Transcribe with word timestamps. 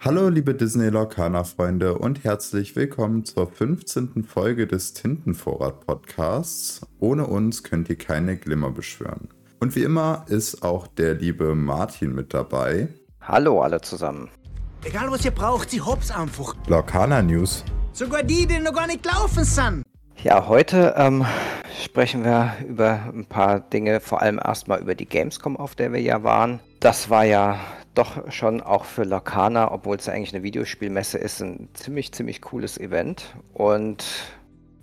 Hallo 0.00 0.28
liebe 0.28 0.54
Disney 0.54 0.88
Lorcaner 0.88 1.44
Freunde 1.44 1.98
und 1.98 2.24
herzlich 2.24 2.74
willkommen 2.74 3.24
zur 3.24 3.48
15. 3.48 4.24
Folge 4.24 4.66
des 4.66 4.92
Tintenvorrat 4.92 5.86
Podcasts. 5.86 6.80
Ohne 6.98 7.28
uns 7.28 7.62
könnt 7.62 7.88
ihr 7.90 7.96
keine 7.96 8.36
Glimmer 8.36 8.72
beschwören. 8.72 9.28
Und 9.60 9.76
wie 9.76 9.84
immer 9.84 10.24
ist 10.26 10.64
auch 10.64 10.88
der 10.88 11.14
liebe 11.14 11.54
Martin 11.54 12.12
mit 12.12 12.34
dabei. 12.34 12.88
Hallo 13.20 13.62
alle 13.62 13.80
zusammen. 13.80 14.28
Egal 14.84 15.08
was 15.12 15.24
ihr 15.24 15.30
braucht, 15.30 15.70
sie 15.70 15.80
hops 15.80 16.10
einfach. 16.10 16.56
Lorcaner 16.66 17.22
News. 17.22 17.64
Sogar 17.92 18.24
die, 18.24 18.48
die 18.48 18.58
noch 18.58 18.74
gar 18.74 18.88
nicht 18.88 19.06
laufen 19.06 19.44
sind. 19.44 19.84
Ja, 20.22 20.48
heute 20.48 20.94
ähm, 20.96 21.24
sprechen 21.84 22.24
wir 22.24 22.54
über 22.66 23.12
ein 23.12 23.26
paar 23.26 23.60
Dinge, 23.60 24.00
vor 24.00 24.22
allem 24.22 24.40
erstmal 24.42 24.80
über 24.80 24.94
die 24.94 25.06
Gamescom, 25.06 25.56
auf 25.56 25.74
der 25.74 25.92
wir 25.92 26.00
ja 26.00 26.22
waren. 26.22 26.60
Das 26.80 27.10
war 27.10 27.24
ja 27.24 27.60
doch 27.94 28.30
schon 28.30 28.60
auch 28.60 28.84
für 28.84 29.04
Lorcaner, 29.04 29.72
obwohl 29.72 29.96
es 29.96 30.06
ja 30.06 30.12
eigentlich 30.12 30.34
eine 30.34 30.42
Videospielmesse 30.42 31.18
ist, 31.18 31.40
ein 31.42 31.68
ziemlich, 31.74 32.12
ziemlich 32.12 32.40
cooles 32.40 32.78
Event. 32.78 33.36
Und 33.52 34.04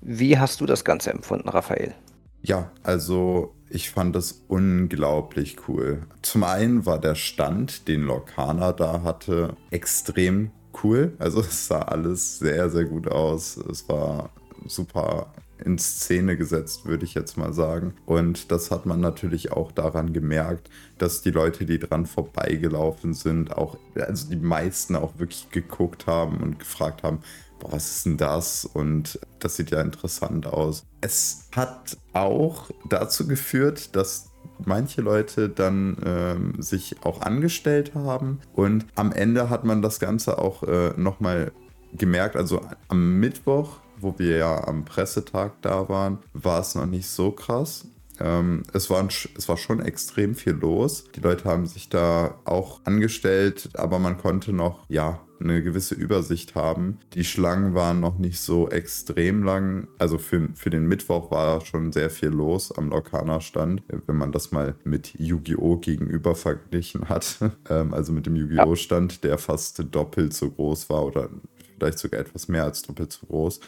wie 0.02 0.38
hast 0.38 0.62
du 0.62 0.66
das 0.66 0.86
Ganze 0.86 1.12
empfunden, 1.12 1.50
Raphael? 1.50 1.94
Ja, 2.42 2.72
also 2.84 3.56
ich 3.70 3.90
fand 3.90 4.16
das 4.16 4.44
unglaublich 4.48 5.58
cool. 5.68 6.04
Zum 6.22 6.44
einen 6.44 6.86
war 6.86 7.00
der 7.00 7.16
Stand, 7.16 7.88
den 7.88 8.04
Lorcaner 8.04 8.74
da 8.74 9.02
hatte, 9.04 9.56
extrem 9.72 10.52
cool. 10.84 11.14
Also 11.20 11.40
es 11.40 11.68
sah 11.68 11.82
alles 11.82 12.40
sehr, 12.40 12.70
sehr 12.70 12.86
gut 12.86 13.08
aus. 13.08 13.58
Es 13.58 13.88
war 13.88 14.30
super 14.68 15.34
in 15.64 15.78
Szene 15.78 16.36
gesetzt, 16.36 16.86
würde 16.86 17.06
ich 17.06 17.14
jetzt 17.14 17.38
mal 17.38 17.54
sagen. 17.54 17.94
Und 18.06 18.52
das 18.52 18.72
hat 18.72 18.86
man 18.86 19.00
natürlich 19.00 19.52
auch 19.52 19.72
daran 19.72 20.14
gemerkt, 20.14 20.70
dass 20.98 21.22
die 21.22 21.32
Leute, 21.32 21.66
die 21.66 21.80
dran 21.80 22.06
vorbeigelaufen 22.06 23.14
sind, 23.14 23.56
auch, 23.56 23.78
also 23.96 24.30
die 24.30 24.36
meisten 24.36 24.96
auch 24.96 25.18
wirklich 25.18 25.50
geguckt 25.52 26.08
haben 26.08 26.38
und 26.38 26.60
gefragt 26.60 27.04
haben, 27.04 27.20
boah, 27.60 27.72
was 27.72 27.98
ist 27.98 28.06
denn 28.06 28.18
das? 28.18 28.66
Und 28.66 29.20
das 29.40 29.56
sieht 29.56 29.72
ja 29.72 29.82
interessant 29.82 30.48
aus. 30.48 30.86
Es 31.02 31.50
hat 31.56 31.98
auch 32.14 32.70
dazu 32.90 33.28
geführt, 33.28 33.96
dass 33.96 34.30
manche 34.66 35.02
Leute 35.02 35.50
dann 35.50 35.98
ähm, 36.06 36.62
sich 36.62 36.98
auch 37.04 37.22
angestellt 37.22 37.96
haben 37.96 38.40
und 38.54 38.86
am 38.96 39.12
Ende 39.12 39.50
hat 39.50 39.64
man 39.64 39.82
das 39.82 40.00
Ganze 40.00 40.38
auch 40.38 40.64
äh, 40.64 40.92
nochmal 40.98 41.52
gemerkt, 41.94 42.36
also 42.36 42.62
am 42.88 43.20
Mittwoch, 43.20 43.80
wo 44.04 44.16
wir 44.18 44.38
ja 44.38 44.68
am 44.68 44.86
Pressetag 44.86 45.62
da 45.62 45.90
waren, 45.90 46.20
war 46.34 46.60
es 46.60 46.76
noch 46.76 46.86
nicht 46.86 47.08
so 47.08 47.32
krass. 47.32 47.86
Ähm, 48.20 48.64
es, 48.74 48.90
war, 48.90 49.08
es 49.08 49.50
war 49.50 49.58
schon 49.58 49.80
extrem 49.80 50.36
viel 50.36 50.54
los. 50.54 51.06
Die 51.16 51.20
Leute 51.20 51.46
haben 51.46 51.66
sich 51.66 51.90
da 51.90 52.36
auch 52.46 52.82
angestellt, 52.84 53.70
aber 53.74 54.00
man 54.00 54.18
konnte 54.18 54.54
noch, 54.54 54.86
ja, 54.88 55.20
eine 55.40 55.62
gewisse 55.62 55.96
Übersicht 55.96 56.56
haben. 56.56 57.00
Die 57.14 57.26
Schlangen 57.26 57.74
waren 57.74 58.00
noch 58.00 58.18
nicht 58.18 58.40
so 58.40 58.70
extrem 58.70 59.44
lang. 59.44 59.88
Also 59.98 60.18
für, 60.18 60.50
für 60.56 60.70
den 60.70 60.88
Mittwoch 60.88 61.32
war 61.32 61.62
schon 61.62 61.92
sehr 61.92 62.10
viel 62.10 62.30
los 62.30 62.72
am 62.72 62.90
Lokana-Stand, 62.90 63.84
wenn 64.08 64.16
man 64.16 64.32
das 64.32 64.52
mal 64.52 64.76
mit 64.84 65.14
Yu-Gi-Oh! 65.20 65.78
gegenüber 65.78 66.36
verglichen 66.36 67.10
hat. 67.10 67.40
ähm, 67.70 67.94
also 67.94 68.14
mit 68.14 68.26
dem 68.26 68.36
Yu-Gi-Oh! 68.36 68.76
Stand, 68.76 69.24
der 69.24 69.38
fast 69.38 69.84
doppelt 69.92 70.34
so 70.34 70.50
groß 70.50 70.90
war 70.90 71.06
oder 71.06 71.30
vielleicht 71.78 72.00
sogar 72.00 72.22
etwas 72.22 72.48
mehr 72.48 72.64
als 72.64 72.82
doppelt 72.82 73.12
so 73.12 73.26
groß. 73.28 73.60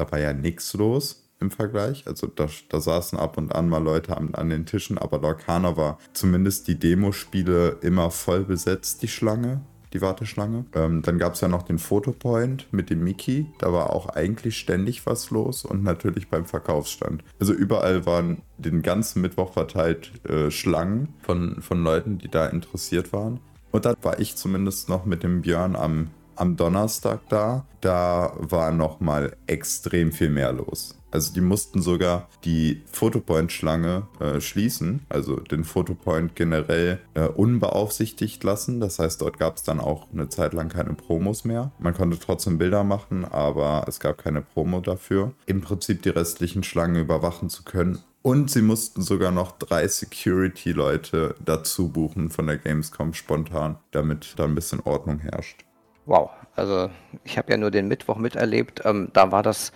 Da 0.00 0.10
war 0.10 0.18
ja 0.18 0.32
nichts 0.32 0.72
los 0.72 1.28
im 1.40 1.50
Vergleich. 1.50 2.06
Also 2.06 2.26
da, 2.26 2.48
da 2.70 2.80
saßen 2.80 3.18
ab 3.18 3.36
und 3.36 3.54
an 3.54 3.68
mal 3.68 3.82
Leute 3.82 4.16
an, 4.16 4.34
an 4.34 4.48
den 4.48 4.64
Tischen, 4.64 4.96
aber 4.96 5.18
Lorcaner 5.18 5.76
war 5.76 5.98
zumindest 6.14 6.68
die 6.68 6.78
Demospiele 6.78 7.78
immer 7.82 8.10
voll 8.10 8.44
besetzt, 8.44 9.02
die 9.02 9.08
Schlange 9.08 9.60
die 9.92 10.00
Warteschlange. 10.00 10.66
Ähm, 10.72 11.02
dann 11.02 11.18
gab 11.18 11.34
es 11.34 11.40
ja 11.40 11.48
noch 11.48 11.62
den 11.62 11.80
Fotopoint 11.80 12.72
mit 12.72 12.90
dem 12.90 13.02
Mickey. 13.02 13.46
Da 13.58 13.72
war 13.72 13.90
auch 13.90 14.08
eigentlich 14.10 14.56
ständig 14.56 15.04
was 15.04 15.30
los 15.30 15.64
und 15.64 15.82
natürlich 15.82 16.28
beim 16.28 16.44
Verkaufsstand. 16.44 17.24
Also 17.40 17.52
überall 17.52 18.06
waren 18.06 18.42
den 18.56 18.82
ganzen 18.82 19.20
Mittwoch 19.20 19.52
verteilt 19.52 20.12
äh, 20.28 20.52
Schlangen 20.52 21.08
von, 21.18 21.60
von 21.60 21.82
Leuten, 21.82 22.18
die 22.18 22.28
da 22.28 22.46
interessiert 22.46 23.12
waren. 23.12 23.40
Und 23.72 23.84
dann 23.84 23.96
war 24.02 24.20
ich 24.20 24.36
zumindest 24.36 24.88
noch 24.88 25.06
mit 25.06 25.24
dem 25.24 25.42
Björn 25.42 25.74
am, 25.74 26.10
am 26.40 26.56
Donnerstag 26.56 27.20
da. 27.28 27.66
Da 27.80 28.32
war 28.38 28.72
noch 28.72 29.00
mal 29.00 29.36
extrem 29.46 30.12
viel 30.12 30.30
mehr 30.30 30.52
los. 30.52 30.96
Also 31.10 31.32
die 31.32 31.40
mussten 31.40 31.82
sogar 31.82 32.28
die 32.44 32.82
Photopoint-Schlange 32.92 34.06
äh, 34.20 34.40
schließen, 34.40 35.00
also 35.08 35.36
den 35.36 35.64
Photopoint 35.64 36.36
generell 36.36 37.00
äh, 37.14 37.26
unbeaufsichtigt 37.26 38.44
lassen. 38.44 38.80
Das 38.80 38.98
heißt, 38.98 39.20
dort 39.20 39.38
gab 39.38 39.56
es 39.56 39.64
dann 39.64 39.80
auch 39.80 40.06
eine 40.12 40.28
Zeit 40.28 40.52
lang 40.52 40.68
keine 40.68 40.94
Promos 40.94 41.44
mehr. 41.44 41.72
Man 41.78 41.94
konnte 41.94 42.18
trotzdem 42.18 42.58
Bilder 42.58 42.84
machen, 42.84 43.24
aber 43.24 43.84
es 43.88 43.98
gab 43.98 44.18
keine 44.18 44.42
Promo 44.42 44.80
dafür. 44.80 45.32
Im 45.46 45.60
Prinzip 45.62 46.02
die 46.02 46.10
restlichen 46.10 46.62
Schlangen 46.62 47.02
überwachen 47.02 47.50
zu 47.50 47.64
können. 47.64 47.98
Und 48.22 48.50
sie 48.50 48.62
mussten 48.62 49.00
sogar 49.00 49.32
noch 49.32 49.52
drei 49.52 49.88
Security-Leute 49.88 51.36
dazu 51.42 51.88
buchen 51.88 52.28
von 52.28 52.46
der 52.46 52.58
Gamescom 52.58 53.14
spontan, 53.14 53.78
damit 53.92 54.34
da 54.36 54.44
ein 54.44 54.54
bisschen 54.54 54.80
Ordnung 54.80 55.20
herrscht. 55.20 55.64
Wow, 56.10 56.30
also 56.56 56.90
ich 57.22 57.38
habe 57.38 57.52
ja 57.52 57.56
nur 57.56 57.70
den 57.70 57.86
Mittwoch 57.86 58.16
miterlebt. 58.16 58.82
Ähm, 58.84 59.10
da 59.12 59.30
war 59.30 59.44
das 59.44 59.70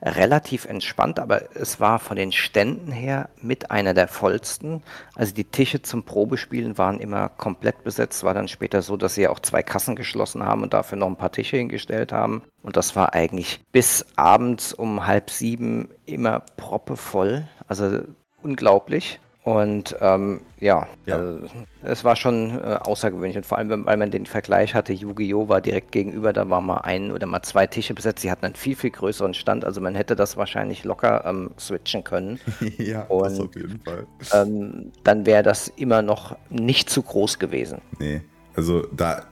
relativ 0.00 0.64
entspannt, 0.66 1.18
aber 1.18 1.56
es 1.56 1.80
war 1.80 1.98
von 1.98 2.16
den 2.16 2.30
Ständen 2.30 2.92
her 2.92 3.28
mit 3.42 3.72
einer 3.72 3.92
der 3.92 4.06
vollsten. 4.06 4.84
Also 5.16 5.34
die 5.34 5.42
Tische 5.42 5.82
zum 5.82 6.04
Probespielen 6.04 6.78
waren 6.78 7.00
immer 7.00 7.28
komplett 7.28 7.82
besetzt. 7.82 8.22
War 8.22 8.34
dann 8.34 8.46
später 8.46 8.82
so, 8.82 8.96
dass 8.96 9.16
sie 9.16 9.26
auch 9.26 9.40
zwei 9.40 9.64
Kassen 9.64 9.96
geschlossen 9.96 10.44
haben 10.44 10.62
und 10.62 10.74
dafür 10.74 10.96
noch 10.96 11.08
ein 11.08 11.16
paar 11.16 11.32
Tische 11.32 11.56
hingestellt 11.56 12.12
haben. 12.12 12.44
Und 12.62 12.76
das 12.76 12.94
war 12.94 13.12
eigentlich 13.12 13.60
bis 13.72 14.06
abends 14.14 14.72
um 14.72 15.08
halb 15.08 15.28
sieben 15.28 15.88
immer 16.06 16.44
proppevoll. 16.56 17.48
Also 17.66 18.02
unglaublich. 18.44 19.18
Und 19.42 19.96
ähm, 20.00 20.42
ja, 20.58 20.86
ja. 21.06 21.16
Also, 21.16 21.40
es 21.82 22.04
war 22.04 22.14
schon 22.14 22.58
äh, 22.58 22.78
außergewöhnlich. 22.82 23.38
Und 23.38 23.46
vor 23.46 23.56
allem, 23.56 23.86
weil 23.86 23.96
man 23.96 24.10
den 24.10 24.26
Vergleich 24.26 24.74
hatte, 24.74 24.92
Yu-Gi-Oh! 24.92 25.48
war 25.48 25.62
direkt 25.62 25.92
gegenüber, 25.92 26.34
da 26.34 26.50
war 26.50 26.60
mal 26.60 26.78
ein 26.78 27.10
oder 27.10 27.26
mal 27.26 27.42
zwei 27.42 27.66
Tische 27.66 27.94
besetzt. 27.94 28.20
Sie 28.20 28.30
hatten 28.30 28.44
einen 28.44 28.54
viel, 28.54 28.76
viel 28.76 28.90
größeren 28.90 29.32
Stand. 29.32 29.64
Also 29.64 29.80
man 29.80 29.94
hätte 29.94 30.14
das 30.14 30.36
wahrscheinlich 30.36 30.84
locker 30.84 31.24
ähm, 31.24 31.52
switchen 31.58 32.04
können. 32.04 32.38
ja, 32.78 33.02
Und, 33.04 33.24
das 33.24 33.40
auf 33.40 33.54
jeden 33.56 33.80
Fall. 33.80 34.06
Ähm, 34.34 34.92
dann 35.04 35.24
wäre 35.24 35.42
das 35.42 35.68
immer 35.68 36.02
noch 36.02 36.36
nicht 36.50 36.90
zu 36.90 37.02
groß 37.02 37.38
gewesen. 37.38 37.80
Nee, 37.98 38.20
also 38.54 38.86
da, 38.92 39.24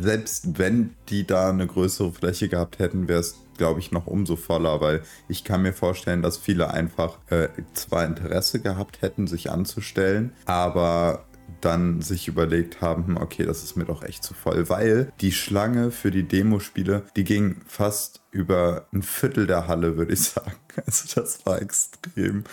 selbst 0.00 0.58
wenn 0.58 0.94
die 1.08 1.26
da 1.26 1.50
eine 1.50 1.66
größere 1.66 2.12
Fläche 2.12 2.48
gehabt 2.48 2.78
hätten, 2.78 3.08
wäre 3.08 3.20
es 3.20 3.36
glaube 3.58 3.80
ich, 3.80 3.92
noch 3.92 4.06
umso 4.06 4.34
voller, 4.34 4.80
weil 4.80 5.02
ich 5.28 5.44
kann 5.44 5.62
mir 5.62 5.72
vorstellen, 5.72 6.22
dass 6.22 6.36
viele 6.36 6.72
einfach 6.72 7.18
äh, 7.30 7.48
zwar 7.74 8.04
Interesse 8.04 8.60
gehabt 8.60 9.02
hätten, 9.02 9.26
sich 9.26 9.50
anzustellen, 9.50 10.32
aber 10.46 11.26
dann 11.60 12.00
sich 12.00 12.28
überlegt 12.28 12.80
haben, 12.80 13.16
okay, 13.16 13.44
das 13.44 13.62
ist 13.62 13.76
mir 13.76 13.84
doch 13.84 14.02
echt 14.02 14.24
zu 14.24 14.34
voll, 14.34 14.68
weil 14.68 15.12
die 15.20 15.32
Schlange 15.32 15.90
für 15.90 16.10
die 16.10 16.24
Demospiele, 16.24 17.04
die 17.16 17.24
ging 17.24 17.60
fast 17.66 18.20
über 18.30 18.86
ein 18.92 19.02
Viertel 19.02 19.46
der 19.46 19.68
Halle, 19.68 19.96
würde 19.96 20.14
ich 20.14 20.20
sagen. 20.30 20.52
Also 20.86 21.20
das 21.20 21.44
war 21.44 21.60
extrem. 21.60 22.44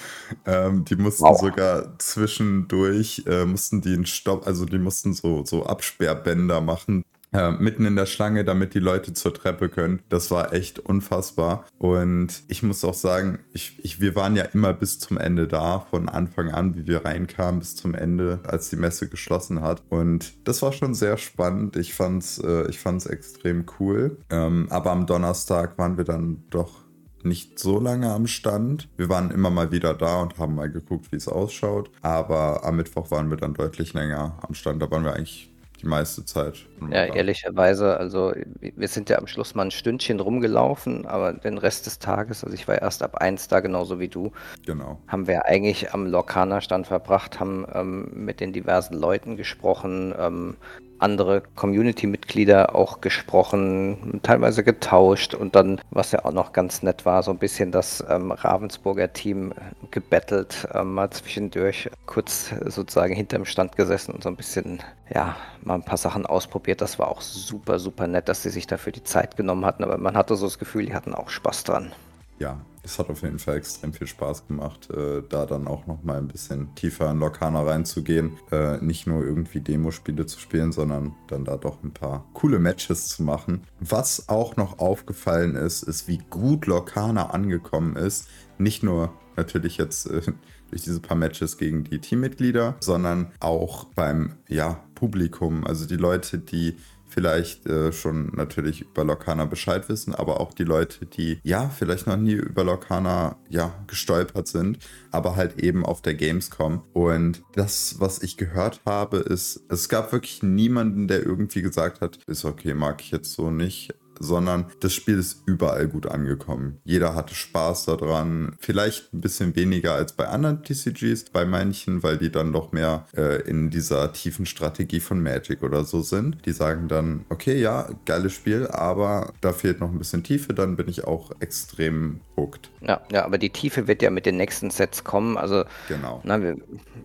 Ähm, 0.46 0.84
die 0.84 0.98
mussten 0.98 1.24
wow. 1.24 1.40
sogar 1.40 1.98
zwischendurch, 2.00 3.24
äh, 3.28 3.46
mussten 3.46 3.82
die 3.82 3.94
einen 3.94 4.06
Stopp, 4.06 4.46
also 4.46 4.66
die 4.66 4.78
mussten 4.78 5.14
so, 5.14 5.46
so 5.46 5.66
Absperrbänder 5.66 6.60
machen, 6.60 7.04
äh, 7.32 7.52
mitten 7.52 7.86
in 7.86 7.96
der 7.96 8.06
Schlange, 8.06 8.44
damit 8.44 8.74
die 8.74 8.80
Leute 8.80 9.14
zur 9.14 9.34
Treppe 9.34 9.70
können. 9.70 10.02
Das 10.10 10.32
war 10.32 10.54
echt 10.54 10.80
unfassbar. 10.80 11.66
Und 11.78 12.44
ich 12.48 12.64
muss 12.64 12.84
auch 12.84 12.94
sagen, 12.94 13.40
ich, 13.54 13.80
ich, 13.84 14.02
wir 14.02 14.16
waren 14.16 14.36
ja 14.36 14.44
immer 14.44 14.74
bis 14.74 15.00
zum 15.00 15.18
Ende 15.18 15.48
da, 15.48 15.80
von 15.92 16.10
Anfang 16.10 16.50
an, 16.50 16.76
wie 16.76 16.88
wir 16.88 17.06
reinkamen, 17.06 17.60
bis 17.60 17.76
zum 17.76 17.94
Ende, 17.94 18.40
als 18.44 18.70
die 18.70 18.78
Messe 18.78 19.08
geschlossen 19.08 19.62
hat. 19.62 19.84
Und 19.90 20.48
das 20.48 20.62
war 20.62 20.74
schon 20.74 20.94
sehr 20.94 21.18
spannend. 21.18 21.76
Ich 21.76 21.94
fand's, 21.94 22.40
äh, 22.40 22.72
fand's 22.74 23.06
extrem 23.06 23.66
cool. 23.80 24.18
Ähm, 24.30 24.68
aber 24.70 24.92
am 24.92 25.06
Donnerstag 25.06 25.78
waren 25.78 25.98
wir 25.98 26.06
dann 26.06 26.44
doch 26.50 26.90
nicht 27.24 27.60
so 27.60 27.80
lange 27.80 28.12
am 28.12 28.28
Stand. 28.28 28.88
Wir 28.98 29.10
waren 29.10 29.32
immer 29.32 29.50
mal 29.50 29.72
wieder 29.72 29.94
da 29.94 30.22
und 30.22 30.38
haben 30.38 30.56
mal 30.56 30.72
geguckt, 30.72 31.12
wie 31.12 31.18
es 31.18 31.28
ausschaut. 31.28 31.92
Aber 32.02 32.64
am 32.64 32.78
Mittwoch 32.78 33.12
waren 33.12 33.30
wir 33.30 33.38
dann 33.38 33.54
deutlich 33.54 33.94
länger 33.94 34.40
am 34.42 34.54
Stand. 34.54 34.82
Da 34.82 34.90
waren 34.90 35.04
wir 35.04 35.14
eigentlich 35.14 35.52
die 35.81 35.88
meiste 35.88 36.26
Zeit. 36.26 36.66
Ja, 36.92 37.06
ehrlicherweise, 37.06 37.98
also 37.98 38.34
wir 38.60 38.88
sind 38.88 39.10
ja 39.10 39.18
am 39.18 39.28
Schluss 39.28 39.56
mal 39.56 39.64
ein 39.66 39.72
Stündchen 39.72 40.20
rumgelaufen, 40.20 41.06
aber 41.06 41.34
den 41.34 41.58
Rest 41.58 41.86
des 41.86 42.00
Tages, 42.00 42.44
also 42.44 42.54
ich 42.54 42.68
war 42.68 42.81
erst 42.81 43.04
ab 43.04 43.16
eins 43.16 43.48
da, 43.48 43.60
genauso 43.60 44.00
wie 44.00 44.08
du. 44.08 44.31
Genau. 44.66 45.00
Haben 45.08 45.28
wir 45.28 45.46
eigentlich 45.46 45.94
am 45.94 46.06
Lokana-Stand 46.06 46.88
verbracht, 46.88 47.40
haben 47.40 47.66
ähm, 47.74 48.10
mit 48.14 48.40
den 48.40 48.54
diversen 48.54 48.96
Leuten 48.96 49.38
gesprochen, 49.38 50.14
ähm, 50.18 50.58
andere 51.00 51.42
Community-Mitglieder 51.56 52.75
auch 52.75 53.01
gesprochen, 53.01 54.19
teilweise 54.24 54.63
getauscht 54.63 55.34
und 55.34 55.56
dann, 55.56 55.81
was 55.92 56.12
ja 56.12 56.25
auch 56.25 56.31
noch 56.31 56.54
ganz 56.54 56.84
nett 56.84 57.06
war, 57.06 57.24
so 57.24 57.31
ein 57.31 57.38
bisschen 57.38 57.72
das 57.72 58.04
ähm, 58.10 58.31
Ravensburger 58.31 59.13
Team 59.13 59.54
gebettelt, 59.92 60.68
ähm, 60.74 60.94
mal 60.94 61.10
zwischendurch 61.10 61.90
kurz 62.06 62.54
sozusagen 62.66 63.16
hinterm 63.16 63.46
Stand 63.46 63.75
gesessen 63.75 64.13
und 64.13 64.24
so 64.24 64.30
ein 64.30 64.36
bisschen, 64.36 64.80
ja, 65.13 65.36
mal 65.63 65.75
ein 65.75 65.84
paar 65.84 65.98
Sachen 65.98 66.25
ausprobiert. 66.25 66.81
Das 66.81 67.00
war 67.00 67.10
auch 67.10 67.22
super, 67.22 67.80
super 67.80 68.07
nett, 68.07 68.30
dass 68.30 68.44
sie 68.44 68.50
sich 68.50 68.68
dafür 68.68 68.92
die 68.92 69.04
Zeit 69.04 69.38
genommen 69.38 69.66
hatten, 69.66 69.84
aber 69.84 69.98
man 69.98 70.16
hatte 70.18 70.36
so 70.36 70.46
das 70.46 70.60
Gefühl, 70.60 70.86
die 70.86 70.94
hatten 70.94 71.13
auch 71.13 71.30
Spaß 71.30 71.63
dran 71.63 71.92
ja, 72.40 72.57
es 72.84 73.00
hat 73.00 73.10
auf 73.10 73.22
jeden 73.22 73.40
Fall 73.40 73.58
extrem 73.58 73.94
viel 73.94 74.08
Spaß 74.08 74.48
gemacht, 74.48 74.90
äh, 74.92 75.22
da 75.28 75.46
dann 75.46 75.68
auch 75.68 75.88
nochmal 75.88 76.18
ein 76.18 76.28
bisschen 76.28 76.74
tiefer 76.76 77.12
in 77.12 77.20
Lokana 77.20 77.62
reinzugehen. 77.64 78.38
Äh, 78.52 78.78
nicht 78.78 79.08
nur 79.08 79.24
irgendwie 79.24 79.60
Demospiele 79.60 80.26
zu 80.26 80.40
spielen, 80.40 80.72
sondern 80.72 81.16
dann 81.28 81.46
da 81.46 81.58
doch 81.58 81.84
ein 81.84 81.92
paar 81.92 82.26
coole 82.34 82.60
Matches 82.60 83.08
zu 83.08 83.24
machen. 83.24 83.64
Was 83.80 84.30
auch 84.30 84.56
noch 84.56 84.80
aufgefallen 84.80 85.56
ist, 85.56 85.84
ist, 85.84 86.08
wie 86.08 86.20
gut 86.30 86.66
Lokana 86.66 87.31
angekommen 87.31 87.96
ist. 87.96 88.28
Nicht 88.58 88.84
nur 88.84 89.14
natürlich 89.36 89.78
jetzt 89.78 90.10
äh, 90.10 90.22
durch 90.70 90.84
diese 90.84 91.00
paar 91.00 91.18
Matches 91.18 91.58
gegen 91.58 91.84
die 91.84 92.00
Teammitglieder, 92.00 92.75
sondern 92.80 93.32
auch 93.40 93.86
beim 93.96 94.36
ja, 94.48 94.84
Publikum. 94.96 95.66
Also 95.66 95.88
die 95.88 95.98
Leute, 95.98 96.38
die 96.38 96.75
vielleicht 97.10 97.66
äh, 97.66 97.92
schon 97.92 98.32
natürlich 98.36 98.82
über 98.82 99.04
Lokana 99.04 99.46
Bescheid 99.46 99.90
wissen, 99.90 100.16
aber 100.16 100.40
auch 100.40 100.54
die 100.54 100.64
Leute, 100.64 101.06
die 101.06 101.40
ja 101.44 101.70
vielleicht 101.70 102.08
noch 102.08 102.18
nie 102.18 102.34
über 102.34 102.64
Lokana 102.64 103.38
ja 103.50 103.74
gestolpert 103.88 104.48
sind, 104.48 104.80
aber 105.12 105.36
halt 105.36 105.60
eben 105.60 105.86
auf 105.86 106.02
der 106.02 106.14
Gamescom. 106.14 106.84
Und 106.94 107.42
das, 107.54 107.96
was 108.00 108.22
ich 108.22 108.38
gehört 108.38 108.82
habe, 108.86 109.18
ist, 109.18 109.62
es 109.70 109.90
gab 109.90 110.12
wirklich 110.12 110.44
niemanden, 110.44 111.08
der 111.08 111.26
irgendwie 111.26 111.62
gesagt 111.62 112.02
hat, 112.02 112.20
ist 112.28 112.46
okay, 112.46 112.74
mag 112.74 113.02
ich 113.02 113.12
jetzt 113.12 113.34
so 113.34 113.50
nicht 113.50 113.94
sondern 114.19 114.66
das 114.80 114.94
Spiel 114.94 115.18
ist 115.18 115.44
überall 115.45 115.88
gut 115.88 116.06
angekommen. 116.06 116.80
Jeder 116.83 117.16
hatte 117.16 117.33
Spaß 117.33 117.86
daran. 117.86 118.56
Vielleicht 118.60 119.13
ein 119.13 119.21
bisschen 119.21 119.56
weniger 119.56 119.94
als 119.94 120.13
bei 120.13 120.27
anderen 120.27 120.63
TCGs, 120.63 121.25
bei 121.31 121.45
manchen, 121.45 122.04
weil 122.04 122.18
die 122.18 122.31
dann 122.31 122.54
doch 122.54 122.71
mehr 122.71 123.06
äh, 123.16 123.42
in 123.42 123.69
dieser 123.69 124.13
tiefen 124.13 124.45
Strategie 124.45 125.00
von 125.00 125.21
Magic 125.21 125.63
oder 125.63 125.83
so 125.83 126.01
sind. 126.01 126.45
Die 126.45 126.51
sagen 126.51 126.88
dann, 126.88 127.25
okay, 127.30 127.60
ja, 127.60 127.89
geiles 128.06 128.33
Spiel, 128.33 128.68
aber 128.68 129.33
da 129.42 129.54
fehlt 129.54 129.80
noch 129.80 129.92
ein 129.92 129.98
bisschen 129.98 130.24
Tiefe, 130.24 130.54
dann 130.54 130.75
bin 130.75 130.88
ich 130.89 131.06
auch 131.06 131.31
extrem 131.39 132.22
hooked. 132.36 132.69
Ja, 132.81 133.01
ja, 133.12 133.25
aber 133.25 133.38
die 133.38 133.50
Tiefe 133.50 133.88
wird 133.88 134.01
ja 134.01 134.10
mit 134.10 134.25
den 134.25 134.38
nächsten 134.38 134.69
Sets 134.69 135.04
kommen. 135.04 135.38
Also, 135.38 135.63
genau. 135.88 136.22
Na, 136.24 136.42
wir 136.42 136.57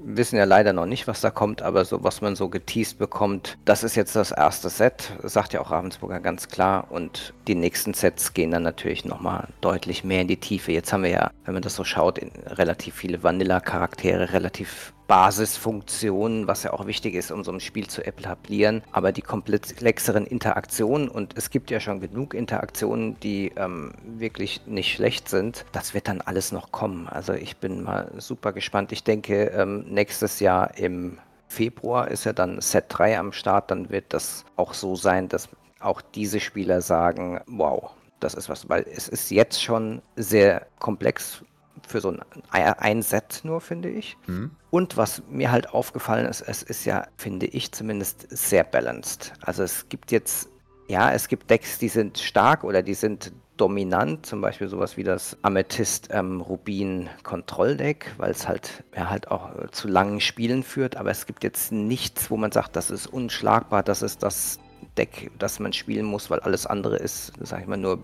wissen 0.05 0.37
ja 0.37 0.45
leider 0.45 0.73
noch 0.73 0.87
nicht, 0.87 1.07
was 1.07 1.21
da 1.21 1.31
kommt, 1.31 1.63
aber 1.63 1.85
so, 1.85 2.03
was 2.05 2.21
man 2.21 2.37
so 2.37 2.49
geteased 2.49 2.99
bekommt, 2.99 3.59
das 3.65 3.85
ist 3.85 3.95
jetzt 3.97 4.17
das 4.17 4.31
erste 4.31 4.69
Set, 4.71 5.13
sagt 5.23 5.53
ja 5.53 5.61
auch 5.61 5.71
Ravensburger 5.71 6.21
ganz 6.21 6.49
klar. 6.49 6.91
Und 6.91 7.04
und 7.05 7.35
die 7.49 7.55
nächsten 7.55 7.93
Sets 7.93 8.33
gehen 8.33 8.51
dann 8.51 8.63
natürlich 8.63 9.05
nochmal 9.05 9.49
deutlich 9.61 10.05
mehr 10.05 10.23
in 10.23 10.29
die 10.29 10.39
Tiefe. 10.39 10.73
Jetzt 10.73 10.91
haben 10.91 11.03
wir 11.03 11.11
ja, 11.11 11.31
wenn 11.45 11.53
man 11.53 11.63
das 11.63 11.77
so 11.77 11.85
schaut, 11.85 12.19
relativ 12.47 12.95
viele 12.95 13.23
Vanilla-Charaktere, 13.23 14.33
relativ 14.33 14.95
Basisfunktionen, 15.07 16.47
was 16.47 16.63
ja 16.63 16.73
auch 16.73 16.87
wichtig 16.87 17.15
ist, 17.15 17.31
um 17.31 17.45
so 17.45 17.53
ein 17.53 17.61
Spiel 17.61 17.89
zu 17.89 18.03
etablieren. 18.07 18.83
Aber 18.91 19.13
die 19.13 19.21
komplexeren 19.21 20.27
Interaktionen, 20.27 21.09
und 21.09 21.37
es 21.37 21.51
gibt 21.51 21.71
ja 21.71 21.79
schon 21.79 22.01
genug 22.01 22.33
Interaktionen, 22.33 23.21
die 23.21 23.53
ähm, 23.57 23.93
wirklich 24.03 24.63
nicht 24.67 24.95
schlecht 24.95 25.29
sind, 25.29 25.67
das 25.73 25.93
wird 25.93 26.09
dann 26.09 26.23
alles 26.23 26.53
noch 26.53 26.73
kommen. 26.73 27.07
Also 27.07 27.35
ich 27.35 27.59
bin 27.59 27.83
mal 27.83 28.11
super 28.17 28.55
gespannt. 28.55 28.93
Ich 28.93 29.05
denke, 29.05 29.49
ähm, 29.49 29.85
nächstes 29.91 30.41
Jahr 30.41 30.79
im 30.79 31.19
Februar 31.49 32.11
ist 32.11 32.25
ja 32.25 32.33
dann 32.33 32.63
Set 32.63 32.87
3 32.89 33.19
am 33.19 33.33
Start, 33.33 33.71
dann 33.71 33.91
wird 33.91 34.07
das 34.09 34.47
auch 34.57 34.73
so 34.73 34.97
sein, 34.97 35.29
dass 35.29 35.51
auch 35.85 36.01
diese 36.01 36.41
Spieler 36.41 36.81
sagen, 36.81 37.41
wow, 37.47 37.91
das 38.21 38.35
ist 38.35 38.49
was, 38.49 38.69
weil 38.69 38.87
es 38.91 39.09
ist 39.09 39.31
jetzt 39.31 39.63
schon 39.63 40.03
sehr 40.17 40.67
komplex 40.79 41.43
für 41.87 42.01
so 42.01 42.11
ein, 42.11 42.21
ein 42.51 43.03
Set 43.03 43.41
nur, 43.45 43.61
finde 43.61 43.91
ich. 43.91 44.17
Mhm. 44.27 44.51
Und 44.71 44.97
was 44.97 45.23
mir 45.29 45.51
halt 45.51 45.71
aufgefallen 45.71 46.27
ist, 46.27 46.41
es 46.41 46.63
ist 46.63 46.85
ja, 46.85 47.07
finde 47.17 47.47
ich 47.47 47.73
zumindest, 47.73 48.27
sehr 48.31 48.65
balanced. 48.65 49.33
Also 49.43 49.63
es 49.63 49.89
gibt 49.89 50.11
jetzt, 50.11 50.49
ja, 50.89 51.13
es 51.13 51.29
gibt 51.29 51.51
Decks, 51.51 51.79
die 51.79 51.89
sind 51.89 52.19
stark 52.19 52.65
oder 52.65 52.83
die 52.83 52.95
sind 52.95 53.33
dominant, 53.57 54.27
zum 54.27 54.41
Beispiel 54.41 54.69
sowas 54.69 54.97
wie 54.97 55.05
das 55.05 55.37
Amethyst 55.43 56.09
ähm, 56.11 56.41
Rubin 56.41 57.09
Kontrolldeck, 57.23 58.13
weil 58.17 58.33
es 58.33 58.49
halt 58.49 58.83
ja 58.97 59.09
halt 59.11 59.31
auch 59.31 59.55
äh, 59.57 59.71
zu 59.71 59.87
langen 59.87 60.21
Spielen 60.21 60.63
führt, 60.63 60.97
aber 60.97 61.11
es 61.11 61.27
gibt 61.27 61.45
jetzt 61.45 61.71
nichts, 61.71 62.31
wo 62.31 62.37
man 62.37 62.51
sagt, 62.51 62.75
das 62.75 62.91
ist 62.91 63.07
unschlagbar, 63.07 63.85
das 63.85 64.03
ist 64.03 64.25
das 64.25 64.59
Deck, 64.97 65.31
das 65.39 65.61
man 65.61 65.73
spielen 65.73 66.07
muss, 66.07 66.31
weil 66.31 66.41
alles 66.41 66.67
andere 66.67 66.97
ist, 66.97 67.33
sag 67.41 67.63
ich 67.63 67.67
mal, 67.67 67.77
nur 67.77 67.99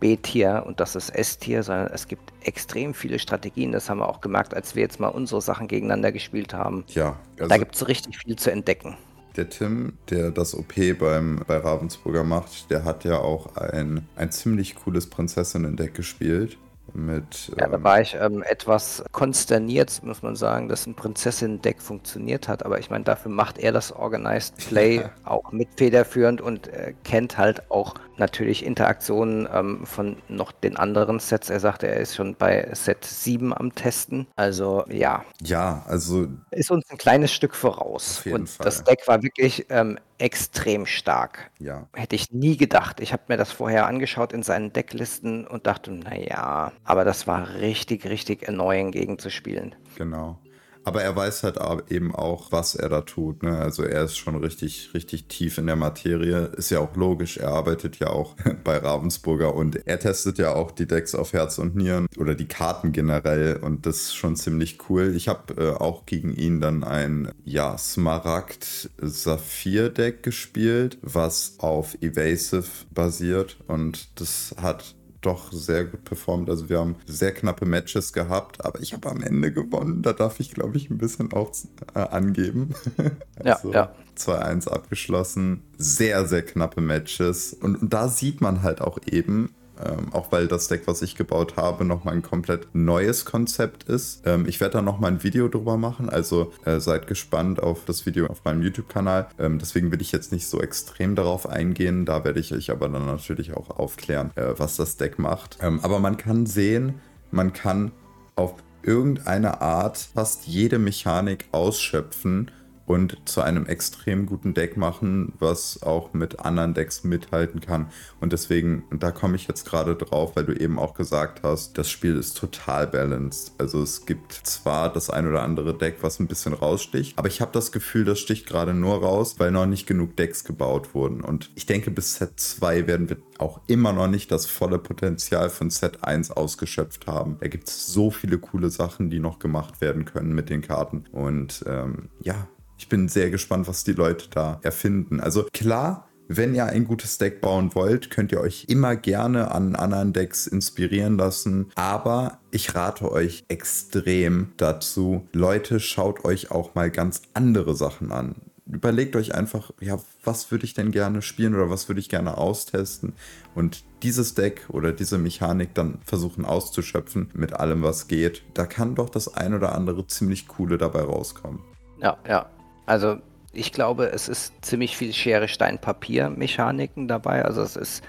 B-Tier 0.00 0.64
und 0.66 0.80
das 0.80 0.96
ist 0.96 1.10
S-Tier, 1.10 1.62
sondern 1.62 1.88
es 1.88 2.08
gibt 2.08 2.32
extrem 2.42 2.94
viele 2.94 3.18
Strategien. 3.18 3.72
Das 3.72 3.88
haben 3.88 3.98
wir 3.98 4.08
auch 4.08 4.20
gemerkt, 4.20 4.54
als 4.54 4.74
wir 4.74 4.82
jetzt 4.82 5.00
mal 5.00 5.08
unsere 5.08 5.40
Sachen 5.40 5.68
gegeneinander 5.68 6.12
gespielt 6.12 6.52
haben. 6.52 6.84
Ja, 6.88 7.18
also 7.38 7.48
da 7.48 7.56
gibt 7.56 7.74
es 7.74 7.88
richtig 7.88 8.18
viel 8.18 8.36
zu 8.36 8.50
entdecken. 8.50 8.96
Der 9.36 9.48
Tim, 9.48 9.94
der 10.10 10.30
das 10.30 10.54
OP 10.54 10.74
beim, 10.98 11.42
bei 11.46 11.56
Ravensburger 11.56 12.22
macht, 12.22 12.70
der 12.70 12.84
hat 12.84 13.04
ja 13.04 13.18
auch 13.18 13.56
ein, 13.56 14.06
ein 14.14 14.30
ziemlich 14.30 14.76
cooles 14.76 15.08
Prinzessinnen-Deck 15.08 15.94
gespielt 15.94 16.58
mit. 16.94 17.52
Ja, 17.58 17.68
da 17.68 17.76
ähm, 17.76 17.84
war 17.84 18.00
ich 18.00 18.16
ähm, 18.18 18.42
etwas 18.42 19.04
konsterniert, 19.12 20.00
muss 20.02 20.22
man 20.22 20.36
sagen, 20.36 20.68
dass 20.68 20.86
ein 20.86 20.94
Prinzessin-Deck 20.94 21.82
funktioniert 21.82 22.48
hat. 22.48 22.64
Aber 22.64 22.78
ich 22.78 22.90
meine, 22.90 23.04
dafür 23.04 23.30
macht 23.30 23.58
er 23.58 23.72
das 23.72 23.92
Organized 23.92 24.56
Play 24.56 24.96
ja. 25.00 25.10
auch 25.24 25.52
mit 25.52 25.68
federführend 25.76 26.40
und 26.40 26.68
äh, 26.68 26.94
kennt 27.04 27.36
halt 27.38 27.70
auch 27.70 27.94
natürlich 28.16 28.64
Interaktionen 28.64 29.48
ähm, 29.52 29.86
von 29.86 30.16
noch 30.28 30.52
den 30.52 30.76
anderen 30.76 31.18
Sets. 31.18 31.50
Er 31.50 31.60
sagte, 31.60 31.88
er 31.88 31.98
ist 31.98 32.14
schon 32.14 32.34
bei 32.34 32.68
Set 32.72 33.04
7 33.04 33.52
am 33.56 33.74
Testen. 33.74 34.26
Also 34.36 34.84
ja. 34.88 35.24
Ja, 35.42 35.84
also. 35.86 36.28
Ist 36.50 36.70
uns 36.70 36.88
ein 36.90 36.98
kleines 36.98 37.32
Stück 37.32 37.54
voraus. 37.54 38.24
und 38.26 38.48
Fall. 38.48 38.64
das 38.64 38.84
Deck 38.84 39.06
war 39.06 39.22
wirklich 39.22 39.66
ähm, 39.70 39.98
extrem 40.18 40.86
stark. 40.86 41.50
Ja. 41.58 41.88
Hätte 41.92 42.16
ich 42.16 42.30
nie 42.30 42.56
gedacht. 42.56 43.00
Ich 43.00 43.12
habe 43.12 43.24
mir 43.28 43.36
das 43.36 43.52
vorher 43.52 43.86
angeschaut 43.86 44.32
in 44.32 44.42
seinen 44.42 44.72
Decklisten 44.72 45.46
und 45.46 45.66
dachte, 45.66 45.92
naja, 45.92 46.72
aber 46.84 47.04
das 47.04 47.26
war 47.26 47.54
richtig, 47.54 48.06
richtig 48.06 48.48
annoying 48.48 48.90
gegen 48.90 49.18
zu 49.18 49.30
spielen. 49.30 49.74
Genau. 49.96 50.38
Aber 50.84 51.02
er 51.02 51.16
weiß 51.16 51.42
halt 51.42 51.58
eben 51.90 52.14
auch, 52.14 52.52
was 52.52 52.74
er 52.74 52.90
da 52.90 53.00
tut. 53.00 53.42
Ne? 53.42 53.58
Also 53.58 53.82
er 53.82 54.04
ist 54.04 54.16
schon 54.16 54.36
richtig, 54.36 54.90
richtig 54.94 55.26
tief 55.28 55.58
in 55.58 55.66
der 55.66 55.76
Materie. 55.76 56.52
Ist 56.56 56.70
ja 56.70 56.80
auch 56.80 56.96
logisch. 56.96 57.36
Er 57.38 57.48
arbeitet 57.48 57.98
ja 57.98 58.08
auch 58.08 58.36
bei 58.64 58.76
Ravensburger 58.76 59.54
und 59.54 59.86
er 59.86 59.98
testet 59.98 60.36
ja 60.38 60.54
auch 60.54 60.70
die 60.70 60.86
Decks 60.86 61.14
auf 61.14 61.32
Herz 61.32 61.58
und 61.58 61.74
Nieren 61.74 62.06
oder 62.18 62.34
die 62.34 62.48
Karten 62.48 62.92
generell. 62.92 63.56
Und 63.56 63.86
das 63.86 63.96
ist 63.96 64.14
schon 64.14 64.36
ziemlich 64.36 64.78
cool. 64.88 65.14
Ich 65.16 65.28
habe 65.28 65.54
äh, 65.54 65.70
auch 65.72 66.04
gegen 66.06 66.34
ihn 66.34 66.60
dann 66.60 66.84
ein 66.84 67.30
ja, 67.44 67.78
Smaragd-Saphir-Deck 67.78 70.22
gespielt, 70.22 70.98
was 71.00 71.54
auf 71.58 71.94
Evasive 72.02 72.66
basiert. 72.92 73.56
Und 73.66 74.20
das 74.20 74.54
hat 74.60 74.94
doch 75.24 75.52
sehr 75.52 75.84
gut 75.84 76.04
performt. 76.04 76.50
Also 76.50 76.68
wir 76.68 76.78
haben 76.78 76.96
sehr 77.06 77.32
knappe 77.32 77.66
Matches 77.66 78.12
gehabt, 78.12 78.64
aber 78.64 78.80
ich 78.80 78.92
habe 78.92 79.10
am 79.10 79.22
Ende 79.22 79.52
gewonnen. 79.52 80.02
Da 80.02 80.12
darf 80.12 80.40
ich, 80.40 80.52
glaube 80.52 80.76
ich, 80.76 80.90
ein 80.90 80.98
bisschen 80.98 81.32
auch 81.32 81.52
äh, 81.94 82.00
angeben. 82.00 82.74
also 83.44 83.72
ja, 83.72 83.74
ja. 83.74 83.94
2-1 84.16 84.68
abgeschlossen. 84.68 85.62
Sehr, 85.78 86.26
sehr 86.26 86.42
knappe 86.42 86.80
Matches. 86.80 87.54
Und, 87.54 87.82
und 87.82 87.92
da 87.92 88.08
sieht 88.08 88.40
man 88.40 88.62
halt 88.62 88.80
auch 88.80 88.98
eben, 89.06 89.54
ähm, 89.82 90.12
auch 90.12 90.30
weil 90.32 90.46
das 90.46 90.68
Deck, 90.68 90.82
was 90.86 91.02
ich 91.02 91.16
gebaut 91.16 91.56
habe, 91.56 91.84
nochmal 91.84 92.14
ein 92.14 92.22
komplett 92.22 92.68
neues 92.74 93.24
Konzept 93.24 93.84
ist. 93.84 94.22
Ähm, 94.26 94.46
ich 94.46 94.60
werde 94.60 94.74
da 94.74 94.82
nochmal 94.82 95.12
ein 95.12 95.22
Video 95.22 95.48
drüber 95.48 95.76
machen, 95.76 96.08
also 96.08 96.52
äh, 96.64 96.80
seid 96.80 97.06
gespannt 97.06 97.62
auf 97.62 97.84
das 97.84 98.06
Video 98.06 98.26
auf 98.26 98.44
meinem 98.44 98.62
YouTube-Kanal. 98.62 99.28
Ähm, 99.38 99.58
deswegen 99.58 99.90
will 99.92 100.00
ich 100.00 100.12
jetzt 100.12 100.32
nicht 100.32 100.46
so 100.46 100.60
extrem 100.60 101.14
darauf 101.14 101.48
eingehen. 101.48 102.04
Da 102.04 102.24
werde 102.24 102.40
ich 102.40 102.52
euch 102.52 102.70
aber 102.70 102.88
dann 102.88 103.06
natürlich 103.06 103.54
auch 103.56 103.70
aufklären, 103.70 104.30
äh, 104.36 104.54
was 104.56 104.76
das 104.76 104.96
Deck 104.96 105.18
macht. 105.18 105.58
Ähm, 105.60 105.80
aber 105.82 105.98
man 105.98 106.16
kann 106.16 106.46
sehen, 106.46 107.00
man 107.30 107.52
kann 107.52 107.92
auf 108.36 108.54
irgendeine 108.82 109.60
Art 109.60 109.98
fast 110.14 110.46
jede 110.46 110.78
Mechanik 110.78 111.46
ausschöpfen 111.52 112.50
und 112.86 113.16
zu 113.24 113.40
einem 113.40 113.66
extrem 113.66 114.26
guten 114.26 114.54
Deck 114.54 114.76
machen, 114.76 115.32
was 115.38 115.82
auch 115.82 116.12
mit 116.12 116.40
anderen 116.40 116.74
Decks 116.74 117.04
mithalten 117.04 117.60
kann. 117.60 117.88
Und 118.20 118.32
deswegen, 118.32 118.84
da 118.90 119.10
komme 119.10 119.36
ich 119.36 119.48
jetzt 119.48 119.64
gerade 119.64 119.96
drauf, 119.96 120.36
weil 120.36 120.44
du 120.44 120.52
eben 120.52 120.78
auch 120.78 120.94
gesagt 120.94 121.42
hast, 121.42 121.78
das 121.78 121.90
Spiel 121.90 122.16
ist 122.16 122.36
total 122.36 122.86
balanced. 122.86 123.52
Also 123.58 123.82
es 123.82 124.06
gibt 124.06 124.32
zwar 124.32 124.92
das 124.92 125.10
ein 125.10 125.26
oder 125.26 125.42
andere 125.42 125.76
Deck, 125.76 125.98
was 126.02 126.20
ein 126.20 126.26
bisschen 126.26 126.52
raussticht, 126.52 127.18
aber 127.18 127.28
ich 127.28 127.40
habe 127.40 127.52
das 127.52 127.72
Gefühl, 127.72 128.04
das 128.04 128.20
sticht 128.20 128.46
gerade 128.46 128.74
nur 128.74 129.02
raus, 129.02 129.36
weil 129.38 129.50
noch 129.50 129.66
nicht 129.66 129.86
genug 129.86 130.16
Decks 130.16 130.44
gebaut 130.44 130.94
wurden. 130.94 131.20
Und 131.22 131.50
ich 131.54 131.66
denke, 131.66 131.90
bis 131.90 132.16
Set 132.16 132.38
2 132.38 132.86
werden 132.86 133.08
wir 133.08 133.16
auch 133.38 133.60
immer 133.66 133.92
noch 133.92 134.08
nicht 134.08 134.30
das 134.30 134.46
volle 134.46 134.78
Potenzial 134.78 135.50
von 135.50 135.70
Set 135.70 136.04
1 136.04 136.30
ausgeschöpft 136.30 137.06
haben. 137.06 137.38
Da 137.40 137.48
gibt 137.48 137.68
es 137.68 137.86
so 137.86 138.10
viele 138.10 138.38
coole 138.38 138.70
Sachen, 138.70 139.10
die 139.10 139.18
noch 139.18 139.38
gemacht 139.38 139.80
werden 139.80 140.04
können 140.04 140.34
mit 140.34 140.50
den 140.50 140.62
Karten. 140.62 141.04
Und 141.12 141.64
ähm, 141.66 142.10
ja, 142.20 142.48
Ich 142.84 142.90
bin 142.90 143.08
sehr 143.08 143.30
gespannt, 143.30 143.66
was 143.66 143.82
die 143.82 143.94
Leute 143.94 144.26
da 144.28 144.60
erfinden. 144.62 145.18
Also 145.18 145.46
klar, 145.54 146.06
wenn 146.28 146.54
ihr 146.54 146.66
ein 146.66 146.84
gutes 146.84 147.16
Deck 147.16 147.40
bauen 147.40 147.74
wollt, 147.74 148.10
könnt 148.10 148.30
ihr 148.30 148.42
euch 148.42 148.66
immer 148.68 148.94
gerne 148.94 149.52
an 149.52 149.74
anderen 149.74 150.12
Decks 150.12 150.46
inspirieren 150.46 151.16
lassen. 151.16 151.70
Aber 151.76 152.40
ich 152.50 152.74
rate 152.74 153.10
euch 153.10 153.42
extrem 153.48 154.52
dazu, 154.58 155.26
Leute, 155.32 155.80
schaut 155.80 156.26
euch 156.26 156.50
auch 156.50 156.74
mal 156.74 156.90
ganz 156.90 157.22
andere 157.32 157.74
Sachen 157.74 158.12
an. 158.12 158.34
Überlegt 158.66 159.16
euch 159.16 159.34
einfach, 159.34 159.70
ja, 159.80 159.98
was 160.22 160.50
würde 160.50 160.66
ich 160.66 160.74
denn 160.74 160.90
gerne 160.90 161.22
spielen 161.22 161.54
oder 161.54 161.70
was 161.70 161.88
würde 161.88 162.02
ich 162.02 162.10
gerne 162.10 162.36
austesten 162.36 163.14
und 163.54 163.82
dieses 164.02 164.34
Deck 164.34 164.66
oder 164.68 164.92
diese 164.92 165.16
Mechanik 165.16 165.72
dann 165.72 166.00
versuchen 166.04 166.44
auszuschöpfen 166.44 167.30
mit 167.32 167.54
allem, 167.54 167.82
was 167.82 168.08
geht. 168.08 168.42
Da 168.52 168.66
kann 168.66 168.94
doch 168.94 169.08
das 169.08 169.32
ein 169.32 169.54
oder 169.54 169.74
andere 169.74 170.06
ziemlich 170.06 170.48
coole 170.48 170.76
dabei 170.76 171.00
rauskommen. 171.00 171.60
Ja, 171.98 172.18
ja. 172.28 172.50
Also 172.86 173.18
ich 173.52 173.72
glaube, 173.72 174.06
es 174.06 174.28
ist 174.28 174.52
ziemlich 174.64 174.96
viel 174.96 175.12
Schere, 175.12 175.48
Stein, 175.48 175.78
Papier 175.78 176.30
Mechaniken 176.30 177.08
dabei. 177.08 177.44
Also 177.44 177.62
es 177.62 177.76
ist 177.76 178.02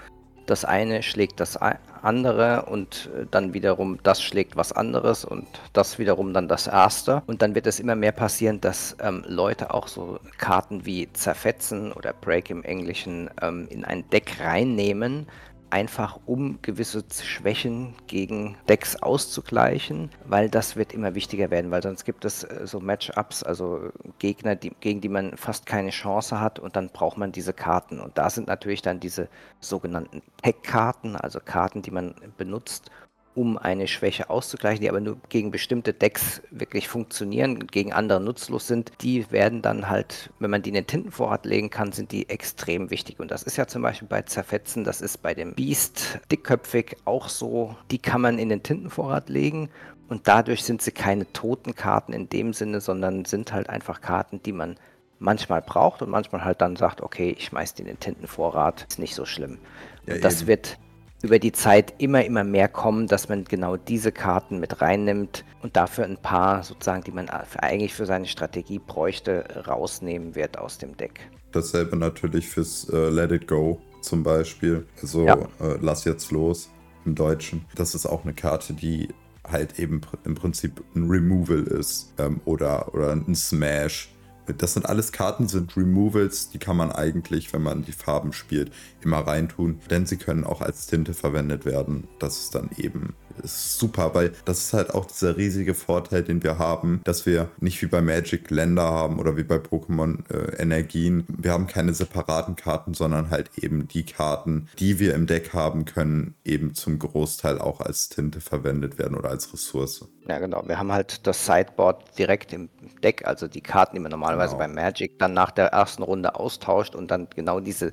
das 0.46 0.64
eine 0.64 1.02
schlägt 1.02 1.40
das 1.40 1.58
andere 2.02 2.66
und 2.66 3.10
äh, 3.16 3.26
dann 3.30 3.52
wiederum 3.52 3.98
das 4.02 4.22
schlägt 4.22 4.56
was 4.56 4.72
anderes 4.72 5.24
und 5.24 5.46
das 5.72 5.98
wiederum 5.98 6.32
dann 6.32 6.48
das 6.48 6.66
erste. 6.68 7.22
Und 7.26 7.42
dann 7.42 7.54
wird 7.54 7.66
es 7.66 7.80
immer 7.80 7.96
mehr 7.96 8.12
passieren, 8.12 8.60
dass 8.60 8.96
ähm, 9.00 9.24
Leute 9.26 9.74
auch 9.74 9.88
so 9.88 10.20
Karten 10.38 10.86
wie 10.86 11.12
Zerfetzen 11.12 11.92
oder 11.92 12.12
Break 12.12 12.50
im 12.50 12.62
Englischen 12.62 13.28
ähm, 13.42 13.66
in 13.70 13.84
ein 13.84 14.08
Deck 14.10 14.36
reinnehmen, 14.40 15.26
einfach 15.70 16.18
um 16.26 16.60
gewisse 16.62 17.04
Schwächen 17.22 17.94
gegen 18.06 18.56
Decks 18.68 18.96
auszugleichen, 18.96 20.10
weil 20.24 20.48
das 20.48 20.76
wird 20.76 20.92
immer 20.92 21.14
wichtiger 21.14 21.50
werden, 21.50 21.70
weil 21.70 21.82
sonst 21.82 22.04
gibt 22.04 22.24
es 22.24 22.44
äh, 22.44 22.66
so 22.66 22.80
Matchups, 22.80 23.42
also 23.42 23.90
Gegner, 24.18 24.56
die, 24.56 24.70
gegen 24.80 25.00
die 25.00 25.08
man 25.08 25.36
fast 25.36 25.66
keine 25.66 25.90
Chance 25.90 26.40
hat 26.40 26.58
und 26.58 26.76
dann 26.76 26.90
braucht 26.90 27.18
man 27.18 27.32
diese 27.32 27.52
Karten. 27.52 28.00
Und 28.00 28.16
da 28.18 28.30
sind 28.30 28.48
natürlich 28.48 28.82
dann 28.82 29.00
diese 29.00 29.28
sogenannten 29.60 30.22
Tech-Karten, 30.42 31.16
also 31.16 31.40
Karten, 31.44 31.82
die 31.82 31.90
man 31.90 32.14
benutzt, 32.36 32.90
um 33.36 33.58
eine 33.58 33.86
Schwäche 33.86 34.30
auszugleichen, 34.30 34.80
die 34.80 34.88
aber 34.88 35.00
nur 35.00 35.18
gegen 35.28 35.50
bestimmte 35.50 35.92
Decks 35.92 36.42
wirklich 36.50 36.88
funktionieren, 36.88 37.66
gegen 37.66 37.92
andere 37.92 38.18
nutzlos 38.18 38.66
sind, 38.66 38.92
die 39.02 39.30
werden 39.30 39.60
dann 39.60 39.90
halt, 39.90 40.30
wenn 40.38 40.50
man 40.50 40.62
die 40.62 40.70
in 40.70 40.74
den 40.74 40.86
Tintenvorrat 40.86 41.44
legen 41.44 41.68
kann, 41.68 41.92
sind 41.92 42.12
die 42.12 42.28
extrem 42.30 42.90
wichtig. 42.90 43.20
Und 43.20 43.30
das 43.30 43.42
ist 43.42 43.58
ja 43.58 43.66
zum 43.66 43.82
Beispiel 43.82 44.08
bei 44.08 44.22
Zerfetzen, 44.22 44.84
das 44.84 45.02
ist 45.02 45.22
bei 45.22 45.34
dem 45.34 45.54
Beast 45.54 46.18
dickköpfig 46.32 46.96
auch 47.04 47.28
so, 47.28 47.76
die 47.90 47.98
kann 47.98 48.22
man 48.22 48.38
in 48.38 48.48
den 48.48 48.62
Tintenvorrat 48.62 49.28
legen 49.28 49.68
und 50.08 50.28
dadurch 50.28 50.64
sind 50.64 50.80
sie 50.80 50.92
keine 50.92 51.30
toten 51.32 51.74
Karten 51.74 52.14
in 52.14 52.30
dem 52.30 52.54
Sinne, 52.54 52.80
sondern 52.80 53.26
sind 53.26 53.52
halt 53.52 53.68
einfach 53.68 54.00
Karten, 54.00 54.42
die 54.42 54.52
man 54.52 54.76
manchmal 55.18 55.60
braucht 55.60 56.00
und 56.00 56.10
manchmal 56.10 56.44
halt 56.44 56.62
dann 56.62 56.76
sagt, 56.76 57.02
okay, 57.02 57.34
ich 57.36 57.46
schmeiß 57.46 57.74
die 57.74 57.82
in 57.82 57.88
den 57.88 58.00
Tintenvorrat, 58.00 58.86
ist 58.88 58.98
nicht 58.98 59.14
so 59.14 59.24
schlimm. 59.24 59.58
Ja, 60.06 60.14
und 60.14 60.24
das 60.24 60.40
eben. 60.40 60.48
wird 60.48 60.78
über 61.22 61.38
die 61.38 61.52
Zeit 61.52 61.94
immer, 61.98 62.24
immer 62.24 62.44
mehr 62.44 62.68
kommen, 62.68 63.06
dass 63.06 63.28
man 63.28 63.44
genau 63.44 63.76
diese 63.76 64.12
Karten 64.12 64.60
mit 64.60 64.80
reinnimmt 64.80 65.44
und 65.62 65.76
dafür 65.76 66.04
ein 66.04 66.18
paar 66.18 66.62
sozusagen, 66.62 67.02
die 67.04 67.12
man 67.12 67.28
eigentlich 67.28 67.94
für 67.94 68.06
seine 68.06 68.26
Strategie 68.26 68.78
bräuchte, 68.78 69.44
rausnehmen 69.66 70.34
wird 70.34 70.58
aus 70.58 70.78
dem 70.78 70.96
Deck. 70.96 71.20
Dasselbe 71.52 71.96
natürlich 71.96 72.48
fürs 72.48 72.88
äh, 72.90 73.08
Let 73.08 73.32
It 73.32 73.48
Go 73.48 73.80
zum 74.02 74.22
Beispiel. 74.22 74.86
Also 75.00 75.24
ja. 75.24 75.36
äh, 75.60 75.78
Lass 75.80 76.04
jetzt 76.04 76.30
los 76.30 76.70
im 77.04 77.14
Deutschen. 77.14 77.64
Das 77.74 77.94
ist 77.94 78.06
auch 78.06 78.24
eine 78.24 78.34
Karte, 78.34 78.74
die 78.74 79.08
halt 79.48 79.78
eben 79.78 80.00
im 80.24 80.34
Prinzip 80.34 80.82
ein 80.94 81.08
Removal 81.08 81.62
ist 81.62 82.12
ähm, 82.18 82.40
oder, 82.44 82.92
oder 82.94 83.12
ein 83.12 83.34
Smash 83.34 84.10
das 84.46 84.74
sind 84.74 84.86
alles 84.86 85.12
Karten, 85.12 85.48
sind 85.48 85.76
Removals, 85.76 86.50
die 86.50 86.58
kann 86.58 86.76
man 86.76 86.92
eigentlich, 86.92 87.52
wenn 87.52 87.62
man 87.62 87.84
die 87.84 87.92
Farben 87.92 88.32
spielt, 88.32 88.72
immer 89.02 89.18
reintun, 89.18 89.80
denn 89.90 90.06
sie 90.06 90.16
können 90.16 90.44
auch 90.44 90.60
als 90.60 90.86
Tinte 90.86 91.14
verwendet 91.14 91.64
werden. 91.64 92.08
Das 92.18 92.38
ist 92.38 92.54
dann 92.54 92.70
eben 92.76 93.14
ist 93.40 93.78
super, 93.78 94.14
weil 94.14 94.32
das 94.44 94.58
ist 94.58 94.72
halt 94.72 94.94
auch 94.94 95.04
dieser 95.04 95.36
riesige 95.36 95.74
Vorteil, 95.74 96.22
den 96.22 96.42
wir 96.42 96.58
haben, 96.58 97.00
dass 97.04 97.26
wir 97.26 97.48
nicht 97.60 97.80
wie 97.82 97.86
bei 97.86 98.00
Magic 98.00 98.50
Länder 98.50 98.84
haben 98.84 99.18
oder 99.18 99.36
wie 99.36 99.44
bei 99.44 99.56
Pokémon 99.56 100.18
äh, 100.30 100.60
Energien. 100.60 101.24
Wir 101.28 101.52
haben 101.52 101.66
keine 101.66 101.94
separaten 101.94 102.56
Karten, 102.56 102.94
sondern 102.94 103.30
halt 103.30 103.50
eben 103.56 103.88
die 103.88 104.04
Karten, 104.04 104.68
die 104.78 104.98
wir 104.98 105.14
im 105.14 105.26
Deck 105.26 105.52
haben, 105.52 105.84
können 105.84 106.34
eben 106.44 106.74
zum 106.74 106.98
Großteil 106.98 107.58
auch 107.58 107.80
als 107.80 108.08
Tinte 108.08 108.40
verwendet 108.40 108.98
werden 108.98 109.16
oder 109.16 109.30
als 109.30 109.52
Ressource. 109.52 110.06
Ja, 110.28 110.38
genau. 110.38 110.62
Wir 110.66 110.78
haben 110.78 110.92
halt 110.92 111.26
das 111.26 111.46
Sideboard 111.46 112.18
direkt 112.18 112.52
im 112.52 112.68
Deck, 113.02 113.26
also 113.26 113.46
die 113.46 113.60
Karten, 113.60 113.96
die 113.96 114.00
man 114.00 114.10
normalerweise 114.10 114.56
genau. 114.56 114.66
bei 114.66 114.82
Magic 114.82 115.18
dann 115.18 115.34
nach 115.34 115.52
der 115.52 115.66
ersten 115.66 116.02
Runde 116.02 116.34
austauscht 116.34 116.94
und 116.94 117.10
dann 117.10 117.28
genau 117.34 117.60
diese 117.60 117.92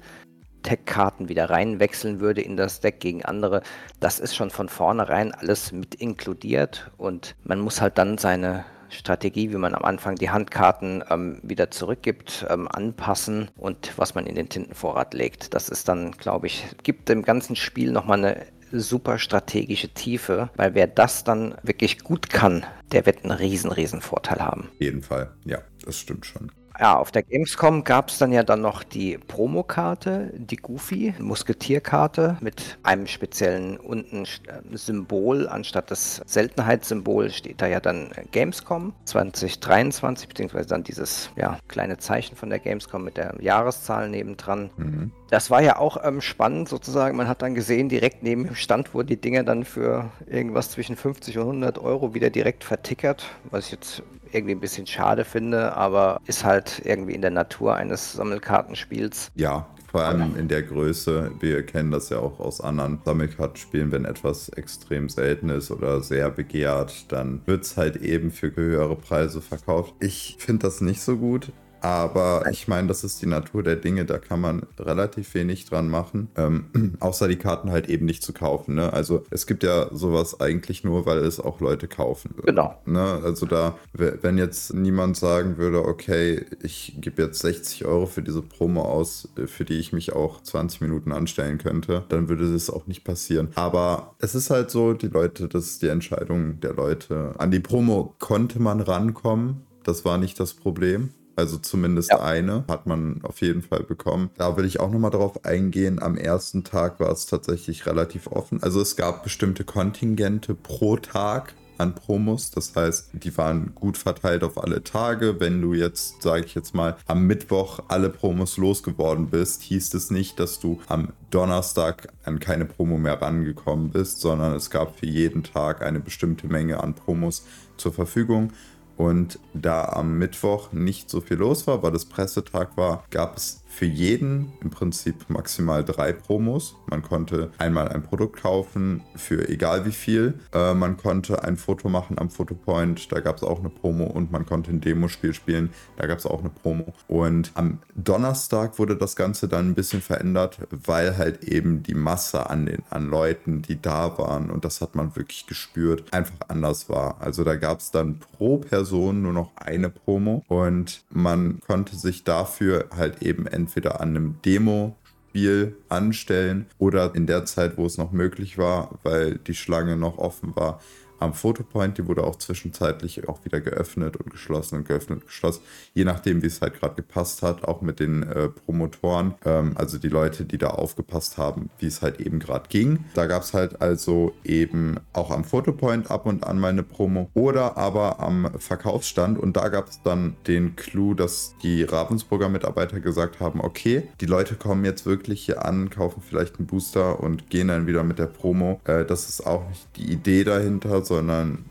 Tech-Karten 0.63 1.29
wieder 1.29 1.50
reinwechseln 1.50 2.20
würde 2.20 2.41
in 2.41 2.58
das 2.58 2.79
Deck 2.79 3.00
gegen 3.00 3.24
andere. 3.24 3.62
Das 4.00 4.20
ist 4.20 4.36
schon 4.36 4.50
von 4.50 4.70
vornherein 4.70 5.34
alles 5.34 5.72
mit 5.72 5.96
inkludiert 5.96 6.91
und 6.98 7.36
man 7.43 7.60
muss 7.60 7.82
halt 7.82 7.98
dann 7.98 8.17
seine 8.17 8.65
Strategie, 8.89 9.51
wie 9.51 9.58
man 9.58 9.75
am 9.75 9.84
Anfang 9.84 10.15
die 10.15 10.29
Handkarten 10.29 11.03
ähm, 11.10 11.39
wieder 11.43 11.72
zurückgibt, 11.72 12.46
ähm, 12.50 12.67
anpassen 12.67 13.50
und 13.58 13.93
was 13.98 14.15
man 14.15 14.25
in 14.25 14.36
den 14.36 14.50
Tintenvorrat 14.50 15.13
legt. 15.13 15.53
Das 15.53 15.70
ist 15.70 15.88
dann, 15.88 16.12
glaube 16.12 16.48
ich, 16.48 16.65
gibt 16.84 17.10
dem 17.10 17.24
ganzen 17.24 17.55
Spiel 17.55 17.91
nochmal 17.91 18.20
eine 18.20 18.46
super 18.72 19.20
strategische 19.20 19.89
Tiefe, 19.89 20.50
weil 20.55 20.74
wer 20.74 20.88
das 20.88 21.24
dann 21.24 21.55
wirklich 21.63 22.00
gut 22.00 22.29
kann, 22.29 22.65
der 22.91 23.05
wird 23.05 23.24
einen 23.24 23.32
riesen, 23.32 23.72
riesen 23.72 24.01
Vorteil 24.01 24.39
haben. 24.39 24.70
Auf 24.74 24.82
jeden 24.82 25.01
Fall, 25.03 25.32
ja, 25.46 25.60
das 25.86 26.00
stimmt 26.00 26.25
schon. 26.25 26.51
Ja, 26.80 26.98
auf 26.98 27.12
der 27.12 27.24
Gamescom 27.24 27.84
gab 27.84 28.10
es 28.10 28.18
dann 28.18 28.32
ja 28.32 28.44
dann 28.44 28.62
noch 28.62 28.84
die 28.84 29.18
Promokarte, 29.18 30.32
die 30.36 30.56
Goofy, 30.56 31.13
Musketierkarte 31.20 32.38
mit 32.42 32.77
einem 32.82 33.06
speziellen 33.06 33.77
unten 33.77 34.24
äh, 34.24 34.77
Symbol. 34.77 35.48
Anstatt 35.48 35.92
das 35.92 36.22
Seltenheitssymbol 36.25 37.30
steht 37.30 37.62
da 37.62 37.68
ja 37.68 37.80
dann 37.80 38.12
Gamescom 38.32 38.94
2023, 39.06 40.27
beziehungsweise 40.27 40.70
dann 40.70 40.84
dieses 40.84 41.30
ja, 41.36 41.60
kleine 41.68 41.98
Zeichen 42.00 42.36
von 42.36 42.50
der 42.50 42.60
Gamescom 42.60 43.03
mit 43.03 43.18
der 43.18 43.36
Jahreszahl 43.39 44.10
nebendran. 44.10 44.72
Mhm. 44.77 45.12
Das 45.30 45.51
war 45.51 45.62
ja 45.62 45.77
auch 45.77 46.03
ähm, 46.03 46.22
spannend 46.22 46.70
sozusagen. 46.70 47.18
Man 47.18 47.27
hat 47.27 47.44
dann 47.44 47.53
gesehen, 47.53 47.88
direkt 47.88 48.24
neben 48.24 48.46
dem 48.46 48.56
Stand 48.56 48.94
wurden 48.94 49.08
die 49.08 49.22
Dinger 49.22 49.44
dann 49.44 49.63
für 49.63 50.12
irgendwas 50.25 50.72
zwischen 50.72 50.96
50 50.96 51.38
und 51.38 51.44
100 51.44 51.77
Euro 51.80 52.15
wieder 52.15 52.32
direkt 52.32 52.63
vertickert, 52.63 53.25
was 53.50 53.65
ich 53.65 53.72
jetzt 53.74 54.03
irgendwie 54.34 54.56
ein 54.56 54.60
bisschen 54.60 54.88
schade 54.88 55.25
finde, 55.25 55.74
aber 55.74 56.20
ist 56.25 56.44
halt 56.44 56.82
irgendwie 56.86 57.13
in 57.13 57.22
der 57.22 57.32
Natur 57.32 57.75
eines 57.75 58.13
Sammelkartenspiels. 58.13 59.32
Ja, 59.36 59.68
vor 59.94 60.02
allem 60.06 60.36
in 60.38 60.48
der 60.48 60.63
Größe. 60.63 61.32
Wir 61.40 61.63
kennen 61.63 61.92
das 61.92 62.10
ja 62.10 62.18
auch 62.18 62.40
aus 62.40 62.62
anderen 62.62 63.00
Sammelkartenspielen, 63.06 63.92
wenn 63.92 64.06
etwas 64.06 64.50
extrem 64.50 65.08
selten 65.08 65.50
ist 65.50 65.70
oder 65.70 66.02
sehr 66.02 66.32
begehrt, 66.32 67.12
dann 67.12 67.42
wird 67.46 67.63
es 67.63 67.78
halt 67.78 67.98
eben 67.98 68.32
für 68.32 68.56
höhere 68.56 68.96
Preise 68.96 69.40
verkauft. 69.40 69.94
Ich 70.00 70.38
finde 70.40 70.63
das 70.63 70.82
nicht 70.82 71.02
so 71.02 71.18
gut. 71.18 71.52
Aber 71.84 72.46
ich 72.50 72.70
meine, 72.70 72.88
das 72.88 73.04
ist 73.04 73.22
die 73.22 73.25
Natur 73.25 73.62
der 73.62 73.75
Dinge, 73.75 74.06
da 74.06 74.18
kann 74.18 74.40
man 74.40 74.66
relativ 74.80 75.34
wenig 75.34 75.66
dran 75.66 75.90
machen, 75.90 76.30
ähm, 76.38 76.66
außer 77.02 77.28
die 77.28 77.36
Karten 77.36 77.72
halt 77.72 77.90
eben 77.90 78.06
nicht 78.06 78.24
zu 78.24 78.32
kaufen. 78.32 78.75
Ne? 78.75 78.94
Also 78.94 79.25
es 79.32 79.46
gibt 79.48 79.63
ja 79.63 79.94
sowas 79.94 80.40
eigentlich 80.40 80.86
nur, 80.86 81.06
weil 81.06 81.18
es 81.18 81.42
auch 81.42 81.60
Leute 81.60 81.90
kaufen. 81.90 82.36
Genau. 82.46 82.74
Ne? 82.86 83.20
Also 83.24 83.46
da, 83.46 83.78
wenn 83.92 84.38
jetzt 84.38 84.74
niemand 84.74 85.18
sagen 85.18 85.58
würde, 85.58 85.86
okay, 85.86 86.46
ich 86.63 86.96
gebe 87.02 87.22
jetzt 87.22 87.40
60 87.40 87.84
Euro 87.84 88.06
für 88.06 88.22
diese 88.22 88.42
Promo 88.42 88.84
aus, 88.84 89.28
für 89.46 89.66
die 89.66 89.78
ich 89.78 89.92
mich 89.92 90.13
auch 90.13 90.42
20 90.42 90.80
Minuten 90.80 91.12
anstellen 91.12 91.58
könnte, 91.58 92.06
dann 92.08 92.30
würde 92.30 92.50
das 92.50 92.70
auch 92.70 92.88
nicht 92.88 93.04
passieren. 93.04 93.50
Aber 93.56 94.16
es 94.20 94.36
ist 94.36 94.50
halt 94.50 94.72
so, 94.72 94.94
die 94.94 95.08
Leute, 95.08 95.50
das 95.50 95.66
ist 95.66 95.82
die 95.82 95.90
Entscheidung 95.90 96.62
der 96.62 96.75
Leute. 96.75 97.34
An 97.38 97.52
die 97.52 97.60
Promo 97.60 98.16
konnte 98.20 98.62
man 98.62 98.80
rankommen. 98.80 99.66
Das 99.84 100.06
war 100.06 100.18
nicht 100.18 100.40
das 100.40 100.54
Problem. 100.54 101.10
Also 101.36 101.58
zumindest 101.58 102.12
ja. 102.12 102.22
eine 102.22 102.63
hat 102.68 102.86
man 102.86 103.22
auf 103.24 103.42
jeden 103.42 103.62
Fall 103.62 103.84
bekommen. 103.84 104.30
Da 104.38 104.56
will 104.56 104.66
ich 104.66 104.80
auch 104.80 104.92
nochmal 104.92 105.12
drauf 105.12 105.46
eingehen. 105.46 106.02
Am 106.02 106.18
ersten 106.18 106.63
Tag 106.63 107.00
war 107.00 107.12
es 107.12 107.25
tatsächlich 107.25 107.86
relativ 107.86 108.28
offen. 108.28 108.62
Also 108.62 108.82
es 108.82 108.96
gab 108.96 109.24
bestimmte 109.24 109.63
Kontingente 109.63 110.54
pro 110.54 110.98
Tag 110.98 111.56
an 111.78 111.96
Promos. 111.96 112.52
Das 112.52 112.75
heißt, 112.75 113.10
die 113.13 113.36
waren 113.38 113.74
gut 113.75 113.98
verteilt 113.98 114.44
auf 114.44 114.62
alle 114.62 114.84
Tage. 114.84 115.40
Wenn 115.40 115.62
du 115.62 115.74
jetzt, 115.74 116.22
sage 116.22 116.46
ich 116.46 116.56
jetzt 116.56 116.75
mal, 116.75 116.98
am 117.08 117.25
Mittwoch 117.25 117.80
alle 117.88 118.10
Promos 118.10 118.58
losgeworden 118.58 119.30
bist, 119.30 119.62
hieß 119.63 119.94
es 119.94 120.12
nicht, 120.12 120.40
dass 120.40 120.60
du 120.60 120.80
am 120.88 121.10
Donnerstag 121.32 122.10
an 122.24 122.40
keine 122.40 122.66
Promo 122.66 122.98
mehr 122.98 123.22
rangekommen 123.22 123.90
bist, 123.90 124.22
sondern 124.22 124.54
es 124.54 124.70
gab 124.70 125.00
für 125.00 125.06
jeden 125.06 125.44
Tag 125.44 125.82
eine 125.82 126.00
bestimmte 126.00 126.48
Menge 126.48 126.82
an 126.82 126.94
Promos 126.94 127.46
zur 127.78 127.94
Verfügung. 127.94 128.54
Und 128.98 129.40
da 129.54 129.86
am 129.86 130.18
Mittwoch 130.18 130.72
nicht 130.72 131.10
so 131.10 131.20
viel 131.20 131.38
los 131.38 131.66
war, 131.66 131.82
weil 131.82 131.92
das 131.92 132.06
Pressetag 132.06 132.78
war, 132.78 133.04
gab 133.10 133.38
es 133.38 133.62
für 133.74 133.86
jeden 133.86 134.53
im 134.62 134.70
Prinzip 134.70 135.30
maximal 135.30 135.84
drei 135.84 136.13
Promos. 136.13 136.75
Man 136.89 137.01
konnte 137.01 137.51
einmal 137.58 137.89
ein 137.89 138.03
Produkt 138.03 138.39
kaufen 138.42 139.01
für 139.15 139.50
egal 139.50 139.86
wie 139.86 139.92
viel. 139.92 140.36
Äh, 140.53 140.75
man 140.75 140.96
konnte 140.96 141.44
ein 141.44 141.58
Foto 141.58 141.89
machen 141.89 142.20
am 142.20 142.30
Fotopoint, 142.30 143.12
da 143.12 143.20
gab 143.20 143.38
es 143.38 143.44
auch 143.44 143.60
eine 143.60 143.70
Promo 143.70 144.06
und 144.06 144.32
man 144.32 144.46
konnte 144.46 144.70
ein 144.70 144.80
Demospiel 144.80 145.34
spielen, 145.34 145.72
da 145.98 146.06
gab 146.06 146.20
es 146.20 146.27
auch 146.27 146.42
eine 146.42 146.50
Promo. 146.50 146.94
Und 147.08 147.51
am 147.56 147.80
Donnerstag 147.96 148.77
wurde 148.77 148.96
das 148.96 149.15
Ganze 149.15 149.48
dann 149.48 149.70
ein 149.70 149.74
bisschen 149.74 150.01
verändert, 150.01 150.60
weil 150.70 151.18
halt 151.18 151.44
eben 151.44 151.82
die 151.82 151.96
Masse 151.96 152.50
an, 152.51 152.68
den, 152.68 152.84
an 152.92 153.10
Leuten, 153.10 153.63
die 153.63 153.82
da 153.82 154.15
waren, 154.20 154.51
und 154.51 154.65
das 154.65 154.82
hat 154.82 154.94
man 154.94 155.15
wirklich 155.15 155.48
gespürt, 155.48 156.13
einfach 156.13 156.48
anders 156.48 156.89
war. 156.89 157.20
Also 157.22 157.44
da 157.44 157.56
gab 157.56 157.80
es 157.80 157.89
dann 157.89 158.20
pro 158.20 158.58
Person 158.58 159.24
nur 159.24 159.34
noch 159.34 159.51
eine 159.56 159.89
Promo 159.89 160.44
und 160.48 161.01
man 161.10 161.60
konnte 161.65 161.96
sich 161.96 162.24
dafür 162.24 162.86
halt 162.96 163.24
eben 163.24 163.48
entweder 163.48 163.62
an 164.00 164.10
einem 164.10 164.36
Demo 164.46 164.96
Spiel 165.34 165.75
anstellen 165.89 166.67
oder 166.77 167.15
in 167.15 167.25
der 167.25 167.43
Zeit, 167.46 167.75
wo 167.75 167.88
es 167.88 167.98
noch 167.98 168.12
möglich 168.12 168.60
war, 168.60 169.00
weil 169.01 169.39
die 169.39 169.55
Schlange 169.55 169.98
noch 169.98 170.20
offen 170.20 170.55
war, 170.55 170.79
am 171.24 171.34
Fotopoint. 171.34 171.98
Die 171.98 172.08
wurde 172.08 172.24
auch 172.24 172.36
zwischenzeitlich 172.36 173.27
auch 173.27 173.44
wieder 173.46 173.62
geöffnet 173.62 174.18
und 174.18 174.30
geschlossen 174.30 174.80
und 174.80 174.88
geöffnet 174.88 175.22
und 175.22 175.27
geschlossen, 175.27 175.62
je 175.94 176.03
nachdem, 176.03 176.42
wie 176.42 176.48
es 176.48 176.62
halt 176.62 176.80
gerade 176.80 176.96
gepasst 176.96 177.42
hat, 177.42 177.63
auch 177.63 177.82
mit 177.82 178.00
den 178.00 178.24
äh, 178.24 178.50
Promotoren, 178.50 179.36
ähm, 179.46 179.74
also 179.75 179.98
die 179.98 180.10
Leute, 180.10 180.46
die 180.46 180.58
da 180.58 180.68
aufgepasst 180.68 181.38
haben, 181.38 181.70
wie 181.80 181.88
es 181.88 182.01
halt 182.01 182.20
eben 182.20 182.39
gerade 182.39 182.68
ging. 182.70 183.06
Da 183.13 183.25
gab 183.25 183.44
es 183.44 183.53
halt 183.53 183.82
also 183.82 184.34
eben 184.44 184.98
auch 185.13 185.32
am 185.32 185.44
Fotopoint 185.44 186.12
ab 186.12 186.25
und 186.25 186.44
an 186.44 186.60
mal 186.60 186.70
eine 186.70 186.84
Promo 186.84 187.30
oder 187.34 187.77
aber 187.77 188.20
am 188.20 188.50
Verkaufsstand 188.58 189.39
und 189.39 189.56
da 189.58 189.70
gab 189.70 189.89
es 189.89 190.01
dann 190.03 190.36
den 190.48 190.75
Clou, 190.75 191.13
dass 191.13 191.56
die 191.63 191.84
Ravensburger 191.84 192.50
Mitarbeiter 192.50 193.00
gesagt 193.00 193.39
haben, 193.39 193.62
okay, 193.62 194.03
die 194.22 194.25
Leute 194.25 194.56
kommen 194.56 194.86
jetzt 194.86 195.06
wirklich 195.06 195.46
hier 195.46 195.65
an, 195.65 195.89
kaufen 195.89 196.22
vielleicht 196.27 196.58
einen 196.58 196.68
Booster 196.68 197.20
und 197.20 197.50
gehen 197.50 197.68
dann 197.68 197.88
wieder 197.88 198.03
mit 198.03 198.20
der 198.20 198.27
Promo. 198.27 198.82
Äh, 198.86 199.06
das 199.06 199.30
ist 199.30 199.46
auch 199.46 199.68
nicht 199.70 199.88
die 199.96 200.12
Idee 200.12 200.44
dahinter, 200.44 201.03
sondern 201.03 201.12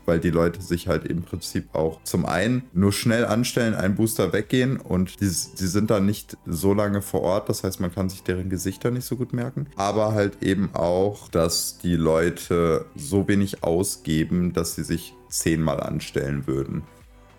weil 0.05 0.19
die 0.19 0.29
Leute 0.29 0.61
sich 0.61 0.87
halt 0.87 1.05
im 1.05 1.23
Prinzip 1.23 1.73
auch 1.73 2.01
zum 2.03 2.25
einen 2.25 2.63
nur 2.73 2.93
schnell 2.93 3.25
anstellen, 3.25 3.73
einen 3.73 3.95
Booster 3.95 4.31
weggehen 4.31 4.77
und 4.77 5.19
die, 5.19 5.25
die 5.25 5.67
sind 5.67 5.89
dann 5.89 6.05
nicht 6.05 6.37
so 6.45 6.73
lange 6.73 7.01
vor 7.01 7.21
Ort, 7.21 7.49
das 7.49 7.63
heißt, 7.63 7.79
man 7.79 7.93
kann 7.93 8.09
sich 8.09 8.23
deren 8.23 8.49
Gesichter 8.49 8.91
nicht 8.91 9.05
so 9.05 9.15
gut 9.15 9.33
merken, 9.33 9.67
aber 9.75 10.13
halt 10.13 10.43
eben 10.43 10.69
auch, 10.73 11.27
dass 11.29 11.77
die 11.79 11.95
Leute 11.95 12.85
so 12.95 13.27
wenig 13.27 13.63
ausgeben, 13.63 14.53
dass 14.53 14.75
sie 14.75 14.83
sich 14.83 15.15
zehnmal 15.29 15.79
anstellen 15.79 16.47
würden. 16.47 16.83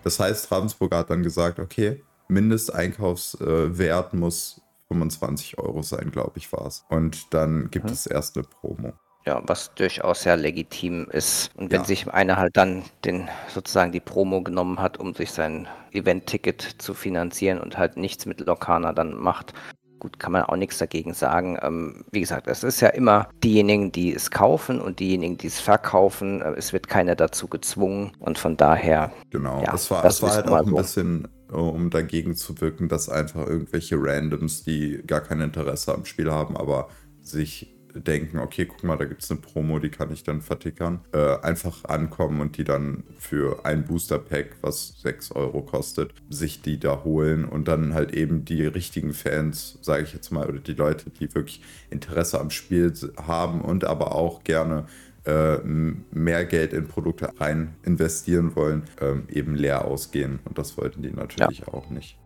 Das 0.03 0.19
heißt, 0.19 0.51
Ravensburg 0.51 0.93
hat 0.93 1.09
dann 1.09 1.23
gesagt, 1.23 1.59
okay, 1.59 2.03
Mindesteinkaufswert 2.27 4.13
muss 4.13 4.61
25 4.87 5.57
Euro 5.57 5.81
sein, 5.81 6.11
glaube 6.11 6.37
ich, 6.37 6.51
war 6.51 6.67
es. 6.67 6.85
Und 6.89 7.33
dann 7.33 7.69
gibt 7.71 7.85
mhm. 7.85 7.91
es 7.91 8.05
erst 8.05 8.37
eine 8.37 8.45
Promo. 8.45 8.93
Ja, 9.27 9.41
was 9.47 9.73
durchaus 9.73 10.21
sehr 10.21 10.37
legitim 10.37 11.07
ist. 11.09 11.49
Und 11.55 11.71
wenn 11.71 11.81
ja. 11.81 11.85
sich 11.85 12.07
einer 12.07 12.37
halt 12.37 12.55
dann 12.57 12.83
den 13.03 13.27
sozusagen 13.47 13.91
die 13.91 13.99
Promo 13.99 14.43
genommen 14.43 14.79
hat, 14.79 14.99
um 14.99 15.15
sich 15.15 15.31
sein 15.31 15.67
Event-Ticket 15.93 16.61
zu 16.77 16.93
finanzieren 16.93 17.59
und 17.59 17.77
halt 17.77 17.97
nichts 17.97 18.27
mit 18.27 18.39
Lokana 18.41 18.93
dann 18.93 19.15
macht, 19.15 19.53
gut, 19.99 20.19
kann 20.19 20.31
man 20.31 20.43
auch 20.43 20.55
nichts 20.55 20.77
dagegen 20.77 21.15
sagen. 21.15 21.57
Ähm, 21.63 22.05
wie 22.11 22.19
gesagt, 22.19 22.47
es 22.47 22.63
ist 22.63 22.81
ja 22.81 22.89
immer 22.89 23.27
diejenigen, 23.43 23.91
die 23.91 24.13
es 24.13 24.29
kaufen 24.29 24.79
und 24.79 24.99
diejenigen, 24.99 25.37
die 25.37 25.47
es 25.47 25.59
verkaufen. 25.59 26.43
Äh, 26.43 26.53
es 26.57 26.73
wird 26.73 26.87
keiner 26.87 27.15
dazu 27.15 27.47
gezwungen 27.47 28.11
und 28.19 28.37
von 28.37 28.57
daher. 28.57 29.11
Genau, 29.31 29.61
ja, 29.61 29.71
das 29.71 29.89
war, 29.89 30.03
das 30.03 30.21
war 30.21 30.35
halt 30.35 30.47
auch 30.47 30.57
ein 30.57 30.67
so. 30.67 30.75
bisschen 30.75 31.27
um 31.51 31.89
dagegen 31.89 32.35
zu 32.35 32.59
wirken, 32.59 32.89
dass 32.89 33.07
einfach 33.07 33.47
irgendwelche 33.47 33.95
Randoms, 33.97 34.63
die 34.63 35.01
gar 35.05 35.21
kein 35.21 35.41
Interesse 35.41 35.93
am 35.93 36.05
Spiel 36.05 36.31
haben, 36.31 36.57
aber 36.57 36.89
sich 37.21 37.74
denken, 37.95 38.39
okay, 38.39 38.65
guck 38.65 38.83
mal, 38.83 38.97
da 38.97 39.05
gibt 39.05 39.23
es 39.23 39.31
eine 39.31 39.39
Promo, 39.39 39.79
die 39.79 39.89
kann 39.89 40.11
ich 40.11 40.23
dann 40.23 40.41
vertickern, 40.41 41.01
äh, 41.13 41.37
einfach 41.39 41.85
ankommen 41.85 42.41
und 42.41 42.57
die 42.57 42.63
dann 42.63 43.03
für 43.17 43.65
ein 43.65 43.85
Booster-Pack, 43.85 44.57
was 44.61 45.01
6 45.01 45.31
Euro 45.31 45.61
kostet, 45.61 46.13
sich 46.29 46.61
die 46.61 46.79
da 46.79 47.03
holen 47.03 47.45
und 47.45 47.67
dann 47.67 47.93
halt 47.93 48.13
eben 48.13 48.45
die 48.45 48.65
richtigen 48.65 49.13
Fans, 49.13 49.79
sage 49.81 50.03
ich 50.03 50.13
jetzt 50.13 50.31
mal, 50.31 50.47
oder 50.47 50.59
die 50.59 50.73
Leute, 50.73 51.09
die 51.09 51.33
wirklich 51.33 51.61
Interesse 51.89 52.39
am 52.39 52.49
Spiel 52.49 52.93
haben 53.17 53.61
und 53.61 53.85
aber 53.85 54.13
auch 54.13 54.43
gerne 54.43 54.85
äh, 55.25 55.57
mehr 55.57 56.45
Geld 56.45 56.73
in 56.73 56.87
Produkte 56.87 57.31
rein 57.39 57.75
investieren 57.83 58.55
wollen, 58.55 58.83
ähm, 59.01 59.23
eben 59.29 59.55
leer 59.55 59.85
ausgehen. 59.85 60.39
Und 60.45 60.57
das 60.57 60.77
wollten 60.77 61.01
die 61.01 61.11
natürlich 61.11 61.59
ja. 61.59 61.67
auch 61.69 61.89
nicht. 61.89 62.17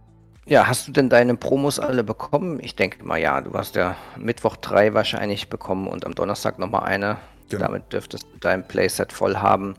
Ja, 0.50 0.68
hast 0.68 0.88
du 0.88 0.92
denn 0.92 1.10
deine 1.10 1.36
Promos 1.36 1.80
alle 1.80 2.04
bekommen? 2.04 2.60
Ich 2.60 2.76
denke 2.76 3.06
mal 3.06 3.20
ja, 3.20 3.40
du 3.40 3.54
hast 3.54 3.76
ja 3.76 3.96
Mittwoch 4.18 4.56
drei 4.56 4.96
wahrscheinlich 4.96 5.48
bekommen 5.48 5.88
und 5.88 6.08
am 6.08 6.16
Donnerstag 6.16 6.58
nochmal 6.58 6.86
eine. 6.86 7.18
Genau. 7.50 7.68
Damit 7.68 7.94
dürftest 7.94 8.24
du 8.24 8.40
dein 8.40 8.68
Playset 8.68 9.14
voll 9.14 9.38
haben. 9.38 9.76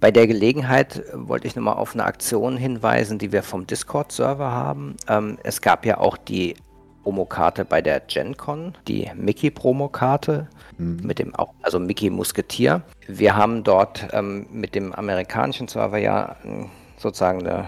Bei 0.00 0.10
der 0.10 0.26
Gelegenheit 0.26 1.02
wollte 1.12 1.46
ich 1.46 1.54
nochmal 1.54 1.76
auf 1.76 1.92
eine 1.92 2.04
Aktion 2.04 2.56
hinweisen, 2.56 3.18
die 3.18 3.30
wir 3.30 3.42
vom 3.42 3.66
Discord-Server 3.66 4.50
haben. 4.50 4.96
Ähm, 5.06 5.36
es 5.42 5.60
gab 5.60 5.84
ja 5.84 5.98
auch 5.98 6.16
die 6.16 6.56
Promokarte 7.02 7.66
bei 7.66 7.82
der 7.82 8.00
GenCon, 8.00 8.74
die 8.88 9.10
Mickey-Promokarte 9.14 10.48
mhm. 10.78 11.00
mit 11.02 11.18
dem 11.18 11.34
auch, 11.34 11.52
also 11.60 11.78
Mickey 11.78 12.08
Musketier. 12.08 12.80
Wir 13.06 13.36
haben 13.36 13.64
dort 13.64 14.08
ähm, 14.12 14.46
mit 14.50 14.74
dem 14.74 14.94
amerikanischen 14.94 15.68
Server 15.68 15.98
ja 15.98 16.36
ähm, 16.42 16.70
sozusagen 16.96 17.46
eine 17.46 17.66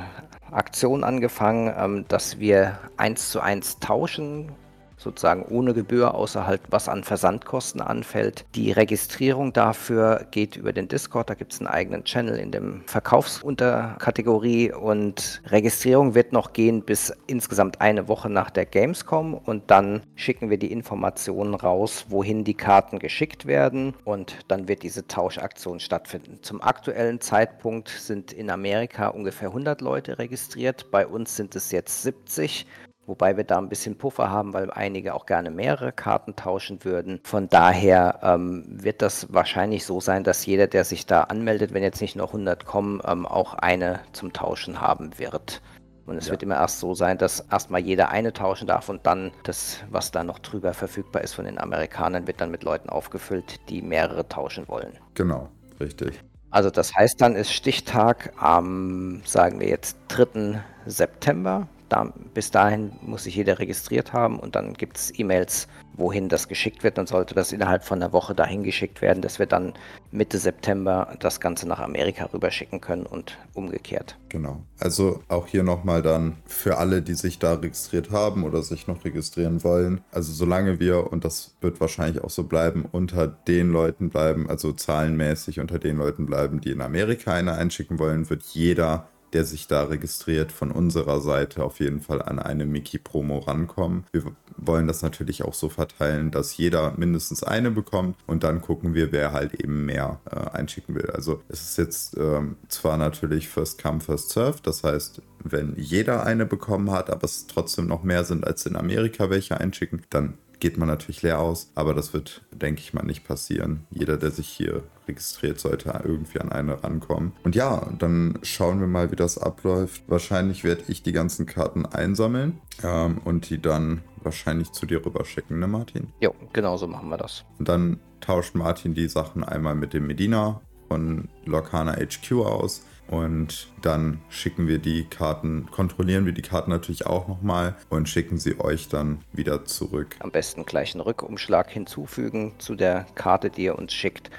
Aktion 0.50 1.04
angefangen, 1.04 1.72
ähm, 1.76 2.04
dass 2.08 2.38
wir 2.38 2.78
eins 2.96 3.30
zu 3.30 3.40
eins 3.40 3.78
tauschen 3.78 4.52
sozusagen 4.98 5.44
ohne 5.44 5.74
Gebühr, 5.74 6.14
außer 6.14 6.46
halt 6.46 6.60
was 6.68 6.88
an 6.88 7.04
Versandkosten 7.04 7.80
anfällt. 7.80 8.44
Die 8.54 8.72
Registrierung 8.72 9.52
dafür 9.52 10.26
geht 10.30 10.56
über 10.56 10.72
den 10.72 10.88
Discord, 10.88 11.30
da 11.30 11.34
gibt 11.34 11.52
es 11.52 11.60
einen 11.60 11.68
eigenen 11.68 12.04
Channel 12.04 12.38
in 12.38 12.50
dem 12.50 12.82
Verkaufsunterkategorie. 12.86 14.72
Und 14.72 15.42
Registrierung 15.46 16.14
wird 16.14 16.32
noch 16.32 16.52
gehen 16.52 16.82
bis 16.82 17.12
insgesamt 17.26 17.80
eine 17.80 18.08
Woche 18.08 18.28
nach 18.28 18.50
der 18.50 18.66
Gamescom. 18.66 19.34
Und 19.34 19.70
dann 19.70 20.02
schicken 20.16 20.50
wir 20.50 20.58
die 20.58 20.72
Informationen 20.72 21.54
raus, 21.54 22.06
wohin 22.08 22.44
die 22.44 22.54
Karten 22.54 22.98
geschickt 22.98 23.46
werden. 23.46 23.94
Und 24.04 24.38
dann 24.48 24.68
wird 24.68 24.82
diese 24.82 25.06
Tauschaktion 25.06 25.80
stattfinden. 25.80 26.38
Zum 26.42 26.60
aktuellen 26.60 27.20
Zeitpunkt 27.20 27.88
sind 27.88 28.32
in 28.32 28.50
Amerika 28.50 29.08
ungefähr 29.08 29.48
100 29.48 29.80
Leute 29.80 30.18
registriert, 30.18 30.90
bei 30.90 31.06
uns 31.06 31.36
sind 31.36 31.54
es 31.56 31.70
jetzt 31.70 32.02
70 32.02 32.66
Wobei 33.08 33.38
wir 33.38 33.44
da 33.44 33.56
ein 33.56 33.70
bisschen 33.70 33.96
Puffer 33.96 34.28
haben, 34.28 34.52
weil 34.52 34.70
einige 34.70 35.14
auch 35.14 35.24
gerne 35.24 35.50
mehrere 35.50 35.92
Karten 35.92 36.36
tauschen 36.36 36.84
würden. 36.84 37.20
Von 37.24 37.48
daher 37.48 38.18
ähm, 38.22 38.64
wird 38.68 39.00
das 39.00 39.32
wahrscheinlich 39.32 39.86
so 39.86 39.98
sein, 39.98 40.24
dass 40.24 40.44
jeder, 40.44 40.66
der 40.66 40.84
sich 40.84 41.06
da 41.06 41.22
anmeldet, 41.22 41.72
wenn 41.72 41.82
jetzt 41.82 42.02
nicht 42.02 42.16
noch 42.16 42.34
100 42.34 42.66
kommen, 42.66 43.00
ähm, 43.06 43.24
auch 43.24 43.54
eine 43.54 44.00
zum 44.12 44.34
Tauschen 44.34 44.82
haben 44.82 45.18
wird. 45.18 45.62
Und 46.04 46.18
es 46.18 46.26
ja. 46.26 46.32
wird 46.32 46.42
immer 46.42 46.56
erst 46.56 46.80
so 46.80 46.94
sein, 46.94 47.16
dass 47.16 47.40
erstmal 47.50 47.80
jeder 47.80 48.10
eine 48.10 48.34
tauschen 48.34 48.66
darf 48.66 48.90
und 48.90 49.06
dann 49.06 49.32
das, 49.42 49.78
was 49.88 50.10
da 50.10 50.22
noch 50.22 50.38
drüber 50.38 50.74
verfügbar 50.74 51.22
ist 51.22 51.32
von 51.32 51.46
den 51.46 51.56
Amerikanern, 51.56 52.26
wird 52.26 52.42
dann 52.42 52.50
mit 52.50 52.62
Leuten 52.62 52.90
aufgefüllt, 52.90 53.58
die 53.70 53.80
mehrere 53.80 54.28
tauschen 54.28 54.68
wollen. 54.68 54.92
Genau, 55.14 55.48
richtig. 55.80 56.20
Also 56.50 56.68
das 56.68 56.94
heißt 56.94 57.22
dann 57.22 57.36
ist 57.36 57.54
Stichtag 57.54 58.34
am, 58.36 59.22
sagen 59.24 59.60
wir 59.60 59.68
jetzt, 59.68 59.96
3. 60.08 60.60
September 60.84 61.68
da, 61.88 62.12
bis 62.34 62.50
dahin 62.50 62.92
muss 63.02 63.24
sich 63.24 63.36
jeder 63.36 63.58
registriert 63.58 64.12
haben 64.12 64.38
und 64.38 64.54
dann 64.54 64.74
gibt 64.74 64.96
es 64.96 65.18
E-Mails, 65.18 65.68
wohin 65.94 66.28
das 66.28 66.48
geschickt 66.48 66.84
wird. 66.84 66.96
Dann 66.96 67.06
sollte 67.06 67.34
das 67.34 67.52
innerhalb 67.52 67.84
von 67.84 68.00
einer 68.00 68.12
Woche 68.12 68.34
dahin 68.34 68.62
geschickt 68.62 69.02
werden, 69.02 69.20
dass 69.20 69.38
wir 69.38 69.46
dann 69.46 69.74
Mitte 70.10 70.38
September 70.38 71.16
das 71.18 71.40
Ganze 71.40 71.66
nach 71.66 71.80
Amerika 71.80 72.26
rüberschicken 72.32 72.80
können 72.80 73.04
und 73.04 73.36
umgekehrt. 73.54 74.16
Genau. 74.28 74.62
Also 74.78 75.20
auch 75.28 75.46
hier 75.46 75.62
nochmal 75.62 76.02
dann 76.02 76.36
für 76.46 76.78
alle, 76.78 77.02
die 77.02 77.14
sich 77.14 77.38
da 77.38 77.54
registriert 77.54 78.10
haben 78.10 78.44
oder 78.44 78.62
sich 78.62 78.86
noch 78.86 79.04
registrieren 79.04 79.64
wollen. 79.64 80.00
Also 80.12 80.32
solange 80.32 80.80
wir, 80.80 81.12
und 81.12 81.24
das 81.24 81.56
wird 81.60 81.80
wahrscheinlich 81.80 82.22
auch 82.22 82.30
so 82.30 82.44
bleiben, 82.44 82.84
unter 82.90 83.26
den 83.26 83.70
Leuten 83.70 84.10
bleiben, 84.10 84.48
also 84.48 84.72
zahlenmäßig 84.72 85.60
unter 85.60 85.78
den 85.78 85.96
Leuten 85.96 86.26
bleiben, 86.26 86.60
die 86.60 86.70
in 86.70 86.80
Amerika 86.80 87.32
eine 87.32 87.54
einschicken 87.54 87.98
wollen, 87.98 88.30
wird 88.30 88.42
jeder 88.42 89.08
der 89.32 89.44
sich 89.44 89.66
da 89.66 89.84
registriert, 89.84 90.52
von 90.52 90.70
unserer 90.70 91.20
Seite 91.20 91.64
auf 91.64 91.80
jeden 91.80 92.00
Fall 92.00 92.22
an 92.22 92.38
eine 92.38 92.66
Mickey-Promo 92.66 93.38
rankommen. 93.38 94.04
Wir 94.12 94.22
wollen 94.56 94.86
das 94.86 95.02
natürlich 95.02 95.44
auch 95.44 95.54
so 95.54 95.68
verteilen, 95.68 96.30
dass 96.30 96.56
jeder 96.56 96.94
mindestens 96.96 97.42
eine 97.42 97.70
bekommt 97.70 98.16
und 98.26 98.44
dann 98.44 98.60
gucken 98.60 98.94
wir, 98.94 99.12
wer 99.12 99.32
halt 99.32 99.54
eben 99.54 99.86
mehr 99.86 100.20
äh, 100.30 100.56
einschicken 100.56 100.94
will. 100.94 101.10
Also 101.10 101.42
es 101.48 101.62
ist 101.62 101.78
jetzt 101.78 102.16
ähm, 102.16 102.56
zwar 102.68 102.96
natürlich 102.96 103.48
First 103.48 103.82
Come, 103.82 104.00
First 104.00 104.30
Serve, 104.30 104.58
das 104.62 104.84
heißt, 104.84 105.22
wenn 105.44 105.74
jeder 105.76 106.24
eine 106.24 106.46
bekommen 106.46 106.90
hat, 106.90 107.10
aber 107.10 107.24
es 107.24 107.46
trotzdem 107.46 107.86
noch 107.86 108.02
mehr 108.02 108.24
sind 108.24 108.46
als 108.46 108.66
in 108.66 108.76
Amerika 108.76 109.30
welche 109.30 109.58
einschicken, 109.60 110.02
dann 110.10 110.34
geht 110.60 110.78
man 110.78 110.88
natürlich 110.88 111.22
leer 111.22 111.40
aus, 111.40 111.70
aber 111.74 111.94
das 111.94 112.12
wird, 112.12 112.42
denke 112.52 112.80
ich 112.80 112.94
mal, 112.94 113.04
nicht 113.04 113.26
passieren. 113.26 113.86
Jeder, 113.90 114.16
der 114.16 114.30
sich 114.30 114.48
hier 114.48 114.82
registriert, 115.06 115.58
sollte 115.58 116.00
irgendwie 116.04 116.40
an 116.40 116.52
eine 116.52 116.82
rankommen. 116.82 117.32
Und 117.44 117.54
ja, 117.54 117.88
dann 117.98 118.38
schauen 118.42 118.80
wir 118.80 118.86
mal, 118.86 119.10
wie 119.10 119.16
das 119.16 119.38
abläuft. 119.38 120.02
Wahrscheinlich 120.06 120.64
werde 120.64 120.84
ich 120.88 121.02
die 121.02 121.12
ganzen 121.12 121.46
Karten 121.46 121.86
einsammeln 121.86 122.60
ähm, 122.82 123.18
und 123.24 123.50
die 123.50 123.60
dann 123.60 124.02
wahrscheinlich 124.22 124.72
zu 124.72 124.86
dir 124.86 125.04
rüberschicken, 125.04 125.58
ne 125.58 125.66
Martin? 125.66 126.12
Jo, 126.20 126.34
genau 126.52 126.76
so 126.76 126.86
machen 126.86 127.08
wir 127.08 127.16
das. 127.16 127.44
Und 127.58 127.68
dann 127.68 128.00
tauscht 128.20 128.54
Martin 128.54 128.94
die 128.94 129.08
Sachen 129.08 129.44
einmal 129.44 129.74
mit 129.74 129.92
dem 129.92 130.06
Medina 130.06 130.60
von 130.88 131.28
Lorcana 131.44 131.96
HQ 131.96 132.32
aus 132.32 132.82
und 133.08 133.68
dann 133.82 134.20
schicken 134.28 134.68
wir 134.68 134.78
die 134.78 135.04
Karten, 135.04 135.66
kontrollieren 135.70 136.26
wir 136.26 136.32
die 136.32 136.42
Karten 136.42 136.70
natürlich 136.70 137.06
auch 137.06 137.28
nochmal 137.28 137.76
und 137.88 138.08
schicken 138.08 138.38
sie 138.38 138.60
euch 138.60 138.88
dann 138.88 139.22
wieder 139.32 139.64
zurück. 139.64 140.16
Am 140.20 140.30
besten 140.30 140.64
gleich 140.64 140.94
einen 140.94 141.00
Rückumschlag 141.00 141.70
hinzufügen 141.70 142.52
zu 142.58 142.74
der 142.74 143.06
Karte, 143.14 143.50
die 143.50 143.64
ihr 143.64 143.78
uns 143.78 143.92
schickt. 143.92 144.30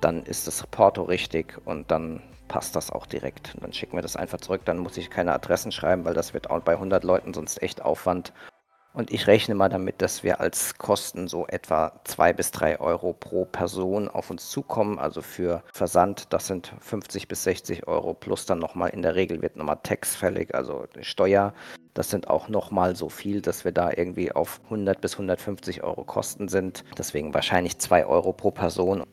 Dann 0.00 0.24
ist 0.24 0.46
das 0.46 0.66
Porto 0.70 1.02
richtig 1.02 1.56
und 1.64 1.90
dann 1.90 2.22
passt 2.50 2.74
das 2.74 2.90
auch 2.90 3.06
direkt. 3.06 3.54
Und 3.54 3.62
dann 3.62 3.72
schicken 3.72 3.96
wir 3.96 4.02
das 4.02 4.16
einfach 4.16 4.40
zurück. 4.40 4.62
Dann 4.64 4.78
muss 4.78 4.96
ich 4.96 5.08
keine 5.08 5.32
Adressen 5.32 5.70
schreiben, 5.70 6.04
weil 6.04 6.14
das 6.14 6.34
wird 6.34 6.50
auch 6.50 6.60
bei 6.60 6.72
100 6.72 7.04
Leuten 7.04 7.32
sonst 7.32 7.62
echt 7.62 7.80
Aufwand. 7.80 8.32
Und 8.92 9.12
ich 9.12 9.28
rechne 9.28 9.54
mal 9.54 9.68
damit, 9.68 10.02
dass 10.02 10.24
wir 10.24 10.40
als 10.40 10.76
Kosten 10.76 11.28
so 11.28 11.46
etwa 11.46 12.00
zwei 12.04 12.32
bis 12.32 12.50
drei 12.50 12.80
Euro 12.80 13.12
pro 13.12 13.44
Person 13.44 14.08
auf 14.08 14.30
uns 14.30 14.50
zukommen. 14.50 14.98
Also 14.98 15.22
für 15.22 15.62
Versand, 15.72 16.32
das 16.32 16.48
sind 16.48 16.74
50 16.80 17.28
bis 17.28 17.44
60 17.44 17.86
Euro 17.86 18.14
plus 18.14 18.46
dann 18.46 18.58
nochmal 18.58 18.90
in 18.90 19.02
der 19.02 19.14
Regel 19.14 19.42
wird 19.42 19.56
nochmal 19.56 19.78
Tax 19.82 20.16
fällig, 20.16 20.54
also 20.54 20.86
Steuer. 21.02 21.54
Das 21.94 22.10
sind 22.10 22.28
auch 22.28 22.48
nochmal 22.48 22.96
so 22.96 23.08
viel, 23.08 23.40
dass 23.40 23.64
wir 23.64 23.72
da 23.72 23.90
irgendwie 23.94 24.32
auf 24.32 24.60
100 24.64 25.00
bis 25.00 25.12
150 25.14 25.84
Euro 25.84 26.04
Kosten 26.04 26.48
sind. 26.48 26.84
Deswegen 26.98 27.32
wahrscheinlich 27.32 27.78
zwei 27.78 28.04
Euro 28.06 28.32
pro 28.32 28.50
Person. 28.50 29.04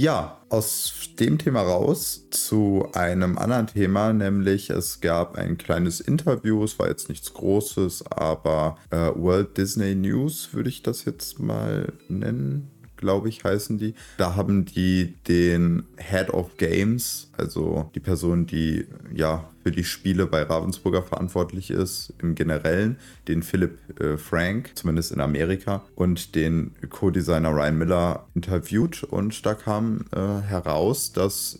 Ja, 0.00 0.40
aus 0.48 1.10
dem 1.18 1.36
Thema 1.36 1.60
raus 1.60 2.24
zu 2.30 2.88
einem 2.94 3.36
anderen 3.36 3.66
Thema, 3.66 4.14
nämlich 4.14 4.70
es 4.70 5.02
gab 5.02 5.36
ein 5.36 5.58
kleines 5.58 6.00
Interview, 6.00 6.64
es 6.64 6.78
war 6.78 6.88
jetzt 6.88 7.10
nichts 7.10 7.34
Großes, 7.34 8.06
aber 8.10 8.78
äh, 8.88 8.96
World 8.96 9.58
Disney 9.58 9.94
News 9.94 10.54
würde 10.54 10.70
ich 10.70 10.82
das 10.82 11.04
jetzt 11.04 11.38
mal 11.38 11.92
nennen 12.08 12.70
glaube 13.00 13.28
ich, 13.28 13.42
heißen 13.42 13.78
die. 13.78 13.94
Da 14.18 14.36
haben 14.36 14.64
die 14.66 15.14
den 15.26 15.84
Head 15.96 16.30
of 16.30 16.56
Games, 16.56 17.30
also 17.36 17.90
die 17.94 18.00
Person, 18.00 18.46
die 18.46 18.86
ja 19.12 19.48
für 19.62 19.72
die 19.72 19.84
Spiele 19.84 20.26
bei 20.26 20.42
Ravensburger 20.42 21.02
verantwortlich 21.02 21.70
ist, 21.70 22.14
im 22.22 22.34
Generellen, 22.34 22.98
den 23.28 23.42
Philip 23.42 23.78
äh, 24.00 24.16
Frank, 24.16 24.72
zumindest 24.74 25.12
in 25.12 25.20
Amerika, 25.20 25.82
und 25.96 26.34
den 26.34 26.74
Co-Designer 26.88 27.50
Ryan 27.50 27.78
Miller 27.78 28.26
interviewt. 28.34 29.02
Und 29.02 29.44
da 29.44 29.54
kam 29.54 30.04
äh, 30.12 30.18
heraus, 30.18 31.12
dass 31.12 31.58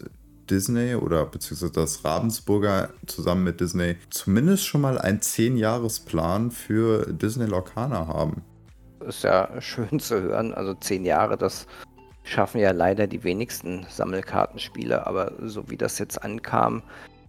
Disney 0.48 0.94
oder 0.94 1.26
beziehungsweise 1.26 1.72
das 1.72 2.04
Ravensburger 2.04 2.90
zusammen 3.06 3.44
mit 3.44 3.60
Disney 3.60 3.96
zumindest 4.10 4.66
schon 4.66 4.80
mal 4.80 4.98
einen 4.98 5.20
10-Jahres-Plan 5.20 6.50
für 6.50 7.06
Disney 7.12 7.46
Lorcaner 7.46 8.08
haben 8.08 8.42
ist 9.06 9.24
ja 9.24 9.60
schön 9.60 10.00
zu 10.00 10.20
hören. 10.20 10.54
Also 10.54 10.74
zehn 10.74 11.04
Jahre, 11.04 11.36
das 11.36 11.66
schaffen 12.22 12.60
ja 12.60 12.72
leider 12.72 13.06
die 13.06 13.24
wenigsten 13.24 13.86
Sammelkartenspiele, 13.88 15.06
aber 15.06 15.32
so 15.42 15.68
wie 15.70 15.76
das 15.76 15.98
jetzt 15.98 16.22
ankam, 16.22 16.82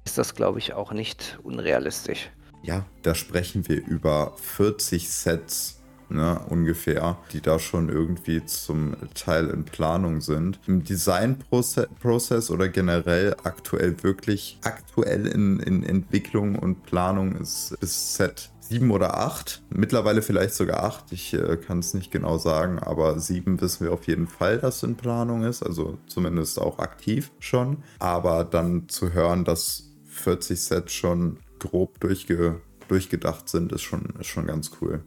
ist 0.05 0.17
das, 0.17 0.35
glaube 0.35 0.59
ich, 0.59 0.73
auch 0.73 0.91
nicht 0.91 1.39
unrealistisch. 1.43 2.29
Ja, 2.63 2.85
da 3.01 3.15
sprechen 3.15 3.67
wir 3.67 3.85
über 3.85 4.33
40 4.37 5.09
Sets. 5.09 5.77
Ne, 6.09 6.41
ungefähr, 6.49 7.17
die 7.31 7.39
da 7.39 7.57
schon 7.57 7.87
irgendwie 7.87 8.43
zum 8.43 8.97
Teil 9.13 9.47
in 9.47 9.63
Planung 9.63 10.19
sind. 10.19 10.59
Im 10.67 10.83
Designprozess 10.83 12.51
oder 12.51 12.67
generell 12.67 13.33
aktuell 13.45 14.03
wirklich 14.03 14.59
aktuell 14.61 15.25
in, 15.25 15.61
in 15.61 15.83
Entwicklung 15.83 16.59
und 16.59 16.83
Planung 16.83 17.37
ist, 17.37 17.77
ist 17.79 18.15
Set 18.15 18.49
sieben 18.71 18.91
oder 18.91 19.17
acht, 19.17 19.61
mittlerweile 19.69 20.21
vielleicht 20.21 20.53
sogar 20.53 20.83
acht, 20.83 21.11
ich 21.11 21.33
äh, 21.33 21.57
kann 21.57 21.79
es 21.79 21.93
nicht 21.93 22.09
genau 22.09 22.37
sagen, 22.37 22.79
aber 22.79 23.19
sieben 23.19 23.59
wissen 23.59 23.85
wir 23.85 23.91
auf 23.91 24.07
jeden 24.07 24.27
Fall, 24.27 24.59
dass 24.59 24.81
in 24.83 24.95
Planung 24.95 25.43
ist, 25.43 25.61
also 25.61 25.97
zumindest 26.07 26.57
auch 26.59 26.79
aktiv 26.79 27.31
schon. 27.39 27.83
Aber 27.99 28.45
dann 28.45 28.87
zu 28.87 29.11
hören, 29.11 29.43
dass 29.43 29.91
40 30.05 30.61
Sets 30.61 30.93
schon 30.93 31.39
grob 31.59 31.99
durchge 31.99 32.61
durchgedacht 32.87 33.47
sind, 33.47 33.71
ist 33.71 33.83
schon, 33.83 34.13
ist 34.19 34.27
schon 34.27 34.47
ganz 34.47 34.71
cool. 34.81 35.03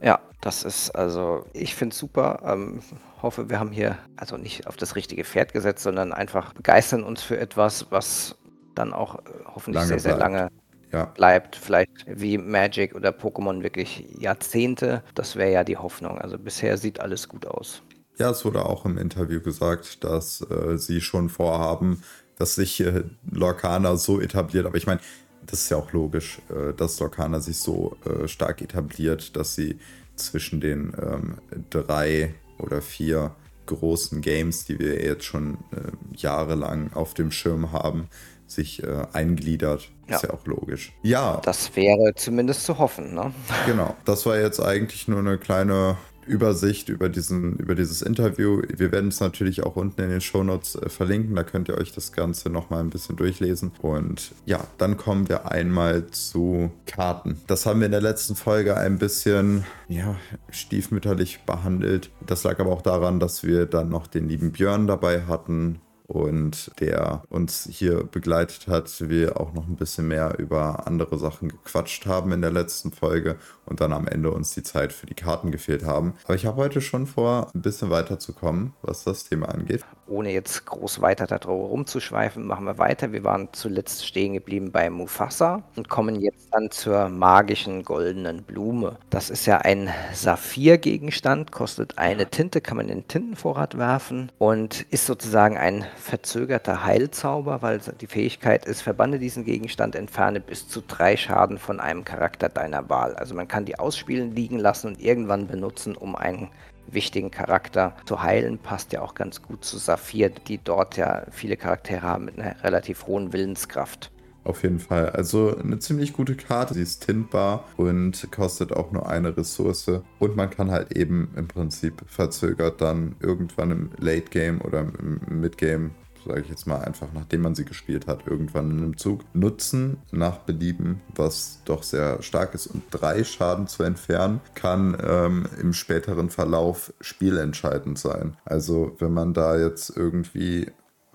Ja, 0.00 0.20
das 0.40 0.62
ist 0.62 0.90
also, 0.90 1.44
ich 1.52 1.74
finde 1.74 1.92
es 1.92 1.98
super. 1.98 2.40
Ähm, 2.44 2.80
hoffe, 3.20 3.50
wir 3.50 3.58
haben 3.58 3.72
hier 3.72 3.98
also 4.16 4.36
nicht 4.36 4.66
auf 4.66 4.76
das 4.76 4.94
richtige 4.94 5.24
Pferd 5.24 5.52
gesetzt, 5.52 5.82
sondern 5.82 6.12
einfach 6.12 6.52
begeistern 6.52 7.02
uns 7.02 7.22
für 7.22 7.38
etwas, 7.38 7.86
was 7.90 8.36
dann 8.74 8.92
auch 8.92 9.16
äh, 9.16 9.20
hoffentlich 9.44 9.82
lange 9.82 9.88
sehr, 9.88 9.98
sehr 9.98 10.16
bleibt. 10.16 10.32
lange 10.32 10.50
ja. 10.92 11.06
bleibt. 11.06 11.56
Vielleicht 11.56 11.90
wie 12.06 12.38
Magic 12.38 12.94
oder 12.94 13.10
Pokémon 13.10 13.62
wirklich 13.62 14.04
Jahrzehnte. 14.18 15.02
Das 15.14 15.36
wäre 15.36 15.52
ja 15.52 15.64
die 15.64 15.76
Hoffnung. 15.76 16.18
Also 16.18 16.38
bisher 16.38 16.78
sieht 16.78 17.00
alles 17.00 17.28
gut 17.28 17.46
aus. 17.46 17.82
Ja, 18.18 18.30
es 18.30 18.44
wurde 18.44 18.64
auch 18.64 18.84
im 18.86 18.96
Interview 18.96 19.40
gesagt, 19.40 20.02
dass 20.02 20.40
äh, 20.40 20.78
sie 20.78 21.00
schon 21.00 21.28
vorhaben, 21.28 22.02
dass 22.38 22.54
sich 22.54 22.80
äh, 22.80 23.04
Lorcana 23.30 23.96
so 23.96 24.20
etabliert. 24.20 24.66
Aber 24.66 24.76
ich 24.76 24.86
meine, 24.86 25.00
das 25.44 25.60
ist 25.60 25.70
ja 25.70 25.76
auch 25.76 25.92
logisch, 25.92 26.38
äh, 26.48 26.72
dass 26.72 26.98
Lorcana 26.98 27.40
sich 27.40 27.58
so 27.58 27.96
äh, 28.04 28.26
stark 28.26 28.62
etabliert, 28.62 29.36
dass 29.36 29.54
sie 29.54 29.78
zwischen 30.16 30.60
den 30.60 30.94
ähm, 31.00 31.34
drei 31.68 32.34
oder 32.58 32.80
vier 32.80 33.34
großen 33.66 34.20
Games, 34.20 34.64
die 34.64 34.78
wir 34.78 35.02
jetzt 35.04 35.24
schon 35.24 35.54
äh, 35.72 36.16
jahrelang 36.16 36.92
auf 36.94 37.14
dem 37.14 37.30
Schirm 37.30 37.72
haben, 37.72 38.08
sich 38.46 38.82
äh, 38.82 39.06
eingliedert. 39.12 39.90
Ja. 40.08 40.16
Ist 40.16 40.22
ja 40.22 40.30
auch 40.32 40.46
logisch. 40.46 40.92
Ja. 41.02 41.40
Das 41.44 41.74
wäre 41.74 42.14
zumindest 42.14 42.64
zu 42.64 42.78
hoffen, 42.78 43.14
ne? 43.14 43.32
Genau. 43.66 43.96
Das 44.04 44.24
war 44.26 44.38
jetzt 44.38 44.60
eigentlich 44.60 45.08
nur 45.08 45.18
eine 45.18 45.38
kleine 45.38 45.96
Übersicht 46.26 46.88
über, 46.88 47.08
diesen, 47.08 47.56
über 47.56 47.74
dieses 47.74 48.02
Interview. 48.02 48.62
Wir 48.68 48.92
werden 48.92 49.08
es 49.08 49.20
natürlich 49.20 49.62
auch 49.62 49.76
unten 49.76 50.02
in 50.02 50.10
den 50.10 50.20
Shownotes 50.20 50.74
äh, 50.74 50.88
verlinken. 50.88 51.34
Da 51.36 51.44
könnt 51.44 51.68
ihr 51.68 51.78
euch 51.78 51.92
das 51.92 52.12
Ganze 52.12 52.50
nochmal 52.50 52.80
ein 52.80 52.90
bisschen 52.90 53.16
durchlesen. 53.16 53.72
Und 53.80 54.32
ja, 54.44 54.66
dann 54.78 54.96
kommen 54.96 55.28
wir 55.28 55.50
einmal 55.50 56.06
zu 56.08 56.70
Karten. 56.86 57.40
Das 57.46 57.66
haben 57.66 57.80
wir 57.80 57.86
in 57.86 57.92
der 57.92 58.00
letzten 58.00 58.34
Folge 58.36 58.76
ein 58.76 58.98
bisschen 58.98 59.64
ja, 59.88 60.16
stiefmütterlich 60.50 61.40
behandelt. 61.46 62.10
Das 62.26 62.44
lag 62.44 62.58
aber 62.58 62.70
auch 62.70 62.82
daran, 62.82 63.20
dass 63.20 63.44
wir 63.44 63.66
dann 63.66 63.88
noch 63.88 64.06
den 64.06 64.28
lieben 64.28 64.52
Björn 64.52 64.86
dabei 64.86 65.22
hatten 65.22 65.80
und 66.06 66.70
der 66.80 67.22
uns 67.28 67.68
hier 67.70 68.04
begleitet 68.04 68.68
hat, 68.68 69.08
wir 69.08 69.40
auch 69.40 69.52
noch 69.52 69.66
ein 69.66 69.76
bisschen 69.76 70.08
mehr 70.08 70.38
über 70.38 70.86
andere 70.86 71.18
Sachen 71.18 71.48
gequatscht 71.48 72.06
haben 72.06 72.32
in 72.32 72.40
der 72.40 72.52
letzten 72.52 72.92
Folge 72.92 73.36
und 73.64 73.80
dann 73.80 73.92
am 73.92 74.06
Ende 74.06 74.30
uns 74.30 74.54
die 74.54 74.62
Zeit 74.62 74.92
für 74.92 75.06
die 75.06 75.14
Karten 75.14 75.50
gefehlt 75.50 75.84
haben. 75.84 76.14
Aber 76.24 76.34
ich 76.34 76.46
habe 76.46 76.56
heute 76.56 76.80
schon 76.80 77.06
vor, 77.06 77.50
ein 77.54 77.62
bisschen 77.62 77.90
weiterzukommen, 77.90 78.72
was 78.82 79.04
das 79.04 79.24
Thema 79.24 79.48
angeht. 79.48 79.84
Ohne 80.06 80.32
jetzt 80.32 80.66
groß 80.66 81.00
weiter 81.00 81.26
darüber 81.26 81.66
rumzuschweifen, 81.66 82.46
machen 82.46 82.64
wir 82.64 82.78
weiter. 82.78 83.12
Wir 83.12 83.24
waren 83.24 83.48
zuletzt 83.52 84.06
stehen 84.06 84.34
geblieben 84.34 84.70
bei 84.70 84.88
Mufasa 84.88 85.64
und 85.74 85.88
kommen 85.88 86.20
jetzt 86.20 86.48
dann 86.52 86.70
zur 86.70 87.08
magischen 87.08 87.82
goldenen 87.82 88.44
Blume. 88.44 88.98
Das 89.10 89.30
ist 89.30 89.46
ja 89.46 89.58
ein 89.58 89.90
Saphir-Gegenstand, 90.14 91.50
kostet 91.50 91.98
eine 91.98 92.30
Tinte, 92.30 92.60
kann 92.60 92.76
man 92.76 92.88
in 92.88 93.00
den 93.00 93.08
Tintenvorrat 93.08 93.78
werfen 93.78 94.30
und 94.38 94.82
ist 94.90 95.06
sozusagen 95.06 95.56
ein 95.56 95.84
verzögerter 95.96 96.84
Heilzauber, 96.84 97.62
weil 97.62 97.80
die 98.00 98.06
Fähigkeit 98.06 98.64
ist, 98.64 98.82
verbanne 98.82 99.18
diesen 99.18 99.44
Gegenstand, 99.44 99.96
entferne 99.96 100.40
bis 100.40 100.68
zu 100.68 100.80
drei 100.80 101.16
Schaden 101.16 101.58
von 101.58 101.80
einem 101.80 102.04
Charakter 102.04 102.48
deiner 102.48 102.88
Wahl. 102.88 103.16
Also 103.16 103.34
man 103.34 103.48
kann 103.48 103.64
die 103.64 103.78
ausspielen, 103.78 104.34
liegen 104.34 104.58
lassen 104.58 104.88
und 104.88 105.00
irgendwann 105.00 105.46
benutzen, 105.46 105.96
um 105.96 106.14
einen 106.14 106.48
wichtigen 106.86 107.30
Charakter 107.30 107.96
zu 108.04 108.22
heilen. 108.22 108.58
Passt 108.58 108.92
ja 108.92 109.02
auch 109.02 109.14
ganz 109.14 109.42
gut 109.42 109.64
zu 109.64 109.78
Saphir, 109.78 110.30
die 110.30 110.58
dort 110.58 110.96
ja 110.96 111.24
viele 111.30 111.56
Charaktere 111.56 112.02
haben 112.02 112.26
mit 112.26 112.38
einer 112.38 112.62
relativ 112.62 113.06
hohen 113.06 113.32
Willenskraft. 113.32 114.10
Auf 114.46 114.62
jeden 114.62 114.78
Fall. 114.78 115.10
Also 115.10 115.56
eine 115.56 115.80
ziemlich 115.80 116.12
gute 116.12 116.36
Karte. 116.36 116.74
Sie 116.74 116.82
ist 116.82 117.04
tintbar 117.04 117.64
und 117.76 118.28
kostet 118.30 118.72
auch 118.72 118.92
nur 118.92 119.08
eine 119.08 119.36
Ressource. 119.36 119.90
Und 120.20 120.36
man 120.36 120.50
kann 120.50 120.70
halt 120.70 120.96
eben 120.96 121.32
im 121.34 121.48
Prinzip 121.48 122.04
verzögert 122.06 122.80
dann 122.80 123.16
irgendwann 123.18 123.72
im 123.72 123.90
Late 123.98 124.30
Game 124.30 124.60
oder 124.60 124.80
im 124.80 125.20
Mid 125.40 125.58
Game 125.58 125.90
sage 126.24 126.40
ich 126.40 126.48
jetzt 126.48 126.66
mal 126.66 126.80
einfach, 126.82 127.08
nachdem 127.14 127.42
man 127.42 127.54
sie 127.54 127.64
gespielt 127.64 128.08
hat, 128.08 128.26
irgendwann 128.26 128.70
in 128.72 128.78
einem 128.78 128.96
Zug 128.96 129.20
nutzen, 129.32 129.98
nach 130.10 130.38
Belieben, 130.38 131.00
was 131.14 131.60
doch 131.64 131.84
sehr 131.84 132.20
stark 132.22 132.52
ist. 132.54 132.66
Und 132.66 132.82
drei 132.90 133.22
Schaden 133.22 133.68
zu 133.68 133.84
entfernen, 133.84 134.40
kann 134.54 134.96
ähm, 135.06 135.46
im 135.60 135.72
späteren 135.72 136.30
Verlauf 136.30 136.92
spielentscheidend 137.00 137.98
sein. 137.98 138.36
Also 138.44 138.96
wenn 138.98 139.12
man 139.12 139.34
da 139.34 139.56
jetzt 139.56 139.96
irgendwie 139.96 140.66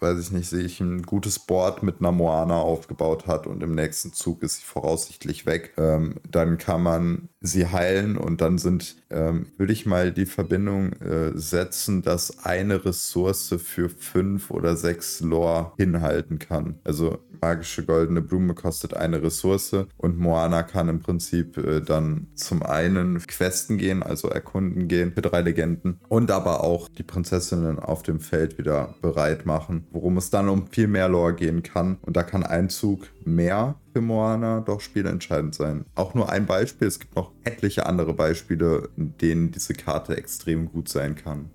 weiß 0.02 0.20
ich 0.20 0.32
nicht, 0.32 0.50
sich 0.50 0.80
ein 0.80 1.04
gutes 1.04 1.40
Board 1.40 1.84
mit 1.84 2.00
einer 2.00 2.12
Moana 2.12 2.60
aufgebaut 2.60 3.28
hat 3.28 3.46
und 3.46 3.62
im 3.62 3.76
nächsten 3.76 4.14
Zug 4.14 4.42
ist 4.44 4.58
sie 4.58 4.66
voraussichtlich 4.66 5.46
weg, 5.46 5.74
ähm, 5.78 6.16
dann 6.30 6.58
kann 6.58 6.82
man 6.82 7.30
sie 7.40 7.68
heilen 7.68 8.18
und 8.18 8.42
dann 8.42 8.58
sind, 8.58 8.98
ähm, 9.10 9.48
würde 9.58 9.74
ich 9.74 9.86
mal 9.86 10.12
die 10.12 10.26
Verbindung 10.26 10.94
äh, 10.94 11.32
setzen, 11.34 12.02
dass 12.02 12.46
eine 12.46 12.86
Ressource 12.86 13.56
für 13.64 13.90
fünf 13.90 14.52
oder 14.52 14.76
sechs 14.76 15.22
Lore 15.22 15.72
hinhalten 15.78 16.40
kann. 16.40 16.80
Also 16.84 17.20
magische 17.42 17.84
goldene 17.84 18.22
Blume 18.22 18.54
kostet 18.54 18.94
eine 18.94 19.24
Ressource 19.24 19.76
und 19.98 20.20
Moana 20.20 20.64
kann 20.64 20.90
im 20.90 21.00
Prinzip 21.00 21.58
äh, 21.58 21.82
dann 21.82 22.28
zum 22.36 22.64
einen 22.64 23.20
Questen 23.20 23.78
gehen, 23.78 24.04
also 24.04 24.30
erkunden 24.30 24.88
gehen 24.88 25.12
für 25.14 25.22
drei 25.22 25.42
Legenden 25.42 26.00
und 26.08 26.32
aber 26.32 26.64
auch 26.64 26.88
die 26.90 27.04
Prinzessinnen 27.04 27.80
auf 27.80 28.04
dem 28.04 28.20
Feld 28.20 28.58
wieder 28.58 28.96
bereit 29.02 29.46
machen, 29.46 29.88
worum 29.92 30.18
es 30.18 30.30
dann 30.30 30.50
um 30.50 30.68
viel 30.68 30.88
mehr 30.88 31.10
Lore 31.10 31.36
gehen 31.36 31.64
kann. 31.64 31.98
Und 32.02 32.18
da 32.18 32.24
kann 32.24 32.44
ein 32.44 32.70
Zug 32.70 33.08
mehr 33.24 33.76
für 33.94 34.02
Moana 34.02 34.62
doch 34.62 34.82
spielentscheidend 34.82 35.54
sein. 35.54 35.86
Auch 35.96 36.14
nur 36.14 36.30
ein 36.30 36.46
Beispiel, 36.46 36.88
es 36.88 37.00
gibt 37.00 37.16
noch 37.16 37.32
etliche 37.44 37.86
andere 37.86 38.14
Beispiele, 38.14 38.90
in 38.98 39.18
denen 39.18 39.52
diese 39.52 39.74
Karte 39.74 40.18
extrem 40.18 40.72
gut 40.72 40.90
sein 40.90 41.16
kann. 41.16 41.50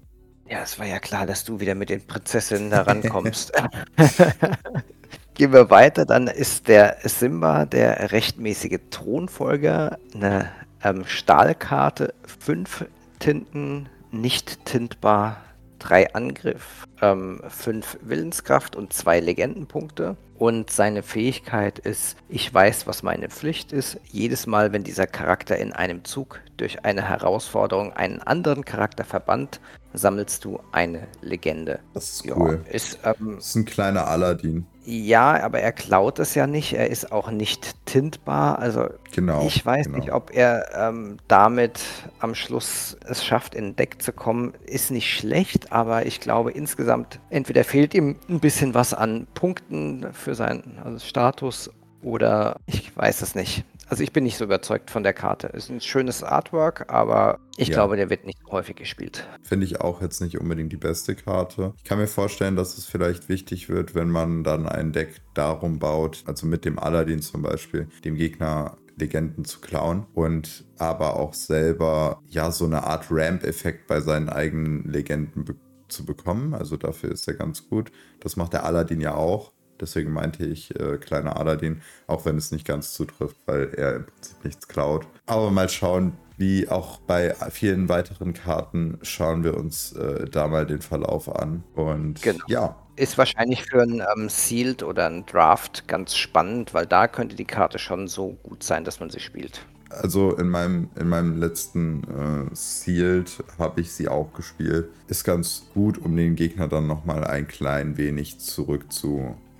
Ja, 0.48 0.62
es 0.62 0.78
war 0.78 0.86
ja 0.86 1.00
klar, 1.00 1.26
dass 1.26 1.44
du 1.44 1.58
wieder 1.58 1.74
mit 1.74 1.90
den 1.90 2.06
Prinzessinnen 2.06 2.70
da 2.70 2.82
rankommst. 2.82 3.52
Gehen 5.36 5.52
wir 5.52 5.68
weiter, 5.68 6.06
dann 6.06 6.28
ist 6.28 6.68
der 6.68 6.96
Simba 7.04 7.66
der 7.66 8.12
rechtmäßige 8.12 8.78
Thronfolger, 8.90 9.98
eine 10.14 10.50
ähm, 10.82 11.04
Stahlkarte, 11.04 12.14
fünf 12.38 12.86
Tinten, 13.18 13.88
nicht 14.10 14.64
tintbar, 14.64 15.42
drei 15.86 16.12
Angriff, 16.14 16.84
ähm, 17.00 17.40
fünf 17.48 17.98
Willenskraft 18.02 18.76
und 18.76 18.92
zwei 18.92 19.20
Legendenpunkte. 19.20 20.16
Und 20.36 20.70
seine 20.70 21.02
Fähigkeit 21.02 21.78
ist, 21.78 22.16
ich 22.28 22.52
weiß, 22.52 22.86
was 22.86 23.02
meine 23.02 23.30
Pflicht 23.30 23.72
ist. 23.72 23.98
Jedes 24.10 24.46
Mal, 24.46 24.72
wenn 24.72 24.84
dieser 24.84 25.06
Charakter 25.06 25.56
in 25.56 25.72
einem 25.72 26.04
Zug 26.04 26.40
durch 26.56 26.84
eine 26.84 27.08
Herausforderung 27.08 27.92
einen 27.92 28.20
anderen 28.20 28.64
Charakter 28.64 29.04
verbannt, 29.04 29.60
sammelst 29.94 30.44
du 30.44 30.60
eine 30.72 31.06
Legende. 31.22 31.78
Das 31.94 32.10
ist 32.10 32.30
cool. 32.30 32.60
Ja, 32.66 32.72
ist, 32.72 32.98
ähm, 33.04 33.36
das 33.36 33.46
ist 33.46 33.54
ein 33.54 33.64
kleiner 33.64 34.06
Aladdin. 34.08 34.66
Ja, 34.88 35.42
aber 35.42 35.58
er 35.58 35.72
klaut 35.72 36.20
es 36.20 36.36
ja 36.36 36.46
nicht. 36.46 36.72
Er 36.72 36.88
ist 36.88 37.10
auch 37.10 37.32
nicht 37.32 37.74
tintbar. 37.86 38.60
Also 38.60 38.86
genau, 39.12 39.44
ich 39.44 39.66
weiß 39.66 39.86
genau. 39.86 39.98
nicht, 39.98 40.12
ob 40.12 40.30
er 40.32 40.68
ähm, 40.76 41.16
damit 41.26 41.80
am 42.20 42.36
Schluss 42.36 42.96
es 43.04 43.24
schafft, 43.24 43.56
in 43.56 43.74
Deck 43.74 44.00
zu 44.00 44.12
kommen. 44.12 44.54
Ist 44.64 44.92
nicht 44.92 45.12
schlecht, 45.12 45.72
aber 45.72 46.06
ich 46.06 46.20
glaube 46.20 46.52
insgesamt, 46.52 47.18
entweder 47.30 47.64
fehlt 47.64 47.94
ihm 47.94 48.14
ein 48.28 48.38
bisschen 48.38 48.74
was 48.74 48.94
an 48.94 49.26
Punkten 49.34 50.06
für 50.12 50.36
seinen 50.36 50.78
also 50.84 51.04
Status 51.04 51.68
oder 52.02 52.60
ich 52.66 52.96
weiß 52.96 53.22
es 53.22 53.34
nicht. 53.34 53.64
Also 53.88 54.02
ich 54.02 54.12
bin 54.12 54.24
nicht 54.24 54.36
so 54.36 54.44
überzeugt 54.44 54.90
von 54.90 55.02
der 55.02 55.12
Karte. 55.12 55.46
Ist 55.48 55.70
ein 55.70 55.80
schönes 55.80 56.22
Artwork, 56.24 56.92
aber 56.92 57.38
ich 57.56 57.68
Ja. 57.68 57.74
glaube, 57.74 57.96
der 57.96 58.10
wird 58.10 58.26
nicht 58.26 58.38
häufig 58.50 58.76
gespielt. 58.76 59.26
Finde 59.42 59.64
ich 59.64 59.80
auch 59.80 60.02
jetzt 60.02 60.20
nicht 60.20 60.38
unbedingt 60.40 60.72
die 60.72 60.76
beste 60.76 61.14
Karte. 61.14 61.72
Ich 61.76 61.84
kann 61.84 61.98
mir 61.98 62.08
vorstellen, 62.08 62.56
dass 62.56 62.76
es 62.78 62.86
vielleicht 62.86 63.28
wichtig 63.28 63.68
wird, 63.68 63.94
wenn 63.94 64.10
man 64.10 64.42
dann 64.42 64.66
ein 64.68 64.92
Deck 64.92 65.20
darum 65.34 65.78
baut, 65.78 66.24
also 66.26 66.46
mit 66.46 66.64
dem 66.64 66.78
Aladdin 66.78 67.22
zum 67.22 67.42
Beispiel, 67.42 67.88
dem 68.04 68.16
Gegner 68.16 68.76
Legenden 68.98 69.44
zu 69.44 69.60
klauen 69.60 70.06
und 70.14 70.64
aber 70.78 71.16
auch 71.16 71.34
selber 71.34 72.22
ja 72.26 72.50
so 72.50 72.64
eine 72.64 72.84
Art 72.84 73.06
Ramp-Effekt 73.10 73.86
bei 73.86 74.00
seinen 74.00 74.28
eigenen 74.30 74.84
Legenden 74.90 75.44
be 75.44 75.54
zu 75.88 76.04
bekommen. 76.04 76.52
Also 76.52 76.76
dafür 76.76 77.12
ist 77.12 77.28
er 77.28 77.34
ganz 77.34 77.68
gut. 77.68 77.92
Das 78.18 78.34
macht 78.36 78.54
der 78.54 78.64
Aladdin 78.64 79.00
ja 79.00 79.14
auch. 79.14 79.52
Deswegen 79.80 80.12
meinte 80.12 80.44
ich 80.46 80.78
äh, 80.78 80.98
kleiner 80.98 81.36
Aladdin, 81.36 81.82
auch 82.06 82.24
wenn 82.24 82.36
es 82.36 82.50
nicht 82.52 82.66
ganz 82.66 82.92
zutrifft, 82.94 83.36
weil 83.46 83.72
er 83.74 83.96
im 83.96 84.06
Prinzip 84.06 84.44
nichts 84.44 84.68
klaut. 84.68 85.06
Aber 85.26 85.50
mal 85.50 85.68
schauen, 85.68 86.18
wie 86.36 86.68
auch 86.68 86.98
bei 87.00 87.34
vielen 87.50 87.88
weiteren 87.88 88.34
Karten, 88.34 88.98
schauen 89.02 89.42
wir 89.44 89.56
uns 89.56 89.92
äh, 89.92 90.28
da 90.28 90.48
mal 90.48 90.66
den 90.66 90.82
Verlauf 90.82 91.34
an. 91.34 91.64
Und 91.74 92.20
Genau. 92.20 92.44
ja, 92.46 92.76
Ist 92.96 93.16
wahrscheinlich 93.18 93.62
für 93.64 93.82
ein 93.82 94.02
ähm, 94.16 94.28
Sealed 94.28 94.82
oder 94.82 95.06
ein 95.08 95.24
Draft 95.26 95.86
ganz 95.88 96.14
spannend, 96.16 96.74
weil 96.74 96.86
da 96.86 97.08
könnte 97.08 97.36
die 97.36 97.46
Karte 97.46 97.78
schon 97.78 98.08
so 98.08 98.34
gut 98.42 98.62
sein, 98.62 98.84
dass 98.84 99.00
man 99.00 99.10
sie 99.10 99.20
spielt. 99.20 99.66
also 99.90 100.36
in 100.36 100.48
meinem, 100.48 100.90
in 100.96 101.08
meinem 101.08 101.36
letzten 101.38 102.02
äh, 102.04 102.54
Sealed 102.54 103.44
habe 103.58 103.80
ich 103.80 103.92
sie 103.92 104.08
auch 104.08 104.32
gespielt. 104.32 104.90
Ist 105.06 105.24
ganz 105.24 105.70
gut, 105.74 105.98
um 105.98 106.16
den 106.16 106.34
Gegner 106.36 106.68
dann 106.68 106.86
nochmal 106.86 107.24
ein 107.24 107.46
klein 107.48 107.96
wenig 107.96 108.38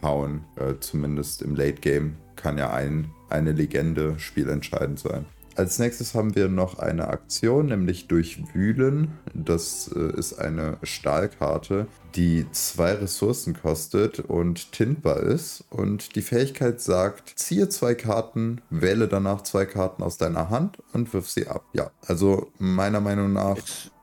zurückzuhauen. 0.01 0.45
Äh, 0.57 0.75
zumindest 0.81 1.43
im 1.43 1.55
Late 1.55 1.81
Game 1.81 2.17
kann 2.37 2.59
ja 2.59 2.73
ein, 2.73 3.11
eine 3.29 3.53
Legende 3.53 4.19
spielentscheidend 4.19 4.99
sein. 4.99 5.27
Als 5.57 5.79
nächstes 5.79 6.15
haben 6.15 6.35
wir 6.35 6.49
noch 6.49 6.79
eine 6.81 7.09
Aktion, 7.09 7.67
nämlich 7.67 8.09
Durchwühlen. 8.09 9.13
Das 9.33 9.91
äh, 9.95 10.19
ist 10.19 10.39
eine 10.39 10.77
Stahlkarte, 10.83 11.87
die 12.15 12.45
zwei 12.53 12.93
Ressourcen 12.93 13.55
kostet 13.55 14.21
und 14.21 14.73
tintbar 14.73 15.21
ist. 15.21 15.65
Und 15.71 16.15
die 16.15 16.21
Fähigkeit 16.21 16.83
sagt, 16.83 17.33
ziehe 17.37 17.71
zwei 17.71 17.95
Karten, 17.95 18.61
wähle 18.69 19.09
danach 19.09 19.45
zwei 19.45 19.65
Karten 19.65 20.03
aus 20.03 20.19
deiner 20.19 20.51
Hand 20.51 20.77
und 20.93 21.15
wirf 21.15 21.31
sie 21.31 21.47
ab. 21.47 21.65
Ja, 21.73 21.91
also 22.07 22.53
meiner 22.59 23.01
Meinung 23.01 23.33
nach 23.33 23.57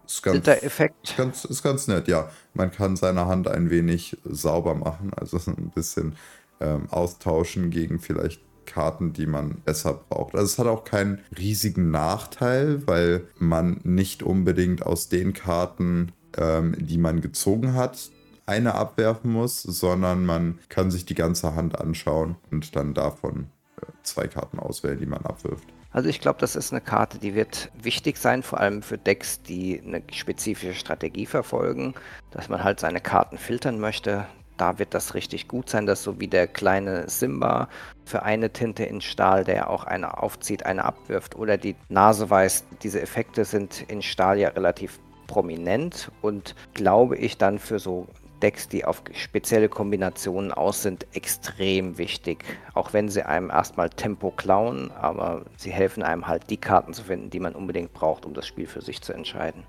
Ist 0.05 0.23
ganz, 0.23 0.47
Effekt. 0.47 1.09
ist 1.09 1.17
ganz, 1.17 1.45
ist 1.45 1.63
ganz 1.63 1.87
nett, 1.87 2.07
ja. 2.07 2.29
Man 2.53 2.71
kann 2.71 2.95
seine 2.95 3.25
Hand 3.25 3.47
ein 3.47 3.69
wenig 3.69 4.17
sauber 4.23 4.75
machen, 4.75 5.11
also 5.15 5.37
ein 5.47 5.71
bisschen 5.73 6.15
ähm, 6.59 6.87
austauschen 6.89 7.69
gegen 7.69 7.99
vielleicht 7.99 8.41
Karten, 8.65 9.13
die 9.13 9.25
man 9.25 9.55
besser 9.65 9.93
braucht. 10.09 10.35
Also 10.35 10.45
es 10.45 10.59
hat 10.59 10.67
auch 10.67 10.83
keinen 10.83 11.19
riesigen 11.37 11.91
Nachteil, 11.91 12.85
weil 12.87 13.27
man 13.37 13.79
nicht 13.83 14.23
unbedingt 14.23 14.85
aus 14.85 15.09
den 15.09 15.33
Karten, 15.33 16.11
ähm, 16.37 16.75
die 16.79 16.97
man 16.97 17.21
gezogen 17.21 17.73
hat, 17.73 18.09
eine 18.45 18.75
abwerfen 18.75 19.31
muss, 19.31 19.61
sondern 19.61 20.25
man 20.25 20.59
kann 20.69 20.91
sich 20.91 21.05
die 21.05 21.15
ganze 21.15 21.55
Hand 21.55 21.79
anschauen 21.79 22.35
und 22.51 22.75
dann 22.75 22.93
davon 22.93 23.47
äh, 23.81 23.85
zwei 24.03 24.27
Karten 24.27 24.59
auswählen, 24.59 24.99
die 24.99 25.05
man 25.05 25.25
abwirft. 25.25 25.67
Also 25.93 26.09
ich 26.09 26.19
glaube, 26.19 26.39
das 26.39 26.55
ist 26.55 26.73
eine 26.73 26.81
Karte, 26.81 27.19
die 27.19 27.35
wird 27.35 27.69
wichtig 27.79 28.17
sein, 28.17 28.41
vor 28.41 28.59
allem 28.59 28.81
für 28.81 28.97
Decks, 28.97 29.43
die 29.43 29.79
eine 29.85 30.01
spezifische 30.11 30.73
Strategie 30.73 31.27
verfolgen, 31.27 31.93
dass 32.31 32.49
man 32.49 32.63
halt 32.63 32.79
seine 32.79 32.99
Karten 32.99 33.37
filtern 33.37 33.79
möchte. 33.79 34.25
Da 34.57 34.79
wird 34.79 34.95
das 34.95 35.13
richtig 35.13 35.47
gut 35.47 35.69
sein, 35.69 35.85
dass 35.85 36.01
so 36.01 36.19
wie 36.19 36.27
der 36.27 36.47
kleine 36.47 37.09
Simba 37.09 37.69
für 38.05 38.23
eine 38.23 38.49
Tinte 38.49 38.83
in 38.83 39.01
Stahl, 39.01 39.43
der 39.43 39.69
auch 39.69 39.83
eine 39.83 40.21
aufzieht, 40.21 40.65
eine 40.65 40.83
abwirft 40.83 41.35
oder 41.35 41.57
die 41.57 41.75
Nase 41.89 42.27
weiß, 42.27 42.63
diese 42.81 42.99
Effekte 42.99 43.45
sind 43.45 43.85
in 43.87 44.01
Stahl 44.01 44.39
ja 44.39 44.49
relativ 44.49 44.99
prominent 45.27 46.11
und 46.21 46.55
glaube 46.73 47.17
ich 47.17 47.37
dann 47.37 47.59
für 47.59 47.77
so 47.79 48.07
Decks, 48.43 48.67
die 48.67 48.85
auf 48.85 49.01
spezielle 49.13 49.69
Kombinationen 49.69 50.51
aus 50.51 50.83
sind, 50.83 51.07
extrem 51.13 51.97
wichtig. 51.97 52.43
Auch 52.73 52.93
wenn 52.93 53.09
sie 53.09 53.23
einem 53.25 53.49
erstmal 53.49 53.89
Tempo 53.89 54.31
klauen, 54.31 54.91
aber 54.91 55.45
sie 55.57 55.71
helfen 55.71 56.03
einem 56.03 56.27
halt 56.27 56.49
die 56.49 56.57
Karten 56.57 56.93
zu 56.93 57.03
finden, 57.03 57.29
die 57.29 57.39
man 57.39 57.55
unbedingt 57.55 57.93
braucht, 57.93 58.25
um 58.25 58.33
das 58.33 58.45
Spiel 58.45 58.67
für 58.67 58.81
sich 58.81 59.01
zu 59.01 59.13
entscheiden. 59.13 59.63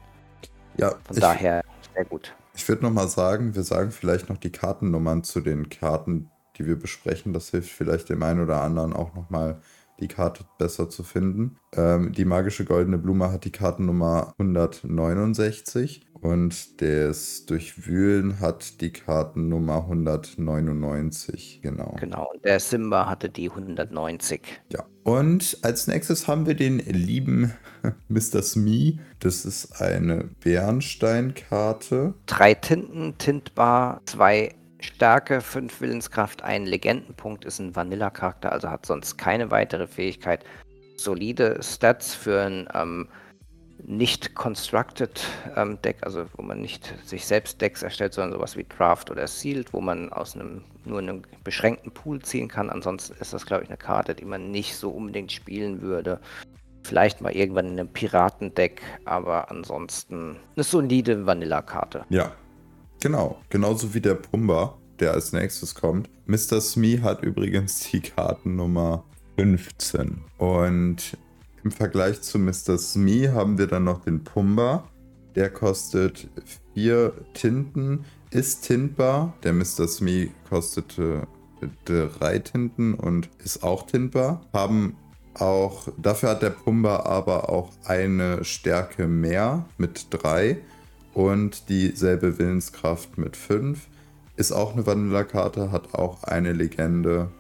Ja, 0.77 0.91
Von 1.05 1.17
ich- 1.17 1.21
daher 1.21 1.63
sehr 1.95 2.05
gut. 2.05 2.35
Ich 2.57 2.69
würde 2.69 2.83
nochmal 2.83 3.09
sagen, 3.09 3.55
wir 3.55 3.63
sagen 3.63 3.91
vielleicht 3.91 4.29
noch 4.29 4.37
die 4.39 4.53
Kartennummern 4.53 5.25
zu 5.25 5.41
den 5.41 5.69
Karten, 5.71 6.31
die 6.57 6.67
wir 6.67 6.79
besprechen. 6.79 7.33
Das 7.33 7.51
hilft 7.51 7.71
vielleicht 7.71 8.09
dem 8.09 8.23
einen 8.23 8.41
oder 8.41 8.61
anderen 8.63 8.93
auch 8.93 9.15
nochmal 9.15 9.61
die 10.01 10.09
Karte 10.09 10.45
besser 10.59 10.89
zu 10.89 11.03
finden. 11.03 11.57
Ähm, 11.73 12.13
die 12.13 12.25
magische 12.25 12.65
goldene 12.65 12.99
Blume 12.99 13.31
hat 13.31 13.45
die 13.45 13.53
Kartennummer 13.53 14.35
169 14.39 16.07
und 16.21 16.81
das 16.81 17.45
Durchwühlen 17.47 18.41
hat 18.41 18.81
die 18.81 18.93
Kartennummer 18.93 19.83
199. 19.83 21.61
Genau. 21.63 21.97
Genau. 22.01 22.31
Und 22.33 22.45
der 22.45 22.61
Simba 22.61 23.09
hatte 23.09 23.29
die 23.29 23.51
190. 23.51 24.41
Ja. 24.73 24.87
Und 25.03 25.59
als 25.61 25.87
nächstes 25.87 26.27
haben 26.27 26.47
wir 26.47 26.55
den 26.55 26.79
lieben 26.79 27.53
Mr. 28.09 28.43
Smee. 28.43 28.99
Das 29.21 29.45
ist 29.45 29.83
eine 29.83 30.31
Bernsteinkarte. 30.43 32.15
Drei 32.25 32.55
Tinten, 32.55 33.19
tintbar, 33.19 34.01
zwei 34.07 34.55
Stärke, 34.85 35.41
fünf 35.41 35.81
Willenskraft, 35.81 36.43
ein 36.43 36.67
Legendenpunkt, 36.67 37.45
ist 37.45 37.59
ein 37.59 37.75
Vanilla-Charakter, 37.75 38.53
also 38.53 38.71
hat 38.71 38.87
sonst 38.87 39.17
keine 39.17 39.51
weitere 39.51 39.87
Fähigkeit. 39.87 40.45
Solide 40.97 41.59
Stats 41.63 42.15
für 42.15 42.43
ein 42.43 42.69
ähm, 42.75 43.09
nicht 43.83 44.35
constructed 44.35 45.21
ähm, 45.57 45.81
Deck, 45.83 45.99
also 46.03 46.27
wo 46.37 46.43
man 46.43 46.61
nicht 46.61 46.95
sich 47.05 47.27
selbst 47.27 47.61
Decks 47.61 47.83
erstellt, 47.83 48.15
sondern 48.15 48.33
sowas 48.33 48.57
wie 48.57 48.65
Draft 48.65 49.11
oder 49.11 49.27
Sealed, 49.27 49.73
wo 49.73 49.81
man 49.81 50.13
aus 50.13 50.35
einem 50.35 50.65
nur 50.85 50.99
einem 50.99 51.23
beschränkten 51.43 51.93
Pool 51.93 52.21
ziehen 52.23 52.49
kann. 52.49 52.71
Ansonsten 52.71 53.15
ist 53.21 53.33
das, 53.33 53.47
glaube 53.47 53.65
ich, 53.65 53.71
eine 53.71 53.79
Karte, 53.79 54.15
die 54.15 54.25
man 54.25 54.51
nicht 54.51 54.77
so 54.77 54.91
unbedingt 54.91 55.33
spielen 55.33 55.81
würde. 55.83 56.21
Vielleicht 56.83 57.21
mal 57.21 57.33
irgendwann 57.33 57.67
in 57.67 57.73
einem 57.73 57.89
Piratendeck, 57.89 58.83
aber 59.07 59.51
ansonsten 59.51 60.37
eine 60.55 60.65
solide 60.65 61.27
Vanilla-Karte. 61.27 62.05
Ja, 62.11 62.33
genau. 63.05 63.37
Genauso 63.51 63.95
wie 63.95 64.01
der 64.01 64.15
Pumba. 64.15 64.77
der 65.01 65.13
als 65.13 65.33
nächstes 65.33 65.75
kommt. 65.75 66.09
Mr. 66.27 66.61
Smee 66.61 67.01
hat 67.01 67.23
übrigens 67.23 67.81
die 67.91 68.01
Kartennummer 68.01 69.05
15. 69.37 70.23
Und 70.39 71.19
im 71.65 71.71
Vergleich 71.73 72.23
zu 72.23 72.39
Mr. 72.39 72.79
Smee 72.79 73.29
haben 73.31 73.59
wir 73.59 73.67
dann 73.67 73.85
noch 73.85 74.05
den 74.05 74.23
Pumba. 74.23 74.89
Der 75.35 75.51
kostet 75.51 76.29
vier 76.73 77.13
Tinten, 77.35 78.05
ist 78.31 78.67
tintbar. 78.69 79.35
Der 79.43 79.53
Mr. 79.53 79.89
Smee 79.89 80.31
kostete 80.49 81.27
drei 81.85 82.39
Tinten 82.39 82.95
und 82.95 83.29
ist 83.45 83.65
auch 83.65 83.87
tintbar. 83.87 84.47
Haben 84.53 84.97
auch, 85.35 85.89
dafür 85.99 86.31
hat 86.31 86.43
der 86.43 86.51
Pumba 86.51 87.01
aber 87.01 87.49
auch 87.49 87.71
eine 87.85 88.45
Stärke 88.45 89.09
mehr 89.09 89.67
mit 89.77 90.07
drei 90.11 90.59
und 91.15 91.69
dieselbe 91.69 92.39
Willenskraft 92.39 93.17
mit 93.17 93.37
fünf. 93.37 93.87
Ist 94.37 94.53
auch 94.53 94.73
eine 94.73 94.87
Vanilla-Karte, 94.87 95.71
hat 95.71 95.95
auch 95.95 96.25
eine 96.25 96.53
Legende, 96.53 97.31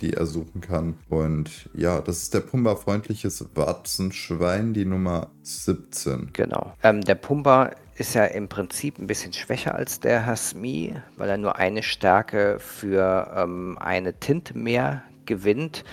die 0.00 0.14
er 0.14 0.26
suchen 0.26 0.60
kann. 0.60 0.98
Und 1.08 1.70
ja, 1.74 2.00
das 2.00 2.22
ist 2.22 2.34
der 2.34 2.40
Pumba 2.40 2.74
freundliches 2.74 3.44
Warzenschwein, 3.54 4.74
die 4.74 4.84
Nummer 4.84 5.30
17. 5.42 6.30
Genau. 6.32 6.74
Ähm, 6.82 7.02
der 7.02 7.14
Pumba 7.14 7.70
ist 7.94 8.14
ja 8.14 8.24
im 8.24 8.48
Prinzip 8.48 8.98
ein 8.98 9.06
bisschen 9.06 9.32
schwächer 9.32 9.74
als 9.74 10.00
der 10.00 10.26
Hasmi, 10.26 10.94
weil 11.16 11.28
er 11.28 11.38
nur 11.38 11.56
eine 11.56 11.82
Stärke 11.82 12.58
für 12.58 13.32
ähm, 13.36 13.78
eine 13.78 14.18
Tinte 14.18 14.56
mehr 14.56 15.04
gewinnt. 15.26 15.84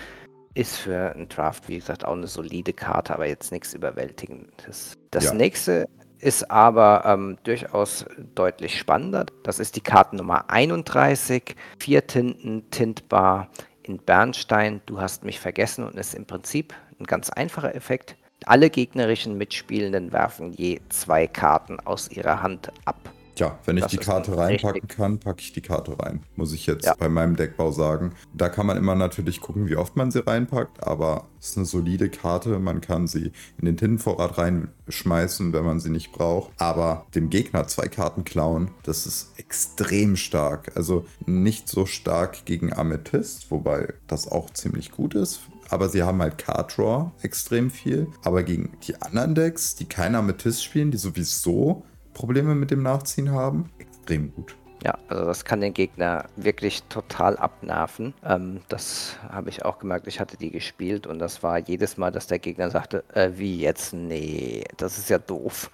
Ist 0.54 0.76
für 0.76 1.12
einen 1.12 1.28
Draft, 1.28 1.68
wie 1.68 1.78
gesagt, 1.78 2.04
auch 2.04 2.14
eine 2.14 2.26
solide 2.26 2.72
Karte, 2.72 3.14
aber 3.14 3.28
jetzt 3.28 3.52
nichts 3.52 3.74
Überwältigendes. 3.74 4.94
Das 5.10 5.26
ja. 5.26 5.34
nächste 5.34 5.86
ist 6.20 6.50
aber 6.50 7.02
ähm, 7.06 7.38
durchaus 7.44 8.04
deutlich 8.34 8.78
spannender. 8.78 9.26
Das 9.42 9.58
ist 9.58 9.76
die 9.76 9.80
Kartennummer 9.80 10.50
31, 10.50 11.54
vier 11.78 12.06
Tinten, 12.06 12.70
tintbar 12.70 13.48
in 13.82 13.98
Bernstein. 13.98 14.80
Du 14.86 15.00
hast 15.00 15.24
mich 15.24 15.40
vergessen 15.40 15.84
und 15.84 15.96
ist 15.96 16.14
im 16.14 16.26
Prinzip 16.26 16.74
ein 16.98 17.04
ganz 17.04 17.30
einfacher 17.30 17.74
Effekt. 17.74 18.16
Alle 18.44 18.70
gegnerischen 18.70 19.36
Mitspielenden 19.36 20.12
werfen 20.12 20.52
je 20.52 20.80
zwei 20.88 21.26
Karten 21.26 21.80
aus 21.80 22.10
ihrer 22.10 22.42
Hand 22.42 22.70
ab. 22.84 22.96
Ja, 23.38 23.58
wenn 23.64 23.76
ich 23.76 23.84
das 23.84 23.92
die 23.92 23.98
Karte 23.98 24.36
reinpacken 24.36 24.80
richtig. 24.80 24.96
kann, 24.96 25.18
packe 25.18 25.40
ich 25.40 25.52
die 25.52 25.60
Karte 25.60 25.98
rein. 25.98 26.22
Muss 26.36 26.52
ich 26.52 26.66
jetzt 26.66 26.86
ja. 26.86 26.94
bei 26.98 27.08
meinem 27.08 27.36
Deckbau 27.36 27.70
sagen. 27.70 28.12
Da 28.34 28.48
kann 28.48 28.66
man 28.66 28.76
immer 28.76 28.94
natürlich 28.94 29.40
gucken, 29.40 29.68
wie 29.68 29.76
oft 29.76 29.96
man 29.96 30.10
sie 30.10 30.26
reinpackt, 30.26 30.82
aber 30.82 31.26
es 31.38 31.50
ist 31.50 31.56
eine 31.56 31.66
solide 31.66 32.08
Karte. 32.08 32.58
Man 32.58 32.80
kann 32.80 33.06
sie 33.06 33.32
in 33.58 33.66
den 33.66 33.76
Tintenvorrat 33.76 34.38
reinschmeißen, 34.38 35.52
wenn 35.52 35.64
man 35.64 35.80
sie 35.80 35.90
nicht 35.90 36.12
braucht. 36.12 36.50
Aber 36.58 37.06
dem 37.14 37.30
Gegner 37.30 37.66
zwei 37.68 37.88
Karten 37.88 38.24
klauen, 38.24 38.72
das 38.82 39.06
ist 39.06 39.38
extrem 39.38 40.16
stark. 40.16 40.72
Also 40.76 41.06
nicht 41.26 41.68
so 41.68 41.86
stark 41.86 42.44
gegen 42.44 42.72
Amethyst, 42.72 43.50
wobei 43.50 43.94
das 44.06 44.26
auch 44.30 44.50
ziemlich 44.50 44.90
gut 44.90 45.14
ist 45.14 45.40
aber 45.70 45.88
sie 45.88 46.02
haben 46.02 46.22
halt 46.22 46.38
Card 46.38 46.76
Draw 46.76 47.10
extrem 47.22 47.70
viel. 47.70 48.08
Aber 48.24 48.42
gegen 48.42 48.72
die 48.86 49.00
anderen 49.02 49.34
Decks, 49.34 49.76
die 49.76 49.84
keine 49.84 50.18
Amethyst 50.18 50.64
spielen, 50.64 50.90
die 50.90 50.96
sowieso 50.96 51.84
Probleme 52.18 52.56
mit 52.56 52.72
dem 52.72 52.82
Nachziehen 52.82 53.30
haben, 53.30 53.70
extrem 53.78 54.34
gut. 54.34 54.56
Ja, 54.82 54.98
also 55.06 55.24
das 55.24 55.44
kann 55.44 55.60
den 55.60 55.72
Gegner 55.72 56.24
wirklich 56.34 56.82
total 56.88 57.36
abnerven. 57.36 58.12
Ähm, 58.24 58.60
das 58.68 59.16
habe 59.28 59.50
ich 59.50 59.64
auch 59.64 59.78
gemerkt. 59.78 60.08
Ich 60.08 60.18
hatte 60.18 60.36
die 60.36 60.50
gespielt 60.50 61.06
und 61.06 61.20
das 61.20 61.44
war 61.44 61.58
jedes 61.58 61.96
Mal, 61.96 62.10
dass 62.10 62.26
der 62.26 62.40
Gegner 62.40 62.70
sagte, 62.70 63.04
äh, 63.14 63.30
wie 63.36 63.60
jetzt? 63.60 63.94
Nee, 63.94 64.64
das 64.78 64.98
ist 64.98 65.10
ja 65.10 65.18
doof. 65.20 65.70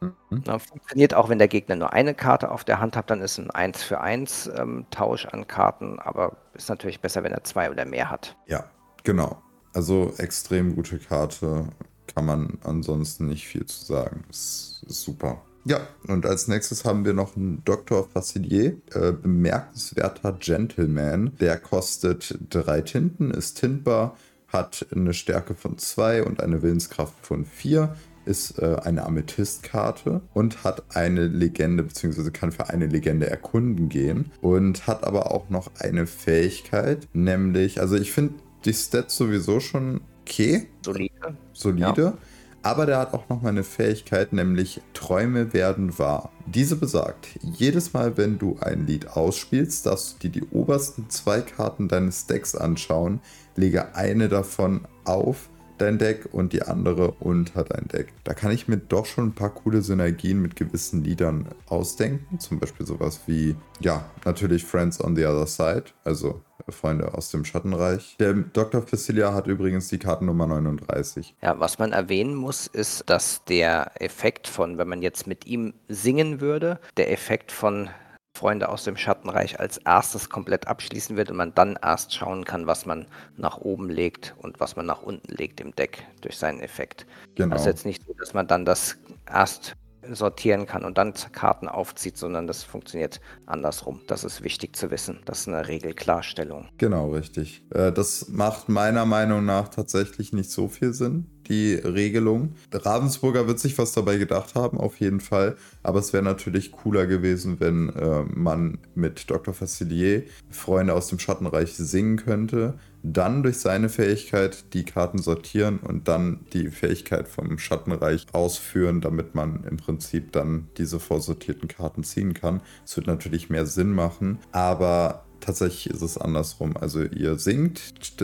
Mhm. 0.00 0.14
Na, 0.46 0.58
funktioniert 0.58 1.12
auch, 1.12 1.28
wenn 1.28 1.38
der 1.38 1.48
Gegner 1.48 1.76
nur 1.76 1.92
eine 1.92 2.14
Karte 2.14 2.50
auf 2.50 2.64
der 2.64 2.80
Hand 2.80 2.96
hat, 2.96 3.10
dann 3.10 3.20
ist 3.20 3.36
ein 3.36 3.50
1 3.50 3.82
für 3.82 4.00
1 4.00 4.52
ähm, 4.56 4.86
Tausch 4.90 5.26
an 5.26 5.46
Karten, 5.46 5.98
aber 5.98 6.38
ist 6.54 6.70
natürlich 6.70 7.02
besser, 7.02 7.22
wenn 7.24 7.32
er 7.32 7.44
zwei 7.44 7.70
oder 7.70 7.84
mehr 7.84 8.10
hat. 8.10 8.38
Ja, 8.46 8.64
genau. 9.02 9.42
Also 9.74 10.14
extrem 10.16 10.76
gute 10.76 10.98
Karte, 10.98 11.68
kann 12.14 12.24
man 12.24 12.58
ansonsten 12.64 13.26
nicht 13.26 13.46
viel 13.46 13.66
zu 13.66 13.84
sagen. 13.84 14.24
Ist, 14.30 14.82
ist 14.88 15.02
super. 15.02 15.42
Ja, 15.64 15.80
und 16.06 16.26
als 16.26 16.46
nächstes 16.46 16.84
haben 16.84 17.04
wir 17.04 17.14
noch 17.14 17.36
einen 17.36 17.62
Dr. 17.64 18.06
Facilier, 18.06 18.76
äh, 18.92 19.12
bemerkenswerter 19.12 20.32
Gentleman. 20.32 21.32
Der 21.40 21.58
kostet 21.58 22.38
drei 22.50 22.82
Tinten, 22.82 23.30
ist 23.30 23.60
tintbar, 23.60 24.16
hat 24.48 24.86
eine 24.94 25.14
Stärke 25.14 25.54
von 25.54 25.78
zwei 25.78 26.22
und 26.22 26.42
eine 26.42 26.62
Willenskraft 26.62 27.14
von 27.22 27.44
vier 27.46 27.96
ist 28.26 28.58
äh, 28.58 28.76
eine 28.82 29.04
Amethyst-Karte 29.04 30.22
und 30.32 30.64
hat 30.64 30.96
eine 30.96 31.26
Legende, 31.26 31.82
beziehungsweise 31.82 32.32
kann 32.32 32.52
für 32.52 32.68
eine 32.70 32.86
Legende 32.86 33.28
erkunden 33.28 33.88
gehen 33.88 34.32
und 34.40 34.86
hat 34.86 35.04
aber 35.04 35.30
auch 35.32 35.50
noch 35.50 35.70
eine 35.78 36.06
Fähigkeit, 36.06 37.06
nämlich, 37.12 37.80
also 37.80 37.96
ich 37.96 38.12
finde 38.12 38.34
die 38.64 38.72
Stats 38.72 39.16
sowieso 39.16 39.60
schon 39.60 40.00
okay. 40.22 40.66
Solide. 40.82 41.36
Solide. 41.52 42.02
Ja. 42.02 42.18
Aber 42.64 42.86
der 42.86 42.98
hat 42.98 43.12
auch 43.12 43.28
noch 43.28 43.42
mal 43.42 43.50
eine 43.50 43.62
Fähigkeit, 43.62 44.32
nämlich 44.32 44.80
Träume 44.94 45.52
werden 45.52 45.98
wahr. 45.98 46.32
Diese 46.46 46.76
besagt, 46.76 47.28
jedes 47.42 47.92
Mal, 47.92 48.16
wenn 48.16 48.38
du 48.38 48.56
ein 48.58 48.86
Lied 48.86 49.06
ausspielst, 49.06 49.84
darfst 49.84 50.14
du 50.14 50.28
dir 50.28 50.40
die 50.40 50.48
obersten 50.50 51.10
zwei 51.10 51.42
Karten 51.42 51.88
deines 51.88 52.26
Decks 52.26 52.54
anschauen, 52.54 53.20
lege 53.54 53.94
eine 53.94 54.30
davon 54.30 54.88
auf 55.04 55.50
dein 55.78 55.98
Deck 55.98 56.28
und 56.32 56.52
die 56.52 56.62
andere 56.62 57.12
unter 57.12 57.64
dein 57.64 57.88
Deck. 57.88 58.12
Da 58.24 58.34
kann 58.34 58.52
ich 58.52 58.68
mir 58.68 58.76
doch 58.76 59.06
schon 59.06 59.28
ein 59.28 59.34
paar 59.34 59.50
coole 59.50 59.82
Synergien 59.82 60.40
mit 60.40 60.56
gewissen 60.56 61.02
Liedern 61.02 61.48
ausdenken. 61.68 62.38
Zum 62.38 62.58
Beispiel 62.58 62.86
sowas 62.86 63.20
wie, 63.26 63.56
ja, 63.80 64.04
natürlich 64.24 64.64
Friends 64.64 65.02
on 65.02 65.16
the 65.16 65.24
Other 65.26 65.46
Side, 65.46 65.84
also 66.04 66.42
Freunde 66.68 67.12
aus 67.14 67.30
dem 67.30 67.44
Schattenreich. 67.44 68.16
Der 68.18 68.32
Dr. 68.32 68.82
Facilia 68.82 69.34
hat 69.34 69.46
übrigens 69.46 69.88
die 69.88 69.98
Kartennummer 69.98 70.46
39. 70.46 71.34
Ja, 71.42 71.58
was 71.60 71.78
man 71.78 71.92
erwähnen 71.92 72.34
muss, 72.34 72.66
ist, 72.66 73.08
dass 73.10 73.44
der 73.44 73.90
Effekt 74.00 74.48
von, 74.48 74.78
wenn 74.78 74.88
man 74.88 75.02
jetzt 75.02 75.26
mit 75.26 75.46
ihm 75.46 75.74
singen 75.88 76.40
würde, 76.40 76.80
der 76.96 77.12
Effekt 77.12 77.52
von 77.52 77.90
Freunde 78.36 78.68
aus 78.68 78.82
dem 78.82 78.96
Schattenreich 78.96 79.60
als 79.60 79.78
erstes 79.78 80.28
komplett 80.28 80.66
abschließen 80.66 81.16
wird 81.16 81.30
und 81.30 81.36
man 81.36 81.54
dann 81.54 81.78
erst 81.80 82.12
schauen 82.14 82.44
kann, 82.44 82.66
was 82.66 82.84
man 82.84 83.06
nach 83.36 83.58
oben 83.58 83.88
legt 83.88 84.34
und 84.38 84.58
was 84.58 84.74
man 84.74 84.86
nach 84.86 85.02
unten 85.02 85.32
legt 85.32 85.60
im 85.60 85.74
Deck 85.76 86.04
durch 86.20 86.36
seinen 86.36 86.60
Effekt. 86.60 87.06
Genau. 87.36 87.54
Das 87.54 87.62
ist 87.62 87.66
jetzt 87.66 87.86
nicht 87.86 88.04
so, 88.04 88.12
dass 88.14 88.34
man 88.34 88.48
dann 88.48 88.64
das 88.64 88.96
erst 89.26 89.76
sortieren 90.12 90.66
kann 90.66 90.84
und 90.84 90.98
dann 90.98 91.14
Karten 91.32 91.68
aufzieht, 91.68 92.16
sondern 92.16 92.46
das 92.46 92.62
funktioniert 92.62 93.20
andersrum. 93.46 94.00
Das 94.06 94.24
ist 94.24 94.42
wichtig 94.42 94.76
zu 94.76 94.90
wissen. 94.90 95.20
Das 95.24 95.40
ist 95.40 95.48
eine 95.48 95.68
Regelklarstellung. 95.68 96.68
Genau, 96.78 97.10
richtig. 97.10 97.64
Äh, 97.70 97.92
das 97.92 98.28
macht 98.28 98.68
meiner 98.68 99.06
Meinung 99.06 99.44
nach 99.44 99.68
tatsächlich 99.68 100.32
nicht 100.32 100.50
so 100.50 100.68
viel 100.68 100.92
Sinn, 100.92 101.26
die 101.48 101.74
Regelung. 101.74 102.54
Ravensburger 102.72 103.46
wird 103.46 103.58
sich 103.58 103.76
was 103.78 103.92
dabei 103.92 104.16
gedacht 104.16 104.54
haben, 104.54 104.78
auf 104.78 105.00
jeden 105.00 105.20
Fall. 105.20 105.56
Aber 105.82 105.98
es 105.98 106.12
wäre 106.12 106.22
natürlich 106.22 106.72
cooler 106.72 107.06
gewesen, 107.06 107.60
wenn 107.60 107.90
äh, 107.90 108.22
man 108.34 108.78
mit 108.94 109.30
Dr. 109.30 109.54
Facilier 109.54 110.22
Freunde 110.50 110.94
aus 110.94 111.08
dem 111.08 111.18
Schattenreich 111.18 111.74
singen 111.74 112.16
könnte 112.16 112.74
dann 113.04 113.42
durch 113.42 113.58
seine 113.58 113.90
Fähigkeit 113.90 114.72
die 114.72 114.84
Karten 114.84 115.18
sortieren 115.18 115.78
und 115.78 116.08
dann 116.08 116.40
die 116.54 116.68
Fähigkeit 116.70 117.28
vom 117.28 117.58
Schattenreich 117.58 118.26
ausführen, 118.32 119.02
damit 119.02 119.34
man 119.34 119.62
im 119.64 119.76
Prinzip 119.76 120.32
dann 120.32 120.68
diese 120.78 120.98
vorsortierten 120.98 121.68
Karten 121.68 122.02
ziehen 122.02 122.32
kann. 122.32 122.62
Es 122.84 122.96
wird 122.96 123.06
natürlich 123.06 123.50
mehr 123.50 123.66
Sinn 123.66 123.92
machen, 123.92 124.38
aber 124.52 125.26
tatsächlich 125.40 125.90
ist 125.90 126.00
es 126.00 126.16
andersrum. 126.16 126.78
Also 126.78 127.02
ihr 127.02 127.38
singt 127.38 127.80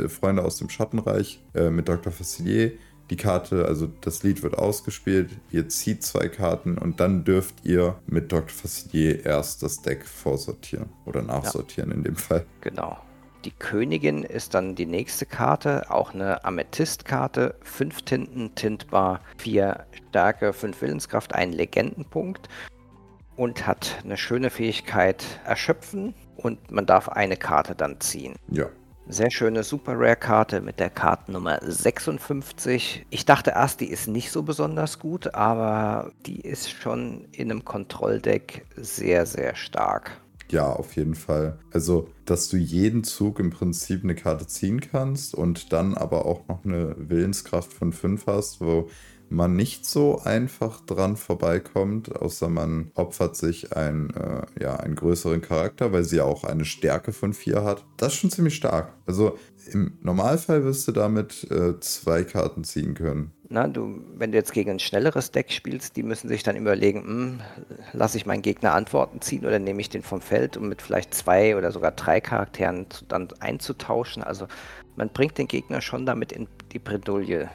Freunde 0.09 0.43
aus 0.43 0.57
dem 0.57 0.71
Schattenreich 0.71 1.45
äh, 1.55 1.69
mit 1.69 1.87
Dr. 1.89 2.11
Facilier. 2.11 2.73
Die 3.11 3.17
Karte, 3.17 3.67
also 3.67 3.89
das 4.01 4.23
Lied 4.23 4.43
wird 4.43 4.57
ausgespielt, 4.57 5.31
ihr 5.51 5.69
zieht 5.69 6.05
zwei 6.05 6.29
Karten 6.29 6.79
und 6.79 7.01
dann 7.01 7.25
dürft 7.25 7.65
ihr 7.65 7.97
mit 8.07 8.31
Dr. 8.31 8.49
Facilier 8.49 9.27
erst 9.27 9.65
das 9.65 9.83
Deck 9.83 10.07
vorsortieren 10.07 10.91
oder 11.05 11.21
nachsortieren 11.21 11.91
ja. 11.91 11.97
in 11.97 12.05
dem 12.05 12.17
Fall. 12.17 12.47
Genau. 12.61 12.99
Die 13.45 13.53
Königin 13.53 14.23
ist 14.23 14.53
dann 14.53 14.75
die 14.75 14.85
nächste 14.85 15.25
Karte, 15.25 15.91
auch 15.91 16.13
eine 16.13 16.45
Amethyst-Karte, 16.45 17.55
fünf 17.63 18.03
Tinten, 18.03 18.55
tintbar, 18.55 19.21
vier 19.39 19.87
Stärke, 20.11 20.53
fünf 20.53 20.83
Willenskraft, 20.83 21.35
einen 21.35 21.55
Legendenpunkt 21.55 22.51
und 23.37 23.67
hat 23.67 23.97
eine 24.05 24.19
schöne 24.19 24.51
Fähigkeit 24.51 25.25
erschöpfen 25.47 26.15
und 26.37 26.71
man 26.71 26.85
darf 26.85 27.09
eine 27.09 27.39
Karte 27.39 27.75
dann 27.75 27.99
ziehen. 28.01 28.35
Ja. 28.49 28.67
Sehr 29.09 29.31
schöne 29.31 29.65
Super 29.65 29.95
Rare 29.97 30.17
Karte 30.17 30.61
mit 30.61 30.79
der 30.79 30.91
Kartennummer 30.91 31.59
56. 31.63 33.07
Ich 33.09 33.25
dachte 33.25 33.53
erst, 33.53 33.81
die 33.81 33.89
ist 33.91 34.07
nicht 34.07 34.31
so 34.31 34.43
besonders 34.43 34.99
gut, 34.99 35.35
aber 35.35 36.13
die 36.27 36.43
ist 36.43 36.71
schon 36.71 37.27
in 37.33 37.51
einem 37.51 37.65
Kontrolldeck 37.65 38.67
sehr, 38.77 39.25
sehr 39.25 39.57
stark. 39.57 40.21
Ja, 40.51 40.73
auf 40.73 40.97
jeden 40.97 41.15
Fall. 41.15 41.59
Also, 41.73 42.09
dass 42.25 42.49
du 42.49 42.57
jeden 42.57 43.05
Zug 43.05 43.39
im 43.39 43.51
Prinzip 43.51 44.03
eine 44.03 44.17
Karte 44.17 44.49
ziehen 44.49 44.81
kannst 44.81 45.35
und 45.35 45.73
dann 45.73 45.95
aber 45.95 46.27
auch 46.27 46.49
noch 46.49 46.65
eine 46.65 46.97
Willenskraft 46.99 47.73
von 47.73 47.93
5 47.93 48.27
hast, 48.27 48.61
wo 48.61 48.89
man 49.29 49.55
nicht 49.55 49.87
so 49.87 50.19
einfach 50.19 50.81
dran 50.81 51.17
vorbeikommt, 51.17 52.17
außer 52.21 52.49
man 52.49 52.91
opfert 52.95 53.37
sich 53.37 53.77
ein, 53.77 54.11
äh, 54.11 54.43
ja, 54.61 54.75
einen 54.77 54.97
größeren 54.97 55.41
Charakter, 55.41 55.93
weil 55.93 56.03
sie 56.03 56.17
ja 56.17 56.25
auch 56.25 56.43
eine 56.43 56.65
Stärke 56.65 57.13
von 57.13 57.33
4 57.33 57.63
hat. 57.63 57.87
Das 57.97 58.15
ist 58.15 58.19
schon 58.19 58.31
ziemlich 58.31 58.57
stark. 58.57 58.93
Also 59.07 59.39
im 59.71 59.99
Normalfall 60.03 60.65
wirst 60.65 60.89
du 60.89 60.93
damit 60.93 61.49
äh, 61.49 61.79
zwei 61.79 62.25
Karten 62.25 62.65
ziehen 62.65 62.95
können. 62.95 63.31
Na, 63.53 63.67
du, 63.67 64.01
wenn 64.15 64.31
du 64.31 64.39
jetzt 64.39 64.53
gegen 64.53 64.71
ein 64.71 64.79
schnelleres 64.79 65.33
Deck 65.33 65.51
spielst, 65.51 65.97
die 65.97 66.05
müssen 66.05 66.29
sich 66.29 66.45
dann 66.45 66.55
überlegen, 66.55 67.03
hm, 67.03 67.41
lasse 67.93 68.17
ich 68.17 68.25
meinen 68.25 68.43
Gegner 68.43 68.75
Antworten 68.75 69.21
ziehen 69.21 69.45
oder 69.45 69.59
nehme 69.59 69.81
ich 69.81 69.89
den 69.89 70.05
vom 70.05 70.21
Feld, 70.21 70.57
um 70.57 70.69
mit 70.69 70.81
vielleicht 70.81 71.13
zwei 71.15 71.57
oder 71.57 71.73
sogar 71.73 71.91
drei 71.91 72.21
Charakteren 72.21 72.89
zu, 72.89 73.05
dann 73.07 73.27
einzutauschen. 73.41 74.23
Also 74.23 74.47
man 74.95 75.09
bringt 75.09 75.37
den 75.37 75.49
Gegner 75.49 75.81
schon 75.81 76.07
damit 76.07 76.31
in 76.31 76.47
die 76.71 76.79
Bredouille. 76.79 77.49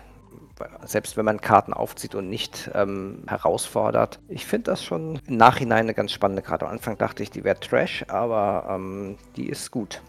Selbst 0.84 1.16
wenn 1.16 1.24
man 1.24 1.40
Karten 1.40 1.72
aufzieht 1.72 2.14
und 2.14 2.30
nicht 2.30 2.70
ähm, 2.74 3.24
herausfordert. 3.28 4.20
Ich 4.28 4.46
finde 4.46 4.72
das 4.72 4.84
schon 4.84 5.22
im 5.28 5.38
Nachhinein 5.38 5.86
eine 5.86 5.94
ganz 5.94 6.12
spannende 6.12 6.42
Karte. 6.42 6.66
Am 6.66 6.74
Anfang 6.74 6.98
dachte 6.98 7.24
ich, 7.24 7.32
die 7.32 7.46
wäre 7.46 7.60
Trash, 7.60 8.04
aber 8.10 8.68
ähm, 8.70 9.16
die 9.38 9.48
ist 9.48 9.72
gut. 9.72 10.02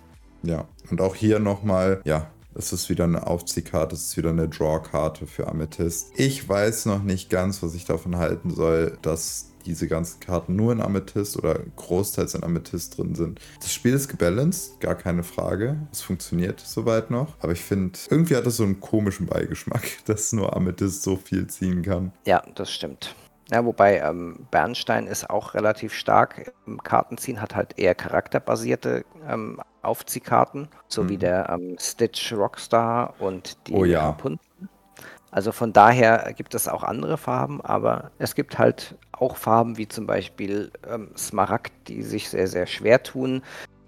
Ja, 0.43 0.67
und 0.91 1.01
auch 1.01 1.15
hier 1.15 1.39
nochmal, 1.39 2.01
ja, 2.05 2.27
es 2.59 2.73
ist 2.73 2.89
wieder 2.89 3.05
eine 3.05 3.27
Aufziehkarte, 3.27 3.95
es 3.95 4.09
ist 4.09 4.17
wieder 4.17 4.31
eine 4.31 4.49
Draw-Karte 4.49 5.27
für 5.27 5.49
Amethyst. 5.49 6.13
Ich 6.17 6.49
weiß 6.49 6.87
noch 6.87 7.03
nicht 7.03 7.31
ganz, 7.31 7.63
was 7.63 7.75
ich 7.75 7.85
davon 7.85 8.17
halten 8.17 8.51
soll, 8.51 8.97
dass 9.03 9.51
diese 9.67 9.89
ganzen 9.89 10.21
Karten 10.21 10.57
nur 10.57 10.73
in 10.73 10.81
Amethyst 10.81 11.37
oder 11.37 11.59
großteils 11.75 12.35
in 12.35 12.45
Amethyst 12.45 12.97
drin 12.97 13.15
sind. 13.15 13.41
Das 13.61 13.75
Spiel 13.75 13.95
ist 13.95 14.09
gebalanced, 14.09 14.81
gar 14.81 14.95
keine 14.95 15.25
Frage. 15.25 15.77
Es 15.93 16.03
funktioniert 16.03 16.61
soweit 16.61 17.11
noch. 17.11 17.35
Aber 17.41 17.53
ich 17.53 17.63
finde, 17.63 17.99
irgendwie 18.09 18.37
hat 18.37 18.47
es 18.47 18.57
so 18.57 18.63
einen 18.63 18.81
komischen 18.81 19.27
Beigeschmack, 19.27 19.83
dass 20.07 20.33
nur 20.33 20.57
Amethyst 20.57 21.03
so 21.03 21.17
viel 21.17 21.49
ziehen 21.49 21.83
kann. 21.83 22.13
Ja, 22.25 22.43
das 22.55 22.73
stimmt. 22.73 23.15
Ja, 23.51 23.65
wobei 23.65 24.01
ähm, 24.01 24.47
Bernstein 24.51 25.07
ist 25.07 25.31
auch 25.31 25.55
relativ 25.55 25.95
stark 25.95 26.53
im 26.67 26.83
Kartenziehen, 26.83 27.41
hat 27.41 27.55
halt 27.55 27.79
eher 27.79 27.95
charakterbasierte 27.95 29.05
ähm, 29.29 29.61
Aufziehkarten, 29.83 30.69
so 30.89 31.05
mhm. 31.05 31.09
wie 31.11 31.17
der 31.19 31.49
ähm, 31.51 31.77
Stitch 31.79 32.33
Rockstar 32.33 33.15
und 33.21 33.57
die 33.69 33.75
oh, 33.75 33.85
ja. 33.85 34.07
Rapunzel. 34.07 34.41
Also 35.31 35.53
von 35.53 35.73
daher 35.73 36.33
gibt 36.35 36.55
es 36.55 36.67
auch 36.67 36.83
andere 36.83 37.19
Farben, 37.19 37.61
aber 37.61 38.11
es 38.19 38.35
gibt 38.35 38.59
halt 38.59 38.97
auch 39.13 39.37
Farben 39.37 39.77
wie 39.77 39.87
zum 39.87 40.07
Beispiel 40.07 40.73
ähm, 40.89 41.11
Smaragd, 41.17 41.73
die 41.89 42.03
sich 42.03 42.31
sehr, 42.31 42.47
sehr 42.49 42.67
schwer 42.67 43.03
tun, 43.03 43.43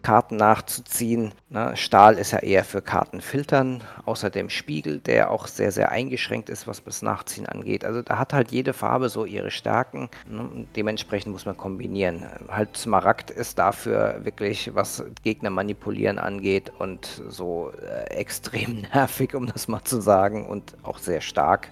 Karten 0.09 0.37
nachzuziehen. 0.37 1.33
Ne? 1.51 1.77
Stahl 1.77 2.17
ist 2.17 2.31
ja 2.31 2.39
eher 2.39 2.65
für 2.65 2.81
Kartenfiltern. 2.81 3.83
Außerdem 4.07 4.49
Spiegel, 4.49 5.01
der 5.01 5.31
auch 5.31 5.47
sehr, 5.47 5.71
sehr 5.71 5.93
eingeschränkt 5.93 6.49
ist, 6.49 6.67
was 6.67 6.83
das 6.83 7.03
Nachziehen 7.03 7.45
angeht. 7.45 7.85
Also 7.85 8.01
da 8.01 8.19
hat 8.19 8.33
halt 8.33 8.51
jede 8.51 8.73
Farbe 8.73 9.11
so 9.11 9.27
ihre 9.27 9.51
Stärken. 9.51 10.09
Ne? 10.27 10.67
dementsprechend 10.75 11.33
muss 11.33 11.45
man 11.45 11.59
kombinieren. 11.59 12.25
Halt 12.49 12.75
Smaragd 12.75 13.31
ist 13.31 13.59
dafür 13.59 14.21
wirklich, 14.23 14.75
was 14.75 15.05
Gegner 15.25 15.51
manipulieren 15.51 16.19
angeht 16.19 16.73
und 16.79 17.21
so 17.29 17.73
äh, 17.73 18.05
extrem 18.05 18.81
nervig, 18.95 19.35
um 19.35 19.45
das 19.45 19.69
mal 19.69 19.85
zu 19.85 20.01
sagen, 20.01 20.47
und 20.47 20.75
auch 20.85 20.97
sehr 20.97 21.21
stark. 21.21 21.69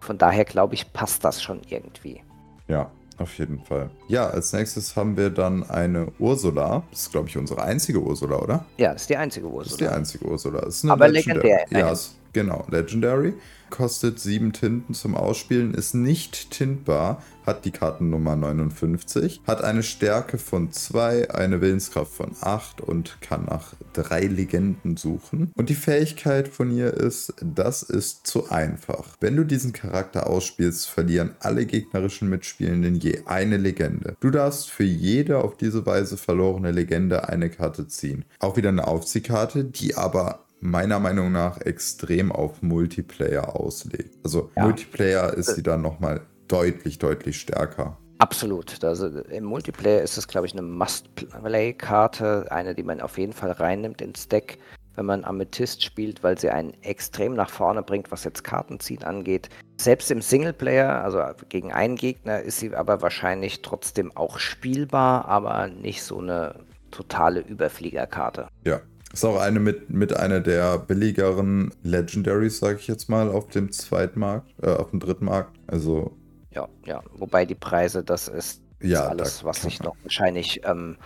Von 0.00 0.16
daher 0.16 0.46
glaube 0.46 0.72
ich, 0.72 0.90
passt 0.94 1.22
das 1.22 1.42
schon 1.42 1.60
irgendwie. 1.68 2.22
Ja, 2.66 2.90
auf 3.18 3.38
jeden 3.38 3.60
Fall. 3.60 3.90
Ja, 4.08 4.28
als 4.28 4.52
nächstes 4.52 4.96
haben 4.96 5.16
wir 5.16 5.30
dann 5.30 5.62
eine 5.68 6.08
Ursula. 6.18 6.82
Das 6.90 7.02
ist, 7.02 7.12
glaube 7.12 7.28
ich, 7.28 7.36
unsere 7.36 7.62
einzige 7.62 8.00
Ursula, 8.00 8.36
oder? 8.36 8.64
Ja, 8.76 8.92
das 8.92 9.02
ist 9.02 9.10
die 9.10 9.16
einzige 9.16 9.46
Ursula. 9.46 9.62
Das 9.62 9.72
ist 9.72 9.80
die 9.80 9.88
einzige 9.88 10.24
Ursula. 10.26 10.68
Aber 10.88 11.08
legendär. 11.08 11.64
Ja, 11.70 11.90
ist, 11.90 12.16
genau, 12.32 12.64
Legendary 12.70 13.34
kostet 13.74 14.20
sieben 14.20 14.52
Tinten 14.52 14.94
zum 14.94 15.16
Ausspielen, 15.16 15.74
ist 15.74 15.94
nicht 15.94 16.52
tintbar, 16.52 17.20
hat 17.44 17.64
die 17.64 17.72
Kartennummer 17.72 18.36
59, 18.36 19.40
hat 19.48 19.64
eine 19.64 19.82
Stärke 19.82 20.38
von 20.38 20.70
2, 20.70 21.32
eine 21.32 21.60
Willenskraft 21.60 22.12
von 22.12 22.36
8 22.40 22.80
und 22.80 23.20
kann 23.20 23.46
nach 23.46 23.74
drei 23.92 24.20
Legenden 24.20 24.96
suchen. 24.96 25.50
Und 25.56 25.70
die 25.70 25.74
Fähigkeit 25.74 26.46
von 26.46 26.70
ihr 26.70 26.94
ist, 26.94 27.34
das 27.42 27.82
ist 27.82 28.28
zu 28.28 28.48
einfach. 28.48 29.16
Wenn 29.18 29.34
du 29.34 29.42
diesen 29.42 29.72
Charakter 29.72 30.28
ausspielst, 30.28 30.88
verlieren 30.88 31.34
alle 31.40 31.66
gegnerischen 31.66 32.30
Mitspielenden 32.30 32.94
je 32.94 33.22
eine 33.26 33.56
Legende. 33.56 34.16
Du 34.20 34.30
darfst 34.30 34.70
für 34.70 34.84
jede 34.84 35.38
auf 35.38 35.56
diese 35.56 35.84
Weise 35.84 36.16
verlorene 36.16 36.70
Legende 36.70 37.28
eine 37.28 37.50
Karte 37.50 37.88
ziehen. 37.88 38.24
Auch 38.38 38.56
wieder 38.56 38.68
eine 38.68 38.86
Aufziehkarte, 38.86 39.64
die 39.64 39.96
aber 39.96 40.43
meiner 40.64 40.98
Meinung 40.98 41.30
nach 41.30 41.60
extrem 41.60 42.32
auf 42.32 42.62
Multiplayer 42.62 43.54
auslegt. 43.54 44.16
Also 44.24 44.50
ja. 44.56 44.62
Multiplayer 44.64 45.34
ist 45.34 45.54
sie 45.54 45.62
dann 45.62 45.82
nochmal 45.82 46.22
deutlich, 46.48 46.98
deutlich 46.98 47.38
stärker. 47.38 47.98
Absolut. 48.18 48.82
Also 48.82 49.08
Im 49.08 49.44
Multiplayer 49.44 50.00
ist 50.00 50.16
es, 50.16 50.26
glaube 50.26 50.46
ich, 50.46 50.54
eine 50.54 50.62
Must-Play-Karte, 50.62 52.46
eine, 52.50 52.74
die 52.74 52.82
man 52.82 53.02
auf 53.02 53.18
jeden 53.18 53.34
Fall 53.34 53.50
reinnimmt 53.50 54.00
ins 54.00 54.26
Deck, 54.28 54.58
wenn 54.94 55.04
man 55.04 55.24
Amethyst 55.24 55.82
spielt, 55.82 56.22
weil 56.22 56.38
sie 56.38 56.48
einen 56.48 56.72
extrem 56.82 57.34
nach 57.34 57.50
vorne 57.50 57.82
bringt, 57.82 58.10
was 58.10 58.24
jetzt 58.24 58.42
Kartenziehen 58.42 59.02
angeht. 59.02 59.50
Selbst 59.78 60.10
im 60.10 60.22
Singleplayer, 60.22 61.04
also 61.04 61.20
gegen 61.50 61.72
einen 61.72 61.96
Gegner, 61.96 62.40
ist 62.40 62.60
sie 62.60 62.74
aber 62.74 63.02
wahrscheinlich 63.02 63.60
trotzdem 63.60 64.16
auch 64.16 64.38
spielbar, 64.38 65.26
aber 65.26 65.68
nicht 65.68 66.02
so 66.02 66.20
eine 66.20 66.60
totale 66.90 67.40
Überfliegerkarte. 67.40 68.48
Ja, 68.64 68.80
ist 69.14 69.24
auch 69.24 69.38
eine 69.38 69.60
mit, 69.60 69.90
mit 69.90 70.16
einer 70.16 70.40
der 70.40 70.78
billigeren 70.78 71.72
Legendaries, 71.82 72.58
sage 72.58 72.78
ich 72.80 72.88
jetzt 72.88 73.08
mal, 73.08 73.30
auf 73.30 73.48
dem 73.48 73.70
Zweitmarkt, 73.70 74.52
äh, 74.62 74.70
auf 74.70 74.90
dem 74.90 75.00
Drittmarkt. 75.00 75.56
Also. 75.66 76.16
Ja, 76.50 76.68
ja. 76.84 77.02
Wobei 77.16 77.46
die 77.46 77.54
Preise, 77.54 78.02
das 78.02 78.28
ist, 78.28 78.60
ja, 78.82 79.06
alles, 79.06 79.44
was 79.44 79.62
sich 79.62 79.80
noch 79.80 79.96
wahrscheinlich 80.02 80.60
ähm, 80.64 80.96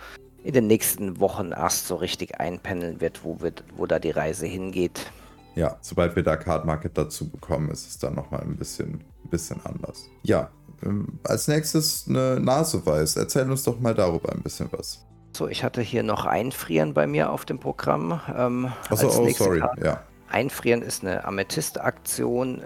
in 0.43 0.53
den 0.53 0.67
nächsten 0.67 1.19
Wochen 1.19 1.51
erst 1.51 1.87
so 1.87 1.95
richtig 1.95 2.39
einpendeln 2.39 2.99
wird, 2.99 3.23
wo, 3.23 3.41
wird, 3.41 3.63
wo 3.77 3.85
da 3.85 3.99
die 3.99 4.11
Reise 4.11 4.47
hingeht. 4.47 5.11
Ja, 5.55 5.77
sobald 5.81 6.15
wir 6.15 6.23
da 6.23 6.35
Card 6.35 6.65
Market 6.65 6.97
dazu 6.97 7.29
bekommen, 7.29 7.69
ist 7.69 7.87
es 7.87 7.97
dann 7.99 8.15
nochmal 8.15 8.41
ein 8.41 8.55
bisschen, 8.55 9.03
ein 9.23 9.29
bisschen 9.29 9.63
anders. 9.65 10.09
Ja, 10.23 10.49
ähm, 10.83 11.19
als 11.23 11.47
nächstes 11.47 12.05
eine 12.07 12.39
Naseweiß. 12.39 13.17
Erzähl 13.17 13.49
uns 13.49 13.63
doch 13.63 13.79
mal 13.79 13.93
darüber 13.93 14.31
ein 14.31 14.41
bisschen 14.41 14.69
was. 14.71 15.05
So, 15.39 15.47
ich 15.47 15.63
hatte 15.63 15.81
hier 15.81 16.03
noch 16.03 16.25
Einfrieren 16.25 16.93
bei 16.93 17.07
mir 17.07 17.29
auf 17.31 17.45
dem 17.45 17.59
Programm. 17.59 18.19
Ähm, 18.37 18.73
Achso, 18.89 19.07
oh, 19.07 19.29
sorry, 19.29 19.61
Karte. 19.61 19.85
ja. 19.85 20.03
Einfrieren 20.29 20.81
ist 20.81 21.01
eine 21.01 21.23
Amethyst-Aktion 21.23 22.61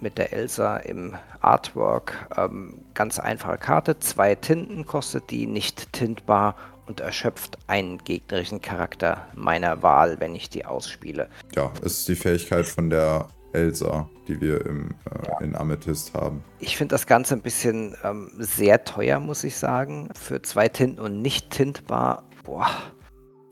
mit 0.00 0.16
der 0.16 0.32
Elsa 0.32 0.78
im 0.78 1.14
Artwork. 1.42 2.30
Ähm, 2.34 2.78
ganz 2.94 3.18
einfache 3.18 3.58
Karte, 3.58 3.98
zwei 3.98 4.34
Tinten 4.34 4.86
kostet 4.86 5.28
die, 5.28 5.46
nicht 5.46 5.92
tintbar 5.92 6.56
und 6.86 7.00
erschöpft 7.00 7.58
einen 7.66 7.98
gegnerischen 7.98 8.62
Charakter 8.62 9.26
meiner 9.34 9.82
Wahl, 9.82 10.18
wenn 10.18 10.34
ich 10.34 10.48
die 10.48 10.64
ausspiele. 10.64 11.28
Ja, 11.54 11.70
ist 11.82 12.08
die 12.08 12.16
Fähigkeit 12.16 12.64
von 12.64 12.88
der 12.88 13.28
Elsa, 13.56 14.08
die 14.28 14.40
wir 14.40 14.64
im, 14.66 14.90
äh, 15.10 15.28
ja. 15.28 15.40
in 15.40 15.56
Amethyst 15.56 16.14
haben. 16.14 16.44
Ich 16.60 16.76
finde 16.76 16.94
das 16.94 17.06
Ganze 17.06 17.34
ein 17.34 17.42
bisschen 17.42 17.96
ähm, 18.04 18.30
sehr 18.38 18.84
teuer, 18.84 19.18
muss 19.18 19.42
ich 19.44 19.56
sagen. 19.56 20.10
Für 20.14 20.42
zwei 20.42 20.68
Tinten 20.68 21.00
und 21.00 21.22
nicht 21.22 21.50
tintbar. 21.50 22.24
Boah. 22.44 22.68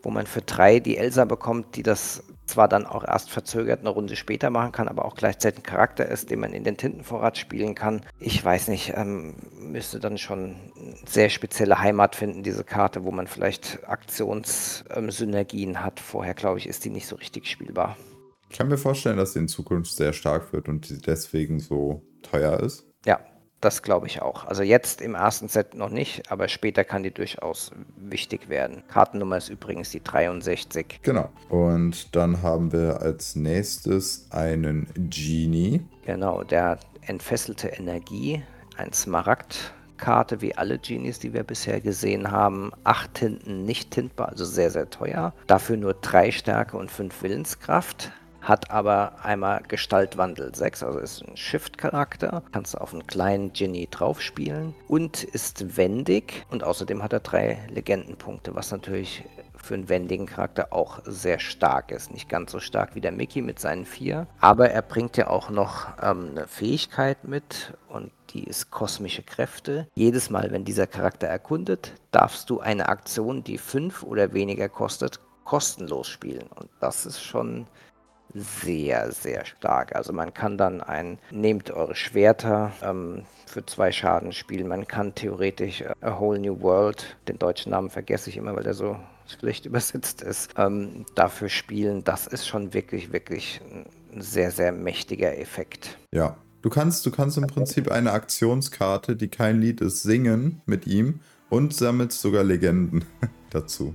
Wo 0.03 0.11
man 0.11 0.27
für 0.27 0.43
drei 0.43 0.81
die 0.81 0.99
Elsa 0.99 1.25
bekommt, 1.25 1.77
die 1.77 1.83
das 1.83 2.23
zwar 2.47 2.69
dann 2.69 2.85
auch 2.85 3.05
erst 3.05 3.31
verzögert 3.31 3.81
eine 3.81 3.89
Runde 3.89 4.17
später 4.17 4.51
machen 4.51 4.73
kann, 4.73 4.87
aber 4.87 5.07
auch 5.07 5.15
gleichzeitig 5.15 5.61
ein 5.61 5.63
Charakter 5.63 6.07
ist, 6.07 6.31
den 6.31 6.41
man 6.41 6.53
in 6.53 6.63
den 6.63 6.77
Tintenvorrat 6.77 7.39
spielen 7.39 7.75
kann. 7.75 8.03
Ich 8.21 8.45
weiß 8.45 8.69
nicht, 8.69 8.93
ähm, 8.95 9.35
müsste 9.59 10.01
dann 10.01 10.19
schon 10.19 10.57
eine 10.79 10.95
sehr 11.07 11.31
spezielle 11.31 11.79
Heimat 11.79 12.17
finden, 12.17 12.43
diese 12.43 12.65
Karte, 12.65 13.05
wo 13.05 13.11
man 13.11 13.27
vielleicht 13.27 13.89
Aktionssynergien 13.89 15.71
ähm, 15.71 15.83
hat. 15.83 16.01
Vorher, 16.01 16.35
glaube 16.35 16.59
ich, 16.59 16.67
ist 16.69 16.85
die 16.85 16.91
nicht 16.91 17.07
so 17.07 17.17
richtig 17.17 17.47
spielbar. 17.47 17.97
Ich 18.55 18.59
kann 18.59 18.69
mir 18.69 18.79
vorstellen, 18.79 19.17
dass 19.17 19.33
sie 19.33 19.41
in 19.41 19.49
Zukunft 19.49 19.97
sehr 19.97 20.13
stark 20.13 20.53
wird 20.53 20.69
und 20.69 20.87
sie 20.87 20.99
deswegen 20.99 21.59
so 21.59 22.03
teuer 22.23 22.61
ist. 22.61 22.87
Ja, 23.05 23.19
das 23.61 23.83
glaube 23.83 24.07
ich 24.07 24.23
auch. 24.23 24.45
Also 24.45 24.63
jetzt 24.63 25.01
im 25.01 25.17
ersten 25.17 25.49
Set 25.49 25.75
noch 25.75 25.91
nicht, 25.91 26.31
aber 26.31 26.47
später 26.47 26.85
kann 26.85 27.03
die 27.03 27.11
durchaus 27.11 27.73
wichtig 27.97 28.49
werden. 28.49 28.85
Kartennummer 28.87 29.39
ist 29.39 29.49
übrigens 29.49 29.91
die 29.91 30.05
63. 30.05 31.01
Genau. 31.03 31.31
Und 31.49 32.15
dann 32.15 32.43
haben 32.43 32.71
wir 32.71 33.03
als 33.03 33.35
nächstes 33.35 34.29
einen 34.31 34.87
Genie. 34.95 35.81
Genau, 36.07 36.45
der 36.45 36.79
entfesselte 37.01 37.67
Energie, 37.67 38.45
ein 38.77 38.93
Smaragd. 38.93 39.75
Karte 39.97 40.41
wie 40.41 40.57
alle 40.57 40.79
Genies, 40.79 41.19
die 41.19 41.33
wir 41.33 41.43
bisher 41.43 41.81
gesehen 41.81 42.31
haben. 42.31 42.71
Acht 42.85 43.15
Tinten 43.15 43.65
nicht 43.65 43.91
tintbar, 43.91 44.29
also 44.29 44.45
sehr, 44.45 44.71
sehr 44.71 44.91
teuer. 44.91 45.35
Dafür 45.49 45.77
nur 45.77 45.95
drei 45.95 46.31
Stärke 46.31 46.77
und 46.77 46.91
fünf 46.91 47.23
Willenskraft 47.23 48.13
hat 48.45 48.71
aber 48.71 49.25
einmal 49.25 49.63
Gestaltwandel 49.67 50.55
6, 50.55 50.83
also 50.83 50.99
ist 50.99 51.27
ein 51.27 51.37
Shift-Charakter, 51.37 52.43
kannst 52.53 52.75
du 52.75 52.79
auf 52.79 52.93
einen 52.93 53.07
kleinen 53.07 53.53
Genie 53.53 53.89
draufspielen 53.91 54.75
und 54.87 55.25
ist 55.25 55.77
wendig 55.77 56.45
und 56.51 56.63
außerdem 56.63 57.03
hat 57.03 57.13
er 57.13 57.21
drei 57.21 57.59
Legendenpunkte, 57.71 58.55
was 58.55 58.71
natürlich 58.71 59.25
für 59.57 59.75
einen 59.75 59.89
wendigen 59.89 60.27
Charakter 60.27 60.73
auch 60.73 61.01
sehr 61.05 61.39
stark 61.39 61.91
ist. 61.91 62.13
Nicht 62.13 62.29
ganz 62.29 62.53
so 62.53 62.61
stark 62.61 62.95
wie 62.95 63.01
der 63.01 63.13
Mickey 63.13 63.41
mit 63.41 63.59
seinen 63.59 63.87
vier, 63.87 64.27
aber 64.41 64.71
er 64.71 64.83
bringt 64.83 65.17
ja 65.17 65.29
auch 65.29 65.49
noch 65.49 65.89
ähm, 66.03 66.33
eine 66.33 66.47
Fähigkeit 66.47 67.25
mit 67.25 67.73
und 67.89 68.13
die 68.31 68.45
ist 68.45 68.71
kosmische 68.71 69.23
Kräfte. 69.23 69.89
Jedes 69.95 70.29
Mal, 70.29 70.51
wenn 70.51 70.65
dieser 70.65 70.87
Charakter 70.87 71.27
erkundet, 71.29 71.95
darfst 72.11 72.51
du 72.51 72.61
eine 72.61 72.89
Aktion, 72.89 73.43
die 73.43 73.59
fünf 73.59 74.03
oder 74.03 74.35
weniger 74.35 74.69
kostet, 74.69 75.21
kostenlos 75.45 76.09
spielen. 76.09 76.49
Und 76.55 76.69
das 76.81 77.07
ist 77.07 77.23
schon 77.23 77.67
sehr, 78.35 79.13
sehr 79.13 79.45
stark. 79.47 79.95
Also 79.95 80.13
man 80.13 80.35
kann 80.35 80.59
dann 80.59 80.81
ein, 80.81 81.19
nehmt 81.31 81.71
eure 81.71 81.95
Schwerter 81.95 82.73
ähm, 82.83 83.23
für 83.47 83.65
zwei 83.65 83.93
Schaden 83.93 84.33
spielen. 84.33 84.69
Man 84.69 84.87
kann 84.87 85.15
theoretisch 85.15 85.83
äh, 85.83 85.95
A 86.01 86.19
Whole 86.19 86.39
New 86.39 86.61
World, 86.61 87.17
den 87.29 87.39
deutschen 87.39 87.71
Namen 87.71 87.91
vergesse 87.91 88.31
ich 88.31 88.37
immer, 88.37 88.55
weil 88.55 88.65
der 88.65 88.75
so 88.75 88.97
schlecht 89.27 89.67
übersetzt 89.67 90.23
ist, 90.23 90.51
ähm, 90.57 91.07
dafür 91.15 91.49
spielen. 91.49 92.05
Das 92.05 92.27
ist 92.27 92.47
schon 92.47 92.75
wirklich, 92.75 93.13
wirklich 93.13 93.61
ein 94.13 94.21
sehr, 94.21 94.51
sehr 94.51 94.73
mächtiger 94.73 95.39
Effekt. 95.39 95.97
Ja. 96.13 96.37
Du 96.63 96.71
kannst, 96.71 97.05
du 97.05 97.11
kannst 97.11 97.37
im 97.37 97.47
Prinzip 97.47 97.91
eine 97.91 98.13
Aktionskarte, 98.13 99.17
die 99.17 99.29
kein 99.29 99.61
Lied 99.61 99.83
ist, 99.83 100.03
singen 100.03 100.63
mit 100.65 100.87
ihm 100.87 101.21
und 101.51 101.75
sammelst 101.75 102.23
sogar 102.23 102.43
Legenden 102.43 103.05
dazu 103.51 103.93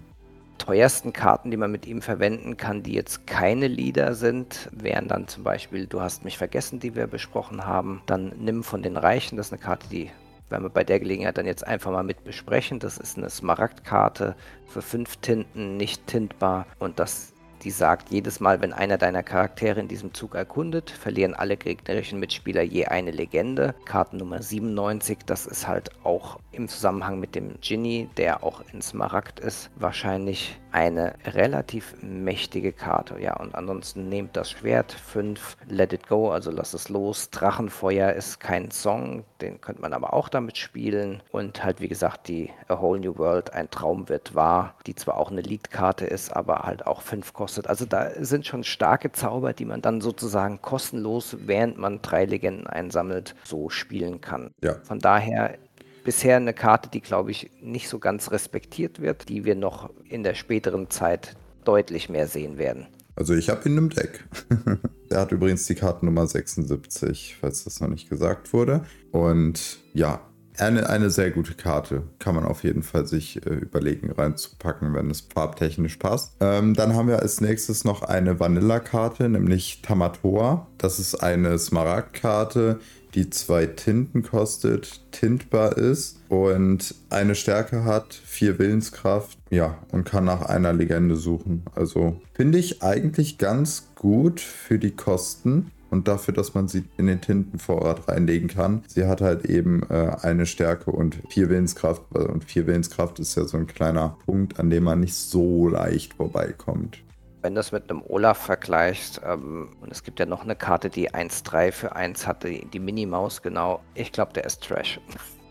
teuersten 0.59 1.11
Karten, 1.13 1.49
die 1.49 1.57
man 1.57 1.71
mit 1.71 1.87
ihm 1.87 2.03
verwenden 2.03 2.55
kann, 2.55 2.83
die 2.83 2.93
jetzt 2.93 3.25
keine 3.25 3.67
Lieder 3.67 4.13
sind, 4.13 4.69
wären 4.71 5.07
dann 5.07 5.27
zum 5.27 5.43
Beispiel 5.43 5.87
Du 5.87 6.01
hast 6.01 6.23
mich 6.23 6.37
vergessen, 6.37 6.79
die 6.79 6.95
wir 6.95 7.07
besprochen 7.07 7.65
haben. 7.65 8.03
Dann 8.05 8.33
Nimm 8.37 8.63
von 8.63 8.83
den 8.83 8.97
Reichen, 8.97 9.37
das 9.37 9.47
ist 9.47 9.53
eine 9.53 9.61
Karte, 9.61 9.87
die 9.89 10.11
werden 10.49 10.63
wir 10.63 10.69
bei 10.69 10.83
der 10.83 10.99
Gelegenheit 10.99 11.37
dann 11.37 11.45
jetzt 11.45 11.65
einfach 11.65 11.91
mal 11.91 12.03
mit 12.03 12.23
besprechen. 12.23 12.79
Das 12.79 12.97
ist 12.97 13.17
eine 13.17 13.29
Smaragdkarte 13.29 14.35
für 14.67 14.81
fünf 14.81 15.17
Tinten, 15.17 15.77
nicht 15.77 16.05
tintbar 16.07 16.65
und 16.79 16.99
das 16.99 17.33
die 17.63 17.71
sagt, 17.71 18.11
jedes 18.11 18.39
Mal, 18.39 18.61
wenn 18.61 18.73
einer 18.73 18.97
deiner 18.97 19.23
Charaktere 19.23 19.79
in 19.79 19.87
diesem 19.87 20.13
Zug 20.13 20.35
erkundet, 20.35 20.89
verlieren 20.89 21.33
alle 21.33 21.57
gegnerischen 21.57 22.19
Mitspieler 22.19 22.61
je 22.61 22.85
eine 22.85 23.11
Legende. 23.11 23.75
Kartennummer 23.85 24.41
97, 24.41 25.19
das 25.25 25.45
ist 25.45 25.67
halt 25.67 25.89
auch 26.03 26.39
im 26.51 26.67
Zusammenhang 26.67 27.19
mit 27.19 27.35
dem 27.35 27.59
Ginny, 27.61 28.09
der 28.17 28.43
auch 28.43 28.61
in 28.73 28.81
Smaragd 28.81 29.39
ist, 29.39 29.69
wahrscheinlich 29.75 30.59
eine 30.71 31.15
relativ 31.25 31.95
mächtige 32.01 32.71
Karte. 32.71 33.19
Ja, 33.19 33.35
und 33.37 33.55
ansonsten 33.55 34.09
nehmt 34.09 34.35
das 34.37 34.51
Schwert 34.51 34.91
5, 34.91 35.57
Let 35.67 35.93
It 35.93 36.07
Go, 36.07 36.31
also 36.31 36.51
lass 36.51 36.73
es 36.73 36.89
los. 36.89 37.29
Drachenfeuer 37.29 38.13
ist 38.13 38.39
kein 38.39 38.71
Song, 38.71 39.23
den 39.41 39.59
könnte 39.61 39.81
man 39.81 39.93
aber 39.93 40.13
auch 40.13 40.29
damit 40.29 40.57
spielen. 40.57 41.21
Und 41.31 41.63
halt, 41.63 41.81
wie 41.81 41.87
gesagt, 41.87 42.27
die 42.27 42.49
A 42.67 42.79
Whole 42.79 42.99
New 42.99 43.17
World, 43.17 43.53
ein 43.53 43.69
Traum 43.69 44.09
wird 44.09 44.33
wahr, 44.35 44.75
die 44.85 44.95
zwar 44.95 45.17
auch 45.17 45.31
eine 45.31 45.41
Leadkarte 45.41 46.05
ist, 46.05 46.35
aber 46.35 46.59
halt 46.59 46.87
auch 46.87 47.01
5 47.01 47.33
kostet 47.33 47.49
kostet. 47.49 47.67
Also 47.67 47.85
da 47.85 48.11
sind 48.19 48.45
schon 48.45 48.63
starke 48.63 49.11
Zauber, 49.11 49.53
die 49.53 49.65
man 49.65 49.81
dann 49.81 50.01
sozusagen 50.01 50.61
kostenlos, 50.61 51.35
während 51.45 51.77
man 51.77 52.01
drei 52.01 52.25
Legenden 52.25 52.67
einsammelt, 52.67 53.35
so 53.43 53.69
spielen 53.69 54.21
kann. 54.21 54.51
Ja. 54.61 54.75
Von 54.83 54.99
daher 54.99 55.57
bisher 56.03 56.37
eine 56.37 56.53
Karte, 56.53 56.89
die, 56.89 57.01
glaube 57.01 57.31
ich, 57.31 57.51
nicht 57.61 57.89
so 57.89 57.99
ganz 57.99 58.31
respektiert 58.31 59.01
wird, 59.01 59.29
die 59.29 59.45
wir 59.45 59.55
noch 59.55 59.89
in 60.09 60.23
der 60.23 60.33
späteren 60.33 60.89
Zeit 60.89 61.35
deutlich 61.63 62.09
mehr 62.09 62.27
sehen 62.27 62.57
werden. 62.57 62.87
Also 63.15 63.33
ich 63.33 63.49
habe 63.49 63.67
ihn 63.67 63.77
im 63.77 63.89
Deck. 63.89 64.23
er 65.09 65.19
hat 65.19 65.31
übrigens 65.31 65.65
die 65.65 65.75
Kartennummer 65.75 66.25
76, 66.25 67.37
falls 67.39 67.65
das 67.65 67.81
noch 67.81 67.89
nicht 67.89 68.09
gesagt 68.09 68.53
wurde. 68.53 68.85
Und 69.11 69.79
ja, 69.93 70.21
eine, 70.57 70.89
eine 70.89 71.09
sehr 71.09 71.31
gute 71.31 71.53
Karte. 71.53 72.03
Kann 72.19 72.35
man 72.35 72.45
auf 72.45 72.63
jeden 72.63 72.83
Fall 72.83 73.05
sich 73.05 73.45
äh, 73.45 73.49
überlegen, 73.49 74.11
reinzupacken, 74.11 74.93
wenn 74.93 75.09
es 75.09 75.21
farbtechnisch 75.21 75.97
passt. 75.97 76.35
Ähm, 76.39 76.73
dann 76.73 76.95
haben 76.95 77.07
wir 77.07 77.19
als 77.19 77.41
nächstes 77.41 77.83
noch 77.83 78.03
eine 78.03 78.39
Vanilla-Karte, 78.39 79.29
nämlich 79.29 79.81
Tamatoa. 79.81 80.67
Das 80.77 80.99
ist 80.99 81.15
eine 81.15 81.57
Smaragd-Karte, 81.57 82.79
die 83.15 83.29
zwei 83.29 83.65
Tinten 83.65 84.23
kostet, 84.23 85.01
tintbar 85.11 85.77
ist 85.77 86.19
und 86.29 86.95
eine 87.09 87.35
Stärke 87.35 87.83
hat, 87.83 88.13
vier 88.13 88.59
Willenskraft, 88.59 89.37
ja, 89.49 89.77
und 89.91 90.05
kann 90.05 90.25
nach 90.25 90.43
einer 90.43 90.73
Legende 90.73 91.15
suchen. 91.15 91.63
Also 91.75 92.21
finde 92.33 92.57
ich 92.57 92.83
eigentlich 92.83 93.37
ganz 93.37 93.89
gut 93.95 94.39
für 94.39 94.79
die 94.79 94.91
Kosten 94.91 95.71
und 95.89 96.07
dafür, 96.07 96.33
dass 96.33 96.53
man 96.53 96.67
sie 96.67 96.83
in 96.97 97.07
den 97.07 97.21
Tintenvorrat 97.21 98.07
reinlegen 98.07 98.47
kann. 98.47 98.83
Sie 98.87 99.05
hat 99.05 99.21
halt 99.21 99.45
eben 99.45 99.83
äh, 99.89 100.15
eine 100.21 100.45
Stärke 100.45 100.91
und 100.91 101.19
vier 101.29 101.49
Willenskraft. 101.49 102.03
Äh, 102.13 102.19
und 102.19 102.43
vier 102.43 102.67
Willenskraft 102.67 103.19
ist 103.19 103.35
ja 103.35 103.45
so 103.45 103.57
ein 103.57 103.67
kleiner 103.67 104.17
Punkt, 104.25 104.59
an 104.59 104.69
dem 104.69 104.83
man 104.83 104.99
nicht 104.99 105.15
so 105.15 105.67
leicht 105.67 106.13
vorbeikommt. 106.13 106.99
Wenn 107.41 107.55
du 107.55 107.59
das 107.59 107.71
mit 107.71 107.89
einem 107.89 108.03
Olaf 108.07 108.37
vergleichst, 108.37 109.21
ähm, 109.25 109.69
und 109.81 109.91
es 109.91 110.03
gibt 110.03 110.19
ja 110.19 110.25
noch 110.25 110.43
eine 110.43 110.55
Karte, 110.55 110.89
die 110.89 111.11
1-3 111.11 111.71
für 111.71 111.95
1 111.95 112.27
hatte, 112.27 112.49
die, 112.49 112.65
die 112.65 112.79
Minimaus, 112.79 113.41
genau, 113.41 113.81
ich 113.95 114.11
glaube, 114.11 114.33
der 114.33 114.43
ist 114.43 114.63
Trash. 114.63 114.99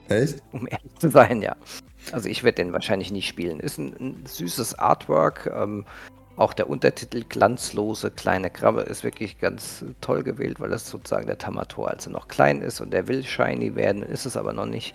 Echt? 0.09 0.43
Um 0.53 0.67
ehrlich 0.67 0.95
zu 0.99 1.11
sein, 1.11 1.43
ja. 1.43 1.57
Also 2.13 2.29
ich 2.29 2.45
werde 2.45 2.57
den 2.57 2.73
wahrscheinlich 2.73 3.11
nie 3.11 3.23
spielen. 3.23 3.61
Ist 3.61 3.79
ein, 3.79 3.95
ein 3.99 4.27
süßes 4.27 4.79
Artwork. 4.79 5.51
Ähm, 5.55 5.85
auch 6.37 6.55
der 6.55 6.71
Untertitel 6.71 7.25
Glanzlose 7.29 8.13
kleine 8.13 8.49
Krabbe 8.49 8.83
ist 8.83 9.03
wirklich 9.03 9.39
ganz 9.39 9.85
toll 10.01 10.23
gewählt, 10.23 10.61
weil 10.61 10.71
das 10.71 10.89
sozusagen 10.89 11.27
der 11.27 11.39
Tamator 11.39 11.91
also 11.91 12.11
noch 12.11 12.29
klein 12.29 12.63
ist 12.63 12.81
und 12.81 12.93
der 12.93 13.09
will 13.09 13.25
shiny 13.25 13.75
werden, 13.75 14.05
ist 14.05 14.25
es 14.25 14.37
aber 14.37 14.53
noch 14.53 14.67
nicht. 14.67 14.95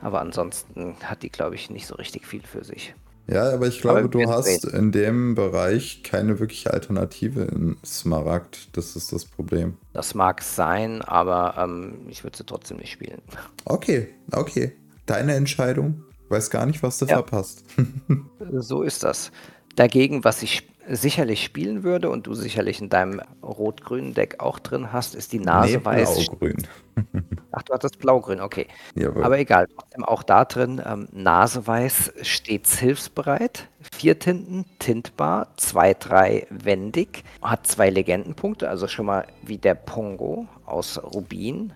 Aber 0.00 0.20
ansonsten 0.20 0.96
hat 1.04 1.22
die, 1.22 1.30
glaube 1.30 1.54
ich, 1.54 1.70
nicht 1.70 1.86
so 1.86 1.94
richtig 1.94 2.26
viel 2.26 2.42
für 2.42 2.64
sich. 2.64 2.94
Ja, 3.26 3.52
aber 3.52 3.68
ich 3.68 3.80
glaube, 3.80 4.00
aber 4.00 4.08
du 4.08 4.28
hast 4.28 4.64
reden. 4.64 4.76
in 4.76 4.92
dem 4.92 5.34
Bereich 5.34 6.02
keine 6.02 6.40
wirkliche 6.40 6.72
Alternative 6.72 7.42
in 7.42 7.76
Smaragd. 7.84 8.76
Das 8.76 8.96
ist 8.96 9.12
das 9.12 9.24
Problem. 9.24 9.76
Das 9.92 10.14
mag 10.14 10.42
sein, 10.42 11.02
aber 11.02 11.54
ähm, 11.56 12.06
ich 12.08 12.24
würde 12.24 12.36
sie 12.36 12.44
trotzdem 12.44 12.78
nicht 12.78 12.90
spielen. 12.90 13.22
Okay, 13.64 14.08
okay. 14.32 14.72
Deine 15.06 15.34
Entscheidung. 15.34 16.02
Weiß 16.28 16.50
gar 16.50 16.66
nicht, 16.66 16.82
was 16.82 16.98
du 16.98 17.06
ja. 17.06 17.16
verpasst. 17.16 17.64
so 18.52 18.82
ist 18.82 19.02
das. 19.02 19.32
Dagegen, 19.76 20.24
was 20.24 20.42
ich 20.42 20.68
sicherlich 20.88 21.44
spielen 21.44 21.82
würde 21.82 22.10
und 22.10 22.26
du 22.26 22.34
sicherlich 22.34 22.80
in 22.80 22.88
deinem 22.88 23.20
rot-grünen 23.42 24.14
Deck 24.14 24.36
auch 24.40 24.58
drin 24.58 24.92
hast, 24.92 25.14
ist 25.14 25.32
die 25.32 25.38
Nase 25.38 25.78
nee, 25.78 25.84
weiß. 25.84 26.26
Blau-grün. 26.26 26.66
Ach, 27.52 27.62
du 27.62 27.72
hattest 27.72 27.98
blau-grün, 27.98 28.40
okay. 28.40 28.66
Jawohl. 28.94 29.24
Aber 29.24 29.38
egal, 29.38 29.66
trotzdem 29.76 30.04
auch 30.04 30.22
da 30.22 30.44
drin, 30.44 30.80
ähm, 30.84 31.08
Naseweiß 31.12 32.12
stets 32.22 32.78
hilfsbereit. 32.78 33.68
Vier 33.92 34.18
Tinten, 34.18 34.66
tintbar, 34.78 35.48
zwei, 35.56 35.94
drei 35.94 36.46
wendig, 36.50 37.24
hat 37.42 37.66
zwei 37.66 37.90
Legendenpunkte, 37.90 38.68
also 38.68 38.86
schon 38.86 39.06
mal 39.06 39.26
wie 39.42 39.58
der 39.58 39.74
Pongo 39.74 40.46
aus 40.64 41.02
Rubin. 41.02 41.72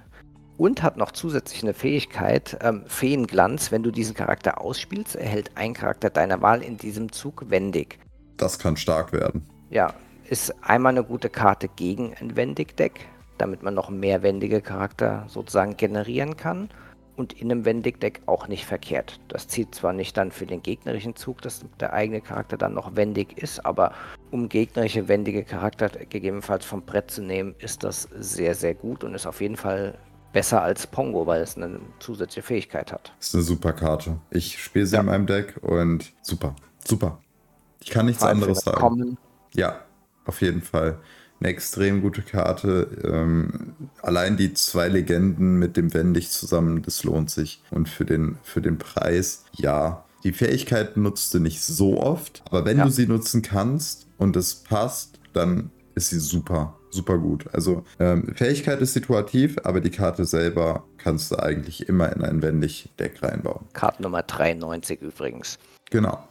Und 0.57 0.85
hat 0.85 0.97
noch 0.97 1.11
zusätzlich 1.11 1.65
eine 1.65 1.75
Fähigkeit, 1.75 2.57
ähm, 2.61 2.85
Feenglanz. 2.87 3.73
Wenn 3.73 3.83
du 3.83 3.91
diesen 3.91 4.15
Charakter 4.15 4.61
ausspielst, 4.61 5.17
erhält 5.17 5.51
ein 5.57 5.75
Charakter 5.75 6.11
deiner 6.11 6.43
Wahl 6.43 6.63
in 6.63 6.77
diesem 6.77 7.11
Zug 7.11 7.51
wendig. 7.51 7.99
Das 8.37 8.61
kann 8.61 8.77
stark 8.77 9.13
werden. 9.13 9.45
Ja, 9.71 9.95
ist 10.29 10.55
einmal 10.63 10.93
eine 10.93 11.03
gute 11.03 11.29
Karte 11.29 11.69
gegen 11.69 12.15
ein 12.21 12.37
Wendig-Deck, 12.37 13.01
damit 13.39 13.63
man 13.63 13.75
noch 13.75 13.91
mehr 13.91 14.23
wendige 14.23 14.61
Charakter 14.61 15.25
sozusagen 15.29 15.77
generieren 15.77 16.37
kann. 16.37 16.69
Und 17.17 17.33
in 17.33 17.53
einem 17.53 17.65
Wendig-Deck 17.65 18.23
auch 18.27 18.49
nicht 18.49 18.67
verkehrt. 18.67 19.21
Das 19.29 19.47
zieht 19.47 19.73
zwar 19.73 19.93
nicht 19.93 20.17
dann 20.17 20.33
für 20.33 20.47
den 20.47 20.65
gegnerischen 20.65 21.15
Zug, 21.15 21.43
dass 21.43 21.65
der 21.79 21.93
eigene 21.93 22.21
Charakter 22.21 22.57
dann 22.57 22.75
noch 22.75 22.97
wendig 22.97 23.39
ist, 23.39 23.65
aber 23.65 23.93
um 24.33 24.49
gegnerische 24.49 25.07
wendige 25.07 25.45
Charakter 25.45 25.89
gegebenenfalls 25.89 26.65
vom 26.65 26.83
Brett 26.83 27.13
zu 27.13 27.23
nehmen, 27.23 27.55
ist 27.61 27.85
das 27.85 28.09
sehr, 28.19 28.57
sehr 28.57 28.75
gut 28.75 29.05
und 29.05 29.15
ist 29.15 29.27
auf 29.27 29.41
jeden 29.41 29.57
Fall 29.57 29.97
besser 30.33 30.63
als 30.63 30.87
Pongo, 30.87 31.27
weil 31.27 31.41
es 31.41 31.57
eine 31.57 31.81
zusätzliche 32.01 32.45
Fähigkeit 32.45 32.93
hat. 32.93 33.13
Das 33.19 33.29
ist 33.29 33.35
eine 33.37 33.45
super 33.45 33.73
Karte. 33.73 34.19
Ich 34.31 34.61
spiele 34.61 34.85
sie 34.85 34.97
ja. 34.97 35.01
in 35.01 35.07
meinem 35.07 35.27
Deck 35.27 35.57
und 35.63 36.13
super, 36.21 36.57
super. 36.85 37.21
Ich 37.81 37.91
kann 37.91 38.07
nichts 38.07 38.23
anderes 38.23 38.59
sagen. 38.59 38.77
Kommen. 38.77 39.19
Ja, 39.55 39.85
auf 40.27 40.43
jeden 40.43 40.63
Fall. 40.63 40.99
Eine 41.45 41.53
extrem 41.53 42.01
gute 42.01 42.23
Karte. 42.23 42.89
Ähm, 43.05 43.75
allein 44.01 44.39
die 44.39 44.55
zwei 44.55 44.89
Legenden 44.89 45.59
mit 45.59 45.77
dem 45.77 45.93
Wendig 45.93 46.31
zusammen, 46.31 46.81
das 46.81 47.05
lohnt 47.05 47.29
sich. 47.29 47.63
Und 47.71 47.87
für 47.87 48.07
den, 48.07 48.39
für 48.43 48.63
den 48.63 48.79
Preis, 48.79 49.45
ja. 49.53 50.07
Die 50.23 50.33
Fähigkeit 50.33 50.97
nutzt 50.97 51.35
du 51.35 51.41
nicht 51.41 51.61
so 51.61 52.01
oft, 52.01 52.43
aber 52.47 52.65
wenn 52.65 52.79
ja. 52.79 52.85
du 52.85 52.91
sie 52.91 53.07
nutzen 53.07 53.43
kannst 53.43 54.07
und 54.17 54.37
es 54.37 54.55
passt, 54.55 55.21
dann 55.35 55.71
ist 55.95 56.09
sie 56.09 56.19
super, 56.19 56.79
super 56.89 57.19
gut. 57.19 57.45
Also 57.53 57.85
ähm, 58.01 58.33
Fähigkeit 58.35 58.81
ist 58.81 58.95
situativ, 58.95 59.59
aber 59.65 59.83
die 59.83 59.91
Karte 59.91 60.25
selber 60.25 60.85
kannst 60.97 61.31
du 61.31 61.37
eigentlich 61.37 61.91
immer 61.91 62.11
in 62.11 62.23
ein 62.23 62.41
Wendig-Deck 62.41 63.23
reinbauen. 63.23 63.67
Kartennummer 63.75 64.23
93 64.23 65.03
übrigens. 65.03 65.59
Genau. 65.91 66.27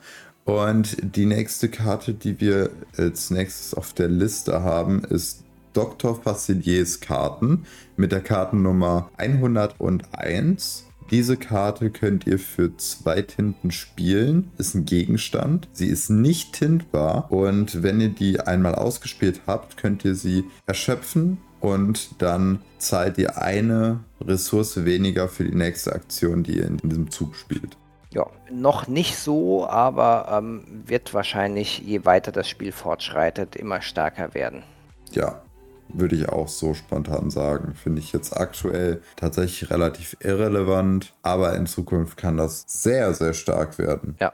Und 0.45 0.97
die 1.15 1.25
nächste 1.25 1.69
Karte, 1.69 2.13
die 2.13 2.39
wir 2.39 2.71
als 2.97 3.29
nächstes 3.29 3.73
auf 3.73 3.93
der 3.93 4.09
Liste 4.09 4.61
haben, 4.61 5.03
ist 5.03 5.43
Dr. 5.73 6.21
Faciliers 6.21 6.99
Karten 6.99 7.65
mit 7.97 8.11
der 8.11 8.21
Kartennummer 8.21 9.09
101. 9.17 10.85
Diese 11.11 11.37
Karte 11.37 11.89
könnt 11.89 12.27
ihr 12.27 12.39
für 12.39 12.75
zwei 12.77 13.21
Tinten 13.21 13.71
spielen. 13.71 14.51
Ist 14.57 14.75
ein 14.75 14.85
Gegenstand. 14.85 15.67
Sie 15.71 15.87
ist 15.87 16.09
nicht 16.09 16.53
tintbar. 16.53 17.31
Und 17.31 17.83
wenn 17.83 18.01
ihr 18.01 18.09
die 18.09 18.39
einmal 18.39 18.75
ausgespielt 18.75 19.41
habt, 19.47 19.77
könnt 19.77 20.05
ihr 20.05 20.15
sie 20.15 20.45
erschöpfen. 20.65 21.37
Und 21.59 22.21
dann 22.21 22.61
zahlt 22.77 23.17
ihr 23.17 23.41
eine 23.41 24.01
Ressource 24.19 24.85
weniger 24.85 25.29
für 25.29 25.45
die 25.45 25.55
nächste 25.55 25.93
Aktion, 25.93 26.43
die 26.43 26.57
ihr 26.57 26.67
in 26.67 26.77
diesem 26.77 27.09
Zug 27.09 27.35
spielt. 27.35 27.77
Ja, 28.13 28.27
noch 28.51 28.87
nicht 28.87 29.17
so, 29.17 29.67
aber 29.67 30.27
ähm, 30.31 30.63
wird 30.85 31.15
wahrscheinlich, 31.15 31.79
je 31.79 32.05
weiter 32.05 32.31
das 32.31 32.47
Spiel 32.47 32.71
fortschreitet, 32.71 33.55
immer 33.55 33.81
stärker 33.81 34.35
werden. 34.35 34.61
Ja, 35.11 35.41
würde 35.89 36.15
ich 36.15 36.29
auch 36.29 36.47
so 36.47 36.75
spontan 36.75 37.31
sagen. 37.31 37.73
Finde 37.73 38.01
ich 38.01 38.13
jetzt 38.13 38.37
aktuell 38.37 39.01
tatsächlich 39.15 39.71
relativ 39.71 40.15
irrelevant, 40.19 41.13
aber 41.23 41.55
in 41.55 41.65
Zukunft 41.65 42.17
kann 42.17 42.37
das 42.37 42.63
sehr, 42.67 43.13
sehr 43.15 43.33
stark 43.33 43.79
werden. 43.79 44.15
Ja. 44.19 44.33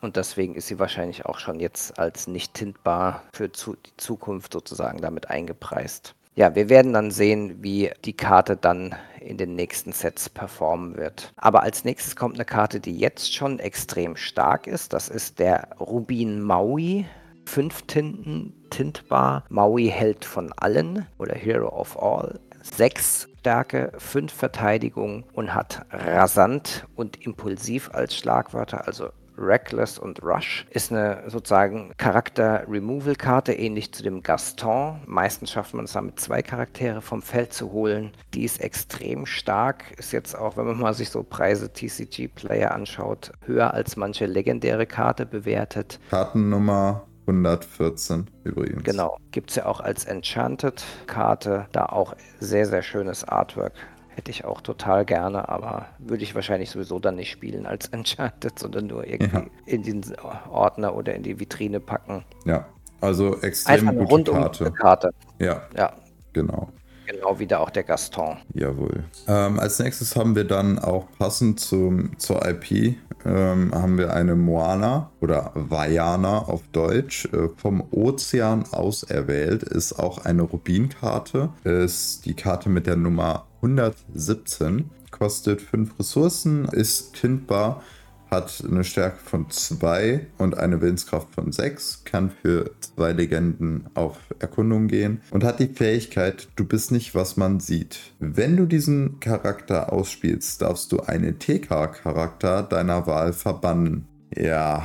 Und 0.00 0.16
deswegen 0.16 0.54
ist 0.54 0.66
sie 0.66 0.78
wahrscheinlich 0.78 1.26
auch 1.26 1.38
schon 1.38 1.60
jetzt 1.60 1.98
als 1.98 2.26
nicht 2.26 2.54
tintbar 2.54 3.22
für 3.32 3.52
zu, 3.52 3.76
die 3.76 3.96
Zukunft 3.96 4.54
sozusagen 4.54 5.00
damit 5.02 5.28
eingepreist. 5.28 6.14
Ja, 6.34 6.54
wir 6.54 6.68
werden 6.68 6.92
dann 6.92 7.10
sehen, 7.10 7.62
wie 7.62 7.90
die 8.04 8.16
Karte 8.16 8.56
dann 8.56 8.94
in 9.20 9.36
den 9.36 9.54
nächsten 9.54 9.92
Sets 9.92 10.28
performen 10.28 10.96
wird. 10.96 11.32
Aber 11.36 11.62
als 11.62 11.84
nächstes 11.84 12.16
kommt 12.16 12.36
eine 12.36 12.44
Karte, 12.44 12.80
die 12.80 12.96
jetzt 12.98 13.34
schon 13.34 13.58
extrem 13.58 14.16
stark 14.16 14.66
ist. 14.66 14.92
Das 14.92 15.08
ist 15.08 15.38
der 15.38 15.68
Rubin 15.78 16.40
Maui 16.40 17.04
fünf 17.44 17.82
Tinten 17.82 18.54
tintbar. 18.70 19.44
Maui 19.48 19.88
hält 19.88 20.24
von 20.24 20.52
allen 20.52 21.06
oder 21.18 21.34
Hero 21.34 21.68
of 21.68 22.00
All. 22.00 22.38
Sechs 22.62 23.28
Stärke, 23.40 23.92
fünf 23.96 24.32
Verteidigung 24.32 25.24
und 25.32 25.54
hat 25.54 25.86
rasant 25.90 26.86
und 26.94 27.24
impulsiv 27.24 27.90
als 27.92 28.14
Schlagwörter, 28.14 28.86
also 28.86 29.08
Reckless 29.40 29.98
und 29.98 30.22
Rush 30.22 30.66
ist 30.70 30.92
eine 30.92 31.24
sozusagen 31.26 31.92
Charakter-Removal-Karte, 31.96 33.52
ähnlich 33.52 33.92
zu 33.92 34.02
dem 34.02 34.22
Gaston. 34.22 35.00
Meistens 35.06 35.50
schafft 35.50 35.74
man 35.74 35.86
es 35.86 35.92
damit, 35.92 36.20
zwei 36.20 36.42
Charaktere 36.42 37.00
vom 37.00 37.22
Feld 37.22 37.52
zu 37.52 37.72
holen. 37.72 38.12
Die 38.34 38.44
ist 38.44 38.60
extrem 38.60 39.26
stark, 39.26 39.92
ist 39.98 40.12
jetzt 40.12 40.36
auch, 40.36 40.56
wenn 40.56 40.66
man 40.66 40.78
mal 40.78 40.94
sich 40.94 41.10
so 41.10 41.22
Preise 41.22 41.72
TCG-Player 41.72 42.72
anschaut, 42.72 43.32
höher 43.46 43.74
als 43.74 43.96
manche 43.96 44.26
legendäre 44.26 44.86
Karte 44.86 45.26
bewertet. 45.26 45.98
Kartennummer 46.10 47.06
114 47.26 48.28
übrigens. 48.44 48.84
Genau. 48.84 49.16
Gibt 49.30 49.50
es 49.50 49.56
ja 49.56 49.66
auch 49.66 49.80
als 49.80 50.04
Enchanted-Karte. 50.04 51.66
Da 51.72 51.86
auch 51.86 52.14
sehr, 52.40 52.66
sehr 52.66 52.82
schönes 52.82 53.24
Artwork. 53.24 53.72
Hätte 54.20 54.32
ich 54.32 54.44
auch 54.44 54.60
total 54.60 55.06
gerne, 55.06 55.48
aber 55.48 55.86
würde 55.98 56.24
ich 56.24 56.34
wahrscheinlich 56.34 56.68
sowieso 56.68 56.98
dann 56.98 57.16
nicht 57.16 57.30
spielen 57.30 57.64
als 57.64 57.86
Enchanted, 57.92 58.58
sondern 58.58 58.88
nur 58.88 59.06
irgendwie 59.06 59.34
ja. 59.34 59.46
in 59.64 59.82
den 59.82 60.04
Ordner 60.50 60.94
oder 60.94 61.14
in 61.14 61.22
die 61.22 61.40
Vitrine 61.40 61.80
packen. 61.80 62.22
Ja, 62.44 62.66
also 63.00 63.40
extrem 63.40 63.88
Einfach 63.88 64.06
gute 64.10 64.30
Karte. 64.32 64.70
Karte. 64.72 65.10
Ja. 65.38 65.62
Ja. 65.74 65.94
Genau. 66.34 66.68
Genau, 67.06 67.38
wieder 67.38 67.60
auch 67.60 67.70
der 67.70 67.82
Gaston. 67.82 68.36
Jawohl. 68.52 69.04
Ähm, 69.26 69.58
als 69.58 69.78
nächstes 69.78 70.14
haben 70.14 70.36
wir 70.36 70.44
dann 70.44 70.78
auch 70.78 71.06
passend 71.18 71.58
zum, 71.58 72.18
zur 72.18 72.46
IP 72.46 72.96
ähm, 73.24 73.74
haben 73.74 73.98
wir 73.98 74.12
eine 74.12 74.34
Moana 74.34 75.10
oder 75.20 75.52
Vajana 75.54 76.38
auf 76.38 76.62
Deutsch 76.72 77.26
äh, 77.26 77.48
vom 77.56 77.82
Ozean 77.90 78.64
aus 78.72 79.02
erwählt. 79.02 79.62
Ist 79.62 79.94
auch 79.94 80.24
eine 80.24 80.42
Rubinkarte. 80.42 81.50
Ist 81.64 82.24
die 82.26 82.34
Karte 82.34 82.68
mit 82.68 82.86
der 82.86 82.96
Nummer 82.96 83.46
117. 83.62 84.90
Kostet 85.10 85.60
5 85.60 85.98
Ressourcen, 85.98 86.64
ist 86.66 87.14
tintbar 87.14 87.82
hat 88.30 88.62
eine 88.66 88.84
Stärke 88.84 89.18
von 89.24 89.50
2 89.50 90.26
und 90.38 90.56
eine 90.56 90.80
Willenskraft 90.80 91.34
von 91.34 91.52
6, 91.52 92.04
kann 92.04 92.30
für 92.30 92.70
zwei 92.80 93.12
Legenden 93.12 93.88
auf 93.94 94.16
Erkundung 94.38 94.88
gehen 94.88 95.20
und 95.30 95.44
hat 95.44 95.58
die 95.58 95.68
Fähigkeit, 95.68 96.48
du 96.56 96.64
bist 96.64 96.92
nicht, 96.92 97.14
was 97.14 97.36
man 97.36 97.60
sieht. 97.60 97.98
Wenn 98.18 98.56
du 98.56 98.66
diesen 98.66 99.20
Charakter 99.20 99.92
ausspielst, 99.92 100.62
darfst 100.62 100.92
du 100.92 101.00
einen 101.00 101.38
TK-Charakter 101.38 102.62
deiner 102.62 103.06
Wahl 103.06 103.32
verbannen. 103.32 104.06
Ja, 104.34 104.84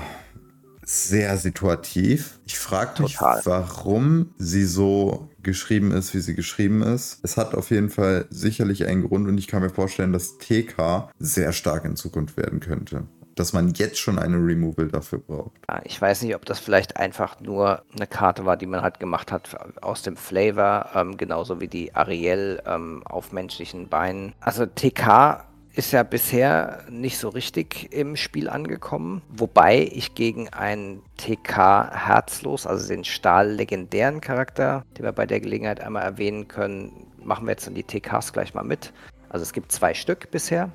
sehr 0.83 1.37
situativ. 1.37 2.39
Ich 2.45 2.57
frage 2.57 3.03
mich, 3.03 3.19
warum 3.19 4.33
sie 4.37 4.65
so 4.65 5.29
geschrieben 5.41 5.91
ist, 5.91 6.13
wie 6.13 6.19
sie 6.19 6.35
geschrieben 6.35 6.81
ist. 6.81 7.19
Es 7.23 7.37
hat 7.37 7.55
auf 7.55 7.71
jeden 7.71 7.89
Fall 7.89 8.25
sicherlich 8.29 8.85
einen 8.85 9.07
Grund 9.07 9.27
und 9.27 9.37
ich 9.37 9.47
kann 9.47 9.61
mir 9.61 9.69
vorstellen, 9.69 10.13
dass 10.13 10.37
TK 10.37 11.09
sehr 11.19 11.53
stark 11.53 11.85
in 11.85 11.95
Zukunft 11.95 12.37
werden 12.37 12.59
könnte 12.59 13.07
dass 13.35 13.53
man 13.53 13.73
jetzt 13.73 13.99
schon 13.99 14.17
eine 14.17 14.37
Removal 14.37 14.87
dafür 14.87 15.19
braucht. 15.19 15.51
Ich 15.83 16.01
weiß 16.01 16.23
nicht, 16.23 16.35
ob 16.35 16.45
das 16.45 16.59
vielleicht 16.59 16.97
einfach 16.97 17.39
nur 17.39 17.83
eine 17.95 18.07
Karte 18.07 18.45
war, 18.45 18.57
die 18.57 18.65
man 18.65 18.81
halt 18.81 18.99
gemacht 18.99 19.31
hat 19.31 19.55
aus 19.81 20.01
dem 20.01 20.15
Flavor, 20.15 20.89
ähm, 20.95 21.17
genauso 21.17 21.59
wie 21.59 21.67
die 21.67 21.93
Ariel 21.93 22.61
ähm, 22.65 23.03
auf 23.05 23.31
menschlichen 23.31 23.89
Beinen. 23.89 24.33
Also 24.39 24.65
TK 24.65 25.45
ist 25.75 25.91
ja 25.91 26.03
bisher 26.03 26.83
nicht 26.89 27.17
so 27.17 27.27
richtig 27.29 27.91
im 27.91 28.15
Spiel 28.15 28.47
angekommen, 28.47 29.21
wobei 29.27 29.89
ich 29.91 30.15
gegen 30.15 30.47
einen 30.49 31.01
TK 31.17 31.91
Herzlos, 31.91 32.65
also 32.65 32.87
den 32.87 33.03
Stahl-legendären 33.03 34.21
Charakter, 34.21 34.85
den 34.97 35.03
wir 35.03 35.11
bei 35.11 35.25
der 35.25 35.41
Gelegenheit 35.41 35.81
einmal 35.81 36.03
erwähnen 36.03 36.47
können, 36.47 37.07
machen 37.21 37.45
wir 37.45 37.51
jetzt 37.51 37.67
dann 37.67 37.75
die 37.75 37.83
TKs 37.83 38.31
gleich 38.31 38.53
mal 38.53 38.63
mit. 38.63 38.93
Also 39.27 39.43
es 39.43 39.51
gibt 39.51 39.71
zwei 39.71 39.93
Stück 39.93 40.31
bisher. 40.31 40.69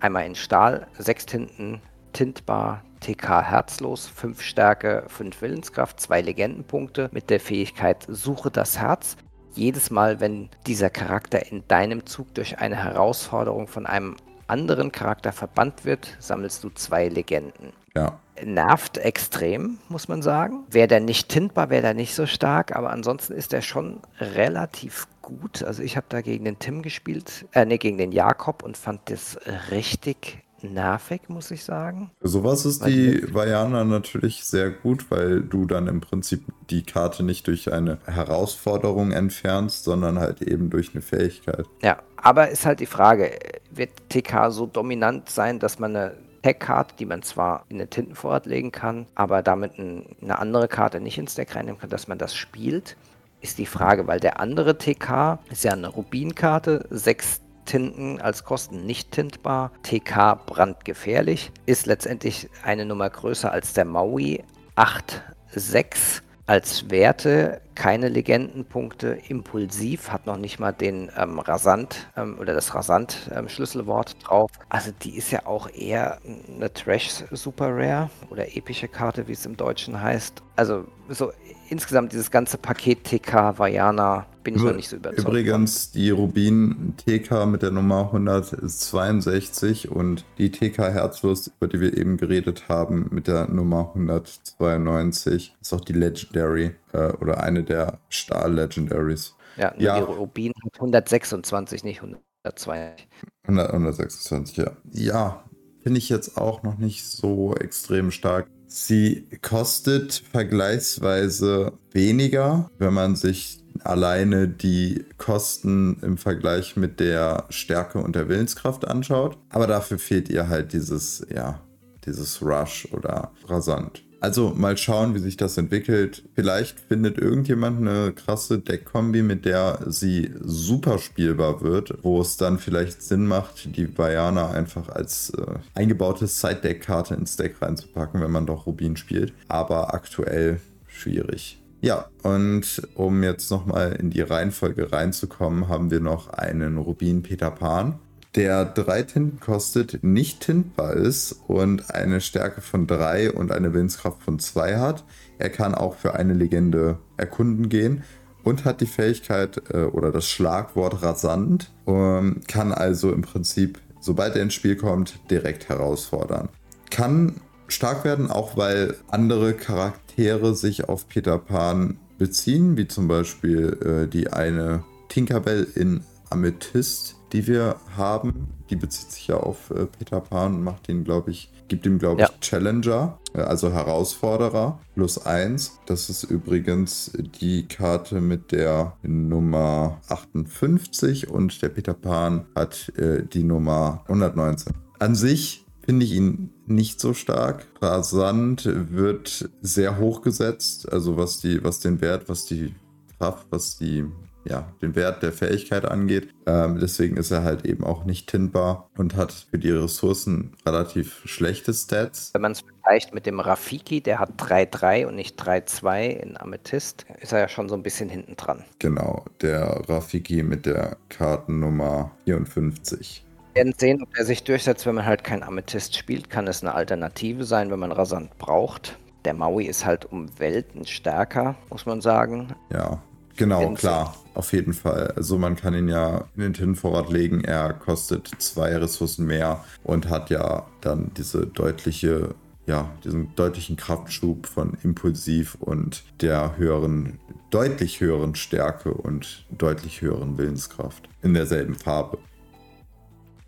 Einmal 0.00 0.26
in 0.26 0.34
Stahl, 0.34 0.88
sechs 0.98 1.24
Tinten, 1.24 1.80
tintbar, 2.12 2.84
TK 3.00 3.42
herzlos, 3.42 4.08
5 4.08 4.40
Stärke, 4.40 5.04
5 5.08 5.42
Willenskraft, 5.42 6.00
2 6.00 6.20
Legendenpunkte 6.22 7.10
mit 7.12 7.30
der 7.30 7.40
Fähigkeit 7.40 8.06
Suche 8.08 8.50
das 8.50 8.78
Herz. 8.78 9.16
Jedes 9.54 9.90
Mal, 9.90 10.20
wenn 10.20 10.48
dieser 10.66 10.88
Charakter 10.88 11.50
in 11.50 11.66
deinem 11.68 12.06
Zug 12.06 12.34
durch 12.34 12.58
eine 12.58 12.76
Herausforderung 12.76 13.66
von 13.66 13.86
einem 13.86 14.16
anderen 14.46 14.92
Charakter 14.92 15.32
verbannt 15.32 15.84
wird, 15.84 16.16
sammelst 16.20 16.64
du 16.64 16.70
zwei 16.70 17.08
Legenden. 17.08 17.72
Ja. 17.94 18.18
Nervt 18.42 18.98
extrem, 18.98 19.78
muss 19.88 20.08
man 20.08 20.22
sagen. 20.22 20.64
Wäre 20.70 20.88
der 20.88 21.00
nicht 21.00 21.28
tintbar, 21.28 21.70
wäre 21.70 21.82
der 21.82 21.94
nicht 21.94 22.14
so 22.14 22.26
stark, 22.26 22.74
aber 22.74 22.90
ansonsten 22.90 23.34
ist 23.34 23.52
er 23.52 23.62
schon 23.62 24.00
relativ 24.18 25.06
gut. 25.20 25.62
Also 25.62 25.82
ich 25.82 25.96
habe 25.96 26.06
da 26.08 26.22
gegen 26.22 26.44
den 26.44 26.58
Tim 26.58 26.82
gespielt, 26.82 27.46
äh, 27.52 27.64
nee, 27.64 27.78
gegen 27.78 27.98
den 27.98 28.12
Jakob 28.12 28.62
und 28.62 28.76
fand 28.76 29.10
das 29.10 29.38
richtig 29.70 30.42
nervig, 30.64 31.22
muss 31.28 31.50
ich 31.50 31.64
sagen. 31.64 32.10
Sowas 32.20 32.64
ist 32.64 32.82
weil 32.82 32.92
die 32.92 33.34
Vajana 33.34 33.84
natürlich 33.84 34.44
sehr 34.44 34.70
gut, 34.70 35.10
weil 35.10 35.42
du 35.42 35.66
dann 35.66 35.88
im 35.88 36.00
Prinzip 36.00 36.44
die 36.70 36.82
Karte 36.82 37.22
nicht 37.22 37.46
durch 37.46 37.72
eine 37.72 37.98
Herausforderung 38.06 39.12
entfernst, 39.12 39.84
sondern 39.84 40.18
halt 40.18 40.42
eben 40.42 40.70
durch 40.70 40.94
eine 40.94 41.02
Fähigkeit. 41.02 41.66
Ja, 41.82 41.98
aber 42.16 42.50
ist 42.50 42.66
halt 42.66 42.80
die 42.80 42.86
Frage, 42.86 43.30
wird 43.70 43.90
TK 44.08 44.50
so 44.50 44.66
dominant 44.66 45.28
sein, 45.28 45.58
dass 45.58 45.78
man 45.78 45.96
eine 45.96 46.12
Tech-Karte, 46.42 46.96
die 46.98 47.06
man 47.06 47.22
zwar 47.22 47.64
in 47.68 47.78
den 47.78 47.88
Tintenvorrat 47.88 48.46
legen 48.46 48.72
kann, 48.72 49.06
aber 49.14 49.42
damit 49.42 49.78
ein, 49.78 50.06
eine 50.20 50.38
andere 50.38 50.68
Karte 50.68 51.00
nicht 51.00 51.18
ins 51.18 51.34
Deck 51.34 51.54
reinnehmen 51.54 51.80
kann, 51.80 51.90
dass 51.90 52.08
man 52.08 52.18
das 52.18 52.34
spielt? 52.34 52.96
Ist 53.40 53.58
die 53.58 53.66
Frage, 53.66 54.06
weil 54.06 54.20
der 54.20 54.40
andere 54.40 54.78
TK 54.78 55.38
ist 55.50 55.64
ja 55.64 55.72
eine 55.72 55.88
Rubinkarte, 55.88 56.86
sechs 56.90 57.40
Tinten 57.64 58.20
als 58.20 58.44
Kosten 58.44 58.86
nicht 58.86 59.12
tintbar. 59.12 59.72
TK 59.82 60.34
brandgefährlich. 60.46 61.52
Ist 61.66 61.86
letztendlich 61.86 62.48
eine 62.64 62.84
Nummer 62.84 63.10
größer 63.10 63.52
als 63.52 63.72
der 63.72 63.84
Maui. 63.84 64.44
8,6 64.76 66.22
als 66.46 66.90
Werte 66.90 67.60
keine 67.74 68.08
Legendenpunkte. 68.08 69.18
Impulsiv 69.28 70.10
hat 70.10 70.26
noch 70.26 70.36
nicht 70.36 70.58
mal 70.58 70.72
den 70.72 71.10
ähm, 71.16 71.38
Rasant 71.38 72.08
ähm, 72.16 72.36
oder 72.38 72.54
das 72.54 72.74
Rasant-Schlüsselwort 72.74 74.14
ähm, 74.14 74.20
drauf. 74.24 74.50
Also 74.68 74.90
die 75.02 75.16
ist 75.16 75.30
ja 75.30 75.46
auch 75.46 75.68
eher 75.70 76.18
eine 76.54 76.72
Trash 76.72 77.24
Super 77.30 77.68
Rare 77.74 78.10
oder 78.30 78.56
epische 78.56 78.88
Karte, 78.88 79.28
wie 79.28 79.32
es 79.32 79.46
im 79.46 79.56
Deutschen 79.56 80.00
heißt. 80.00 80.42
Also 80.56 80.84
so 81.08 81.32
insgesamt 81.68 82.12
dieses 82.12 82.30
ganze 82.30 82.58
Paket 82.58 83.04
TK 83.04 83.58
Vajana 83.58 84.26
bin 84.42 84.56
ich 84.56 84.62
noch 84.62 84.74
nicht 84.74 84.88
so 84.88 84.96
überzeugt. 84.96 85.26
Übrigens 85.26 85.90
die 85.92 86.10
Rubin 86.10 86.94
TK 86.96 87.46
mit 87.46 87.62
der 87.62 87.70
Nummer 87.70 88.06
162 88.06 89.90
und 89.90 90.24
die 90.38 90.50
TK 90.50 90.92
Herzlust, 90.92 91.52
über 91.58 91.68
die 91.68 91.80
wir 91.80 91.96
eben 91.96 92.16
geredet 92.16 92.68
haben, 92.68 93.08
mit 93.10 93.28
der 93.28 93.48
Nummer 93.48 93.92
192, 93.94 95.54
ist 95.60 95.72
auch 95.72 95.80
die 95.80 95.92
Legendary 95.92 96.74
äh, 96.92 97.12
oder 97.12 97.42
eine 97.42 97.64
der 97.64 97.98
Stahl-Legendaries. 98.08 99.34
Ja, 99.56 99.74
ja. 99.78 99.96
die 99.98 100.02
Rubin 100.02 100.52
hat 100.64 100.74
126, 100.76 101.84
nicht 101.84 102.02
122. 102.02 103.08
100, 103.44 103.70
126, 103.70 104.56
ja. 104.56 104.76
Ja, 104.90 105.44
finde 105.82 105.98
ich 105.98 106.08
jetzt 106.08 106.36
auch 106.38 106.62
noch 106.62 106.78
nicht 106.78 107.04
so 107.04 107.54
extrem 107.54 108.10
stark. 108.10 108.46
Sie 108.66 109.28
kostet 109.42 110.22
vergleichsweise 110.30 111.72
weniger, 111.90 112.70
wenn 112.78 112.94
man 112.94 113.16
sich 113.16 113.62
alleine 113.84 114.48
die 114.48 115.04
Kosten 115.18 115.98
im 116.02 116.16
Vergleich 116.16 116.76
mit 116.76 117.00
der 117.00 117.44
Stärke 117.50 117.98
und 117.98 118.16
der 118.16 118.28
Willenskraft 118.28 118.86
anschaut. 118.86 119.38
Aber 119.50 119.66
dafür 119.66 119.98
fehlt 119.98 120.28
ihr 120.28 120.48
halt 120.48 120.72
dieses, 120.72 121.26
ja, 121.34 121.60
dieses 122.06 122.42
Rush 122.42 122.88
oder 122.92 123.32
Rasant. 123.46 124.04
Also 124.22 124.52
mal 124.54 124.76
schauen, 124.76 125.16
wie 125.16 125.18
sich 125.18 125.36
das 125.36 125.58
entwickelt. 125.58 126.22
Vielleicht 126.36 126.78
findet 126.78 127.18
irgendjemand 127.18 127.80
eine 127.80 128.12
krasse 128.12 128.60
Deckkombi, 128.60 129.20
mit 129.20 129.44
der 129.44 129.80
sie 129.86 130.30
super 130.40 130.98
spielbar 130.98 131.60
wird, 131.60 131.98
wo 132.02 132.20
es 132.20 132.36
dann 132.36 132.60
vielleicht 132.60 133.02
Sinn 133.02 133.26
macht, 133.26 133.76
die 133.76 133.98
Vajana 133.98 134.52
einfach 134.52 134.88
als 134.88 135.30
äh, 135.30 135.54
eingebaute 135.74 136.28
Side-Deck-Karte 136.28 137.14
ins 137.14 137.34
Deck 137.34 137.60
reinzupacken, 137.60 138.20
wenn 138.20 138.30
man 138.30 138.46
doch 138.46 138.66
Rubin 138.66 138.96
spielt. 138.96 139.32
Aber 139.48 139.92
aktuell 139.92 140.60
schwierig. 140.86 141.60
Ja, 141.80 142.08
und 142.22 142.80
um 142.94 143.24
jetzt 143.24 143.50
nochmal 143.50 143.96
in 143.98 144.10
die 144.10 144.20
Reihenfolge 144.20 144.92
reinzukommen, 144.92 145.66
haben 145.66 145.90
wir 145.90 145.98
noch 145.98 146.28
einen 146.28 146.78
Rubin 146.78 147.24
Peter 147.24 147.50
Pan 147.50 147.98
der 148.34 148.64
drei 148.64 149.02
Tinten 149.02 149.40
kostet, 149.40 150.02
nicht 150.02 150.40
tintbar 150.40 150.94
ist 150.94 151.36
und 151.48 151.94
eine 151.94 152.20
Stärke 152.20 152.60
von 152.60 152.86
drei 152.86 153.30
und 153.30 153.52
eine 153.52 153.74
Willenskraft 153.74 154.22
von 154.22 154.38
zwei 154.38 154.78
hat. 154.78 155.04
Er 155.38 155.50
kann 155.50 155.74
auch 155.74 155.96
für 155.96 156.14
eine 156.14 156.32
Legende 156.32 156.98
erkunden 157.16 157.68
gehen 157.68 158.04
und 158.42 158.64
hat 158.64 158.80
die 158.80 158.86
Fähigkeit 158.86 159.62
äh, 159.72 159.84
oder 159.84 160.12
das 160.12 160.26
Schlagwort 160.28 161.02
rasant, 161.02 161.70
ähm, 161.86 162.40
kann 162.48 162.72
also 162.72 163.12
im 163.12 163.22
Prinzip, 163.22 163.80
sobald 164.00 164.34
er 164.34 164.42
ins 164.42 164.54
Spiel 164.54 164.76
kommt, 164.76 165.18
direkt 165.30 165.68
herausfordern. 165.68 166.48
Kann 166.90 167.36
stark 167.68 168.04
werden, 168.04 168.30
auch 168.30 168.56
weil 168.56 168.96
andere 169.08 169.52
Charaktere 169.54 170.54
sich 170.54 170.88
auf 170.88 171.08
Peter 171.08 171.38
Pan 171.38 171.98
beziehen, 172.18 172.76
wie 172.76 172.88
zum 172.88 173.08
Beispiel 173.08 174.04
äh, 174.04 174.08
die 174.08 174.32
eine 174.32 174.84
Tinkerbell 175.08 175.66
in 175.74 176.02
Amethyst 176.30 177.16
die 177.32 177.46
wir 177.46 177.76
haben, 177.96 178.48
die 178.70 178.76
bezieht 178.76 179.10
sich 179.10 179.26
ja 179.28 179.36
auf 179.36 179.70
äh, 179.70 179.86
Peter 179.86 180.20
Pan 180.20 180.54
und 180.54 180.64
macht 180.64 180.88
ihn, 180.88 181.04
glaube 181.04 181.30
ich, 181.30 181.50
gibt 181.68 181.86
ihm, 181.86 181.98
glaube 181.98 182.20
ja. 182.20 182.28
ich, 182.30 182.40
Challenger, 182.40 183.18
äh, 183.34 183.40
also 183.40 183.72
Herausforderer, 183.72 184.80
plus 184.94 185.24
eins. 185.24 185.78
Das 185.86 186.10
ist 186.10 186.24
übrigens 186.24 187.12
die 187.40 187.66
Karte 187.66 188.20
mit 188.20 188.52
der 188.52 188.96
Nummer 189.02 190.00
58 190.08 191.30
und 191.30 191.62
der 191.62 191.70
Peter 191.70 191.94
Pan 191.94 192.46
hat 192.54 192.92
äh, 192.98 193.24
die 193.24 193.44
Nummer 193.44 194.04
119. 194.08 194.74
An 194.98 195.14
sich 195.14 195.64
finde 195.84 196.04
ich 196.04 196.12
ihn 196.12 196.50
nicht 196.66 197.00
so 197.00 197.14
stark. 197.14 197.66
Rasant 197.80 198.68
wird 198.90 199.50
sehr 199.62 199.98
hoch 199.98 200.22
gesetzt, 200.22 200.90
also 200.92 201.16
was 201.16 201.40
die, 201.40 201.64
was 201.64 201.80
den 201.80 202.00
Wert, 202.00 202.28
was 202.28 202.44
die 202.44 202.74
Kraft, 203.18 203.46
was 203.50 203.76
die 203.76 204.04
ja, 204.44 204.72
den 204.80 204.94
Wert 204.94 205.22
der 205.22 205.32
Fähigkeit 205.32 205.84
angeht. 205.84 206.34
Ähm, 206.46 206.78
deswegen 206.80 207.16
ist 207.16 207.30
er 207.30 207.42
halt 207.42 207.64
eben 207.64 207.84
auch 207.84 208.04
nicht 208.04 208.28
tintbar 208.28 208.90
und 208.96 209.16
hat 209.16 209.32
für 209.50 209.58
die 209.58 209.70
Ressourcen 209.70 210.52
relativ 210.66 211.22
schlechte 211.24 211.72
Stats. 211.72 212.30
Wenn 212.34 212.42
man 212.42 212.52
es 212.52 212.60
vergleicht 212.60 213.14
mit 213.14 213.26
dem 213.26 213.40
Rafiki, 213.40 214.00
der 214.00 214.18
hat 214.18 214.40
3-3 214.40 215.06
und 215.06 215.14
nicht 215.14 215.40
3-2 215.40 216.08
in 216.08 216.36
Amethyst, 216.36 217.06
ist 217.20 217.32
er 217.32 217.40
ja 217.40 217.48
schon 217.48 217.68
so 217.68 217.74
ein 217.74 217.82
bisschen 217.82 218.08
hinten 218.08 218.36
dran. 218.36 218.64
Genau, 218.78 219.24
der 219.40 219.82
Rafiki 219.88 220.42
mit 220.42 220.66
der 220.66 220.96
Kartennummer 221.08 222.10
54. 222.24 223.24
Wir 223.54 223.64
werden 223.64 223.74
sehen, 223.76 224.02
ob 224.02 224.08
er 224.16 224.24
sich 224.24 224.44
durchsetzt, 224.44 224.86
wenn 224.86 224.94
man 224.94 225.04
halt 225.04 225.24
kein 225.24 225.42
Amethyst 225.42 225.94
spielt. 225.96 226.30
Kann 226.30 226.48
es 226.48 226.62
eine 226.62 226.74
Alternative 226.74 227.44
sein, 227.44 227.70
wenn 227.70 227.78
man 227.78 227.92
Rasant 227.92 228.36
braucht. 228.38 228.98
Der 229.24 229.34
Maui 229.34 229.66
ist 229.66 229.84
halt 229.84 230.06
um 230.06 230.26
Welten 230.40 230.86
stärker, 230.86 231.54
muss 231.70 231.86
man 231.86 232.00
sagen. 232.00 232.54
Ja, 232.72 233.00
Genau, 233.36 233.72
klar, 233.74 234.14
auf 234.34 234.52
jeden 234.52 234.72
Fall. 234.72 235.12
Also 235.16 235.38
man 235.38 235.56
kann 235.56 235.74
ihn 235.74 235.88
ja 235.88 236.24
in 236.36 236.42
den 236.42 236.52
Tintenvorrat 236.52 237.10
legen. 237.10 237.44
Er 237.44 237.72
kostet 237.72 238.30
zwei 238.38 238.76
Ressourcen 238.76 239.26
mehr 239.26 239.64
und 239.84 240.08
hat 240.08 240.30
ja 240.30 240.66
dann 240.80 241.12
diese 241.16 241.46
deutliche, 241.46 242.34
ja, 242.66 242.90
diesen 243.04 243.34
deutlichen 243.34 243.76
Kraftschub 243.76 244.46
von 244.46 244.76
Impulsiv 244.82 245.56
und 245.60 246.04
der 246.20 246.56
höheren, 246.56 247.18
deutlich 247.50 248.00
höheren 248.00 248.34
Stärke 248.34 248.92
und 248.92 249.46
deutlich 249.50 250.02
höheren 250.02 250.38
Willenskraft 250.38 251.08
in 251.22 251.34
derselben 251.34 251.74
Farbe. 251.74 252.18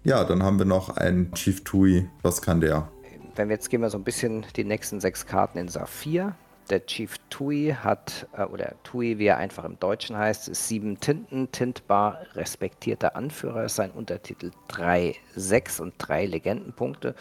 Ja, 0.02 0.24
dann 0.24 0.42
haben 0.42 0.58
wir 0.58 0.66
noch 0.66 0.96
einen 0.96 1.32
Chief 1.32 1.64
Tui. 1.64 2.08
Was 2.22 2.42
kann 2.42 2.60
der? 2.60 2.88
Wenn 3.36 3.48
wir 3.48 3.54
jetzt 3.54 3.70
gehen 3.70 3.80
wir 3.80 3.90
so 3.90 3.98
ein 3.98 4.04
bisschen 4.04 4.44
die 4.54 4.64
nächsten 4.64 5.00
sechs 5.00 5.26
Karten 5.26 5.58
in 5.58 5.68
Saphir. 5.68 6.34
Der 6.70 6.86
Chief 6.86 7.16
Tui 7.28 7.74
hat, 7.78 8.26
äh, 8.36 8.44
oder 8.44 8.74
Tui, 8.84 9.18
wie 9.18 9.26
er 9.26 9.36
einfach 9.36 9.64
im 9.64 9.78
Deutschen 9.78 10.16
heißt, 10.16 10.48
ist 10.48 10.68
sieben 10.68 10.98
Tinten, 10.98 11.50
tintbar, 11.52 12.20
respektierter 12.34 13.16
Anführer, 13.16 13.64
ist 13.64 13.76
sein 13.76 13.90
Untertitel 13.90 14.50
3, 14.68 15.14
6 15.34 15.80
und 15.80 15.94
3 15.98 16.26
Legendenpunkte. 16.26 17.14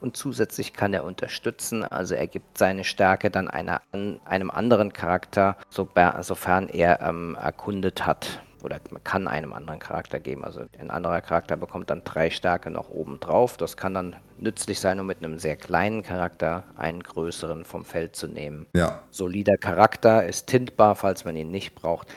Und 0.00 0.16
zusätzlich 0.16 0.72
kann 0.72 0.94
er 0.94 1.04
unterstützen, 1.04 1.84
also 1.84 2.16
er 2.16 2.26
gibt 2.26 2.58
seine 2.58 2.82
Stärke 2.82 3.30
dann 3.30 3.46
einer, 3.46 3.82
einem 4.24 4.50
anderen 4.50 4.92
Charakter, 4.92 5.56
sofern 5.70 6.68
er 6.68 7.00
ähm, 7.02 7.36
erkundet 7.40 8.04
hat 8.04 8.42
oder 8.62 8.80
man 8.90 9.02
kann 9.04 9.28
einem 9.28 9.52
anderen 9.52 9.80
Charakter 9.80 10.20
geben. 10.20 10.44
Also 10.44 10.62
ein 10.78 10.90
anderer 10.90 11.20
Charakter 11.20 11.56
bekommt 11.56 11.90
dann 11.90 12.02
drei 12.04 12.30
Stärke 12.30 12.70
noch 12.70 12.90
oben 12.90 13.20
drauf. 13.20 13.56
Das 13.56 13.76
kann 13.76 13.94
dann 13.94 14.16
nützlich 14.38 14.80
sein, 14.80 15.00
um 15.00 15.06
mit 15.06 15.18
einem 15.18 15.38
sehr 15.38 15.56
kleinen 15.56 16.02
Charakter 16.02 16.64
einen 16.76 17.02
größeren 17.02 17.64
vom 17.64 17.84
Feld 17.84 18.16
zu 18.16 18.28
nehmen. 18.28 18.66
Ja. 18.74 19.02
Solider 19.10 19.56
Charakter 19.56 20.26
ist 20.26 20.46
tintbar, 20.46 20.94
falls 20.94 21.24
man 21.24 21.36
ihn 21.36 21.50
nicht 21.50 21.74
braucht. 21.74 22.08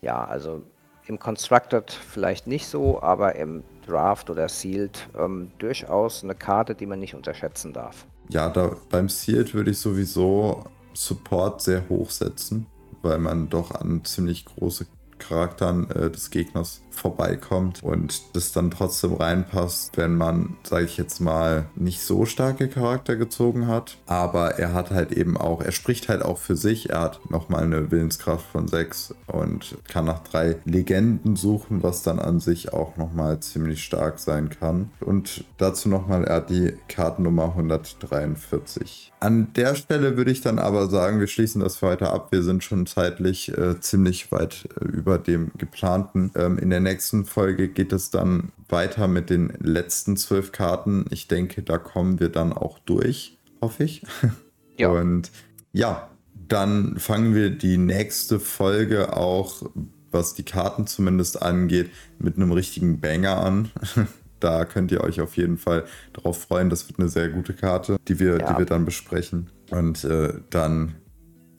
Ja, 0.00 0.24
also 0.24 0.62
im 1.06 1.18
Constructed 1.18 1.92
vielleicht 1.92 2.46
nicht 2.46 2.66
so, 2.66 3.02
aber 3.02 3.34
im 3.36 3.62
Draft 3.86 4.30
oder 4.30 4.48
Sealed 4.48 5.08
ähm, 5.18 5.50
durchaus 5.58 6.24
eine 6.24 6.34
Karte, 6.34 6.74
die 6.74 6.86
man 6.86 7.00
nicht 7.00 7.14
unterschätzen 7.14 7.72
darf. 7.72 8.06
Ja, 8.30 8.48
da 8.48 8.76
beim 8.90 9.08
Sealed 9.08 9.54
würde 9.54 9.72
ich 9.72 9.78
sowieso 9.78 10.64
Support 10.94 11.60
sehr 11.60 11.88
hoch 11.88 12.10
setzen, 12.10 12.66
weil 13.02 13.18
man 13.18 13.50
doch 13.50 13.72
an 13.72 14.04
ziemlich 14.04 14.46
große 14.46 14.86
Charakteren 15.28 15.90
äh, 15.90 16.10
des 16.10 16.30
Gegners 16.30 16.83
vorbeikommt 16.94 17.82
und 17.82 18.34
das 18.34 18.52
dann 18.52 18.70
trotzdem 18.70 19.14
reinpasst, 19.14 19.96
wenn 19.96 20.16
man, 20.16 20.56
sage 20.62 20.84
ich 20.84 20.96
jetzt 20.96 21.20
mal, 21.20 21.66
nicht 21.74 22.00
so 22.00 22.26
starke 22.26 22.68
Charakter 22.68 23.16
gezogen 23.16 23.66
hat. 23.66 23.96
Aber 24.06 24.58
er 24.58 24.72
hat 24.72 24.90
halt 24.90 25.12
eben 25.12 25.36
auch, 25.36 25.60
er 25.60 25.72
spricht 25.72 26.08
halt 26.08 26.22
auch 26.22 26.38
für 26.38 26.56
sich. 26.56 26.90
Er 26.90 27.00
hat 27.00 27.30
nochmal 27.30 27.64
eine 27.64 27.90
Willenskraft 27.90 28.46
von 28.46 28.68
6 28.68 29.14
und 29.26 29.76
kann 29.88 30.04
nach 30.04 30.20
drei 30.20 30.56
Legenden 30.64 31.36
suchen, 31.36 31.82
was 31.82 32.02
dann 32.02 32.18
an 32.18 32.40
sich 32.40 32.72
auch 32.72 32.96
nochmal 32.96 33.40
ziemlich 33.40 33.84
stark 33.84 34.18
sein 34.18 34.50
kann. 34.50 34.90
Und 35.00 35.44
dazu 35.58 35.88
nochmal, 35.88 36.24
er 36.24 36.36
hat 36.36 36.50
die 36.50 36.74
Kartennummer 36.88 37.44
143. 37.44 39.12
An 39.20 39.52
der 39.54 39.74
Stelle 39.74 40.16
würde 40.18 40.30
ich 40.30 40.42
dann 40.42 40.58
aber 40.58 40.88
sagen, 40.88 41.18
wir 41.18 41.26
schließen 41.26 41.62
das 41.62 41.76
für 41.76 41.86
heute 41.86 42.10
ab. 42.10 42.28
Wir 42.30 42.42
sind 42.42 42.62
schon 42.62 42.86
zeitlich 42.86 43.56
äh, 43.56 43.80
ziemlich 43.80 44.30
weit 44.30 44.68
äh, 44.78 44.84
über 44.84 45.18
dem 45.18 45.50
geplanten. 45.56 46.30
Ähm, 46.34 46.58
in 46.58 46.70
der 46.70 46.80
nächsten 46.84 47.24
Folge 47.24 47.68
geht 47.68 47.92
es 47.92 48.10
dann 48.10 48.52
weiter 48.68 49.08
mit 49.08 49.30
den 49.30 49.52
letzten 49.60 50.16
zwölf 50.16 50.52
Karten. 50.52 51.06
Ich 51.10 51.26
denke, 51.26 51.62
da 51.62 51.78
kommen 51.78 52.20
wir 52.20 52.28
dann 52.28 52.52
auch 52.52 52.78
durch, 52.78 53.38
hoffe 53.60 53.84
ich. 53.84 54.02
Ja. 54.76 54.88
Und 54.88 55.30
ja, 55.72 56.10
dann 56.48 56.98
fangen 56.98 57.32
wir 57.32 57.50
die 57.50 57.76
nächste 57.76 58.40
Folge 58.40 59.16
auch, 59.16 59.62
was 60.10 60.34
die 60.34 60.42
Karten 60.42 60.88
zumindest 60.88 61.40
angeht, 61.40 61.90
mit 62.18 62.34
einem 62.34 62.50
richtigen 62.50 63.00
Banger 63.00 63.36
an. 63.36 63.70
da 64.40 64.64
könnt 64.64 64.90
ihr 64.90 65.02
euch 65.02 65.20
auf 65.20 65.36
jeden 65.36 65.58
Fall 65.58 65.84
drauf 66.12 66.42
freuen. 66.42 66.70
Das 66.70 66.88
wird 66.88 66.98
eine 66.98 67.08
sehr 67.08 67.28
gute 67.28 67.54
Karte, 67.54 67.98
die 68.08 68.18
wir, 68.18 68.38
ja. 68.38 68.52
die 68.52 68.58
wir 68.58 68.66
dann 68.66 68.84
besprechen. 68.84 69.48
Und 69.70 70.02
äh, 70.02 70.34
dann 70.50 70.96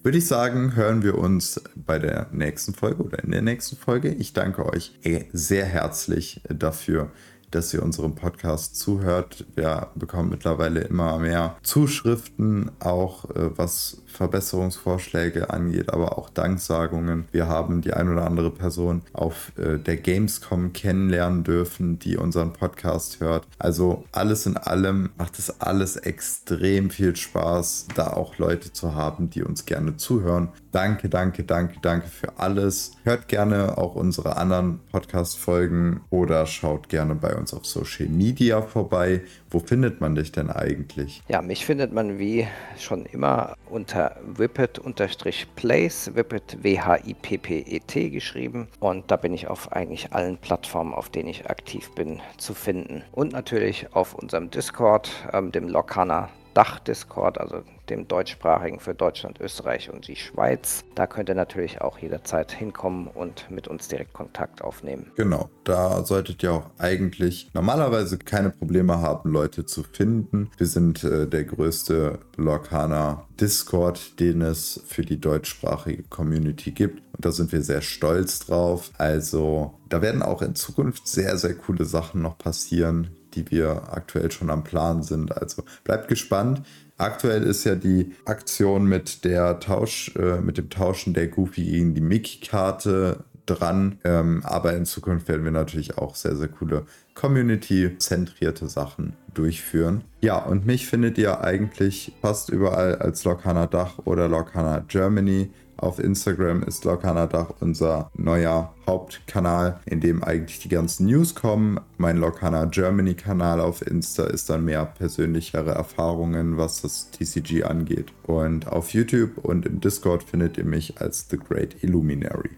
würde 0.05 0.19
ich 0.19 0.27
sagen, 0.27 0.75
hören 0.75 1.01
wir 1.01 1.17
uns 1.17 1.59
bei 1.75 1.97
der 1.97 2.27
nächsten 2.31 2.75
Folge 2.75 3.01
oder 3.01 3.23
in 3.23 3.31
der 3.31 3.41
nächsten 3.41 3.75
Folge. 3.75 4.09
Ich 4.09 4.33
danke 4.33 4.63
euch 4.71 4.93
sehr 5.33 5.65
herzlich 5.65 6.41
dafür, 6.47 7.11
dass 7.55 7.73
ihr 7.73 7.81
unserem 7.81 8.15
Podcast 8.15 8.75
zuhört. 8.77 9.45
Wir 9.55 9.87
bekommen 9.95 10.29
mittlerweile 10.29 10.81
immer 10.81 11.17
mehr 11.19 11.55
Zuschriften, 11.63 12.71
auch 12.79 13.25
äh, 13.31 13.57
was 13.57 14.01
Verbesserungsvorschläge 14.15 15.49
angeht, 15.49 15.91
aber 15.93 16.17
auch 16.17 16.29
Danksagungen. 16.29 17.25
Wir 17.31 17.47
haben 17.47 17.81
die 17.81 17.93
ein 17.93 18.09
oder 18.09 18.25
andere 18.25 18.51
Person 18.51 19.01
auf 19.13 19.51
äh, 19.57 19.77
der 19.77 19.97
Gamescom 19.97 20.73
kennenlernen 20.73 21.43
dürfen, 21.43 21.99
die 21.99 22.17
unseren 22.17 22.53
Podcast 22.53 23.19
hört. 23.19 23.47
Also 23.59 24.05
alles 24.11 24.45
in 24.45 24.57
allem 24.57 25.09
macht 25.17 25.37
es 25.39 25.61
alles 25.61 25.97
extrem 25.97 26.89
viel 26.89 27.15
Spaß, 27.15 27.87
da 27.95 28.13
auch 28.13 28.37
Leute 28.37 28.73
zu 28.73 28.95
haben, 28.95 29.29
die 29.29 29.43
uns 29.43 29.65
gerne 29.65 29.97
zuhören. 29.97 30.49
Danke, 30.71 31.07
danke, 31.09 31.43
danke, 31.43 31.77
danke 31.81 32.07
für 32.07 32.37
alles. 32.37 32.91
Hört 33.03 33.27
gerne 33.27 33.77
auch 33.77 33.95
unsere 33.95 34.37
anderen 34.37 34.79
Podcast-Folgen 34.91 36.01
oder 36.09 36.45
schaut 36.45 36.89
gerne 36.89 37.15
bei 37.15 37.35
uns 37.35 37.44
uns 37.45 37.53
auf 37.53 37.65
Social 37.67 38.09
Media 38.09 38.59
vorbei. 38.63 39.21
Wo 39.51 39.59
findet 39.59 40.01
man 40.01 40.15
dich 40.15 40.31
denn 40.31 40.49
eigentlich? 40.49 41.21
Ja, 41.27 41.43
mich 41.43 41.63
findet 41.63 41.93
man 41.93 42.17
wie 42.17 42.47
schon 42.79 43.05
immer 43.05 43.55
unter 43.69 44.15
Whippet-Place, 44.35 46.15
Whippet 46.15 46.63
W-H-I-P-P-E-T 46.63 48.09
geschrieben. 48.09 48.67
Und 48.79 49.11
da 49.11 49.15
bin 49.15 49.35
ich 49.35 49.47
auf 49.47 49.71
eigentlich 49.71 50.11
allen 50.11 50.37
Plattformen, 50.37 50.95
auf 50.95 51.09
denen 51.09 51.29
ich 51.29 51.47
aktiv 51.47 51.91
bin, 51.93 52.19
zu 52.37 52.55
finden. 52.55 53.03
Und 53.11 53.33
natürlich 53.33 53.93
auf 53.93 54.15
unserem 54.15 54.49
Discord, 54.49 55.11
ähm, 55.31 55.51
dem 55.51 55.67
Lokana 55.67 56.29
Dach-Discord, 56.55 57.37
also 57.37 57.61
dem 57.89 58.07
deutschsprachigen 58.07 58.79
für 58.79 58.93
Deutschland, 58.93 59.39
Österreich 59.39 59.91
und 59.91 60.07
die 60.07 60.15
Schweiz. 60.15 60.83
Da 60.95 61.07
könnt 61.07 61.29
ihr 61.29 61.35
natürlich 61.35 61.81
auch 61.81 61.97
jederzeit 61.97 62.51
hinkommen 62.51 63.07
und 63.07 63.49
mit 63.49 63.67
uns 63.67 63.87
direkt 63.87 64.13
Kontakt 64.13 64.61
aufnehmen. 64.61 65.11
Genau, 65.15 65.49
da 65.63 66.03
solltet 66.03 66.43
ihr 66.43 66.53
auch 66.53 66.69
eigentlich 66.77 67.49
normalerweise 67.53 68.17
keine 68.17 68.49
Probleme 68.49 68.99
haben, 69.01 69.31
Leute 69.31 69.65
zu 69.65 69.83
finden. 69.83 70.49
Wir 70.57 70.67
sind 70.67 71.03
äh, 71.03 71.27
der 71.27 71.43
größte 71.43 72.19
Lorcaner 72.37 73.27
Discord, 73.39 74.19
den 74.19 74.41
es 74.41 74.81
für 74.85 75.03
die 75.03 75.19
deutschsprachige 75.19 76.03
Community 76.03 76.71
gibt. 76.71 77.01
Und 77.15 77.25
da 77.25 77.31
sind 77.31 77.51
wir 77.51 77.61
sehr 77.61 77.81
stolz 77.81 78.39
drauf. 78.39 78.91
Also 78.97 79.79
da 79.89 80.01
werden 80.01 80.21
auch 80.21 80.41
in 80.41 80.55
Zukunft 80.55 81.07
sehr, 81.07 81.37
sehr 81.37 81.55
coole 81.55 81.85
Sachen 81.85 82.21
noch 82.21 82.37
passieren 82.37 83.09
die 83.35 83.51
wir 83.51 83.89
aktuell 83.91 84.31
schon 84.31 84.49
am 84.49 84.63
Plan 84.63 85.03
sind. 85.03 85.35
Also 85.37 85.63
bleibt 85.83 86.07
gespannt. 86.07 86.61
Aktuell 86.97 87.43
ist 87.43 87.65
ja 87.65 87.75
die 87.75 88.13
Aktion 88.25 88.85
mit 88.85 89.25
der 89.25 89.59
Tausch, 89.59 90.15
äh, 90.15 90.39
mit 90.39 90.57
dem 90.57 90.69
Tauschen 90.69 91.13
der 91.13 91.27
Goofy 91.27 91.63
gegen 91.63 91.93
die 91.93 92.01
Mickey-Karte 92.01 93.25
dran. 93.45 93.99
Ähm, 94.03 94.41
aber 94.43 94.73
in 94.73 94.85
Zukunft 94.85 95.27
werden 95.27 95.43
wir 95.43 95.51
natürlich 95.51 95.97
auch 95.97 96.15
sehr, 96.15 96.35
sehr 96.35 96.47
coole 96.47 96.85
Community-zentrierte 97.13 98.67
Sachen 98.67 99.13
durchführen. 99.33 100.03
Ja, 100.21 100.37
und 100.37 100.65
mich 100.65 100.87
findet 100.87 101.17
ihr 101.17 101.41
eigentlich 101.41 102.13
fast 102.21 102.49
überall 102.49 102.95
als 102.95 103.23
Lokana 103.23 103.67
Dach 103.67 103.99
oder 104.05 104.27
Lokana 104.27 104.79
Germany. 104.87 105.51
Auf 105.77 105.99
Instagram 105.99 106.63
ist 106.63 106.85
Dach 106.85 107.49
unser 107.59 108.09
neuer 108.15 108.73
Hauptkanal, 108.87 109.79
in 109.85 109.99
dem 109.99 110.23
eigentlich 110.23 110.59
die 110.59 110.69
ganzen 110.69 111.07
News 111.07 111.35
kommen. 111.35 111.79
Mein 111.97 112.17
Lokana 112.17 112.65
Germany 112.65 113.13
Kanal 113.13 113.59
auf 113.59 113.85
Insta 113.85 114.23
ist 114.23 114.49
dann 114.49 114.63
mehr 114.63 114.85
persönlichere 114.85 115.71
Erfahrungen, 115.71 116.57
was 116.57 116.81
das 116.81 117.11
TCG 117.11 117.63
angeht. 117.63 118.13
Und 118.23 118.67
auf 118.67 118.93
YouTube 118.93 119.37
und 119.43 119.65
im 119.65 119.81
Discord 119.81 120.23
findet 120.23 120.57
ihr 120.57 120.65
mich 120.65 121.01
als 121.01 121.27
The 121.29 121.37
Great 121.37 121.83
Illuminary. 121.83 122.51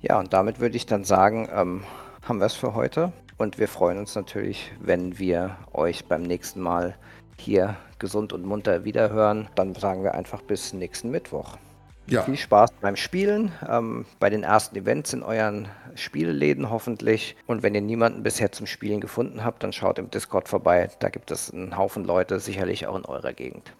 Ja, 0.00 0.18
und 0.18 0.32
damit 0.32 0.60
würde 0.60 0.76
ich 0.76 0.86
dann 0.86 1.04
sagen, 1.04 1.48
ähm, 1.54 1.82
haben 2.22 2.38
wir 2.38 2.46
es 2.46 2.54
für 2.54 2.74
heute. 2.74 3.12
Und 3.36 3.58
wir 3.58 3.68
freuen 3.68 3.98
uns 3.98 4.14
natürlich, 4.14 4.72
wenn 4.80 5.18
wir 5.18 5.56
euch 5.72 6.06
beim 6.06 6.22
nächsten 6.22 6.60
Mal 6.60 6.96
hier 7.36 7.76
gesund 7.98 8.32
und 8.32 8.44
munter 8.44 8.84
wiederhören. 8.84 9.48
Dann 9.54 9.74
sagen 9.74 10.02
wir 10.02 10.14
einfach 10.14 10.42
bis 10.42 10.72
nächsten 10.72 11.10
Mittwoch. 11.10 11.56
Ja. 12.06 12.22
Viel 12.22 12.36
Spaß 12.36 12.70
beim 12.82 12.96
Spielen, 12.96 13.52
ähm, 13.66 14.04
bei 14.20 14.28
den 14.28 14.42
ersten 14.42 14.76
Events 14.76 15.14
in 15.14 15.22
euren 15.22 15.68
Spielläden 15.94 16.68
hoffentlich. 16.68 17.34
Und 17.46 17.62
wenn 17.62 17.74
ihr 17.74 17.80
niemanden 17.80 18.22
bisher 18.22 18.52
zum 18.52 18.66
Spielen 18.66 19.00
gefunden 19.00 19.42
habt, 19.42 19.62
dann 19.62 19.72
schaut 19.72 19.98
im 19.98 20.10
Discord 20.10 20.48
vorbei. 20.48 20.90
Da 20.98 21.08
gibt 21.08 21.30
es 21.30 21.50
einen 21.50 21.78
Haufen 21.78 22.04
Leute, 22.04 22.40
sicherlich 22.40 22.86
auch 22.86 22.96
in 22.96 23.06
eurer 23.06 23.32
Gegend. 23.32 23.72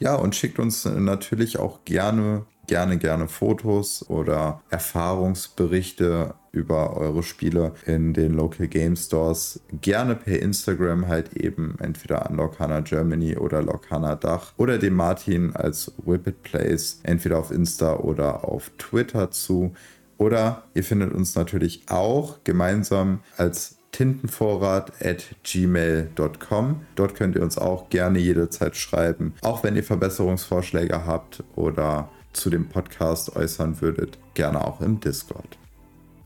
Ja, 0.00 0.14
und 0.16 0.34
schickt 0.34 0.58
uns 0.58 0.84
natürlich 0.84 1.58
auch 1.58 1.84
gerne 1.84 2.46
gerne, 2.68 2.98
gerne 2.98 3.26
Fotos 3.26 4.08
oder 4.08 4.62
Erfahrungsberichte 4.70 6.34
über 6.52 6.96
eure 6.96 7.22
Spiele 7.22 7.72
in 7.86 8.14
den 8.14 8.34
Local 8.34 8.68
Game 8.68 8.94
Stores. 8.94 9.60
Gerne 9.80 10.14
per 10.14 10.40
Instagram 10.40 11.08
halt 11.08 11.36
eben 11.36 11.76
entweder 11.80 12.28
an 12.28 12.36
Locana 12.36 12.80
Germany 12.80 13.36
oder 13.36 13.62
Locana 13.62 14.14
Dach 14.14 14.52
oder 14.56 14.78
dem 14.78 14.94
Martin 14.94 15.56
als 15.56 15.92
Whippet 16.04 16.42
Place 16.42 17.00
entweder 17.02 17.38
auf 17.38 17.50
Insta 17.50 17.96
oder 17.96 18.44
auf 18.44 18.70
Twitter 18.78 19.30
zu. 19.30 19.72
Oder 20.16 20.64
ihr 20.74 20.84
findet 20.84 21.12
uns 21.12 21.34
natürlich 21.34 21.82
auch 21.88 22.42
gemeinsam 22.44 23.20
als 23.36 23.78
tintenvorrat 23.92 24.92
at 25.04 25.24
gmail.com. 25.44 26.80
Dort 26.94 27.14
könnt 27.14 27.36
ihr 27.36 27.42
uns 27.42 27.56
auch 27.56 27.88
gerne 27.88 28.18
jederzeit 28.18 28.76
schreiben, 28.76 29.34
auch 29.42 29.62
wenn 29.62 29.76
ihr 29.76 29.84
Verbesserungsvorschläge 29.84 31.06
habt 31.06 31.42
oder 31.56 32.10
zu 32.38 32.50
dem 32.50 32.68
Podcast 32.68 33.34
äußern 33.36 33.80
würdet, 33.80 34.18
gerne 34.34 34.64
auch 34.64 34.80
im 34.80 35.00
Discord. 35.00 35.58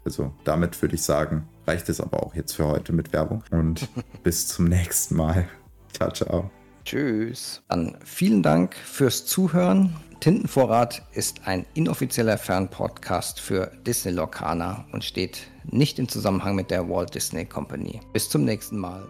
Also 0.04 0.32
damit 0.44 0.80
würde 0.82 0.94
ich 0.94 1.02
sagen, 1.02 1.48
reicht 1.66 1.88
es 1.88 2.00
aber 2.00 2.22
auch 2.22 2.34
jetzt 2.34 2.52
für 2.52 2.66
heute 2.66 2.92
mit 2.92 3.12
Werbung 3.12 3.42
und 3.50 3.88
bis 4.22 4.48
zum 4.48 4.66
nächsten 4.66 5.16
Mal. 5.16 5.48
Ciao, 5.92 6.10
ciao. 6.10 6.50
Tschüss. 6.84 7.62
Dann 7.68 7.96
vielen 8.04 8.42
Dank 8.42 8.74
fürs 8.74 9.24
Zuhören. 9.26 9.94
Tintenvorrat 10.20 11.02
ist 11.12 11.46
ein 11.46 11.66
inoffizieller 11.74 12.38
Fernpodcast 12.38 13.40
für 13.40 13.72
Disney 13.86 14.12
Locana 14.12 14.84
und 14.92 15.04
steht 15.04 15.48
nicht 15.64 15.98
im 15.98 16.08
Zusammenhang 16.08 16.54
mit 16.54 16.70
der 16.70 16.88
Walt 16.88 17.14
Disney 17.14 17.44
Company. 17.44 18.00
Bis 18.12 18.28
zum 18.28 18.44
nächsten 18.44 18.78
Mal. 18.78 19.06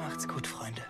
Macht's 0.00 0.26
gut, 0.26 0.46
Freunde. 0.46 0.82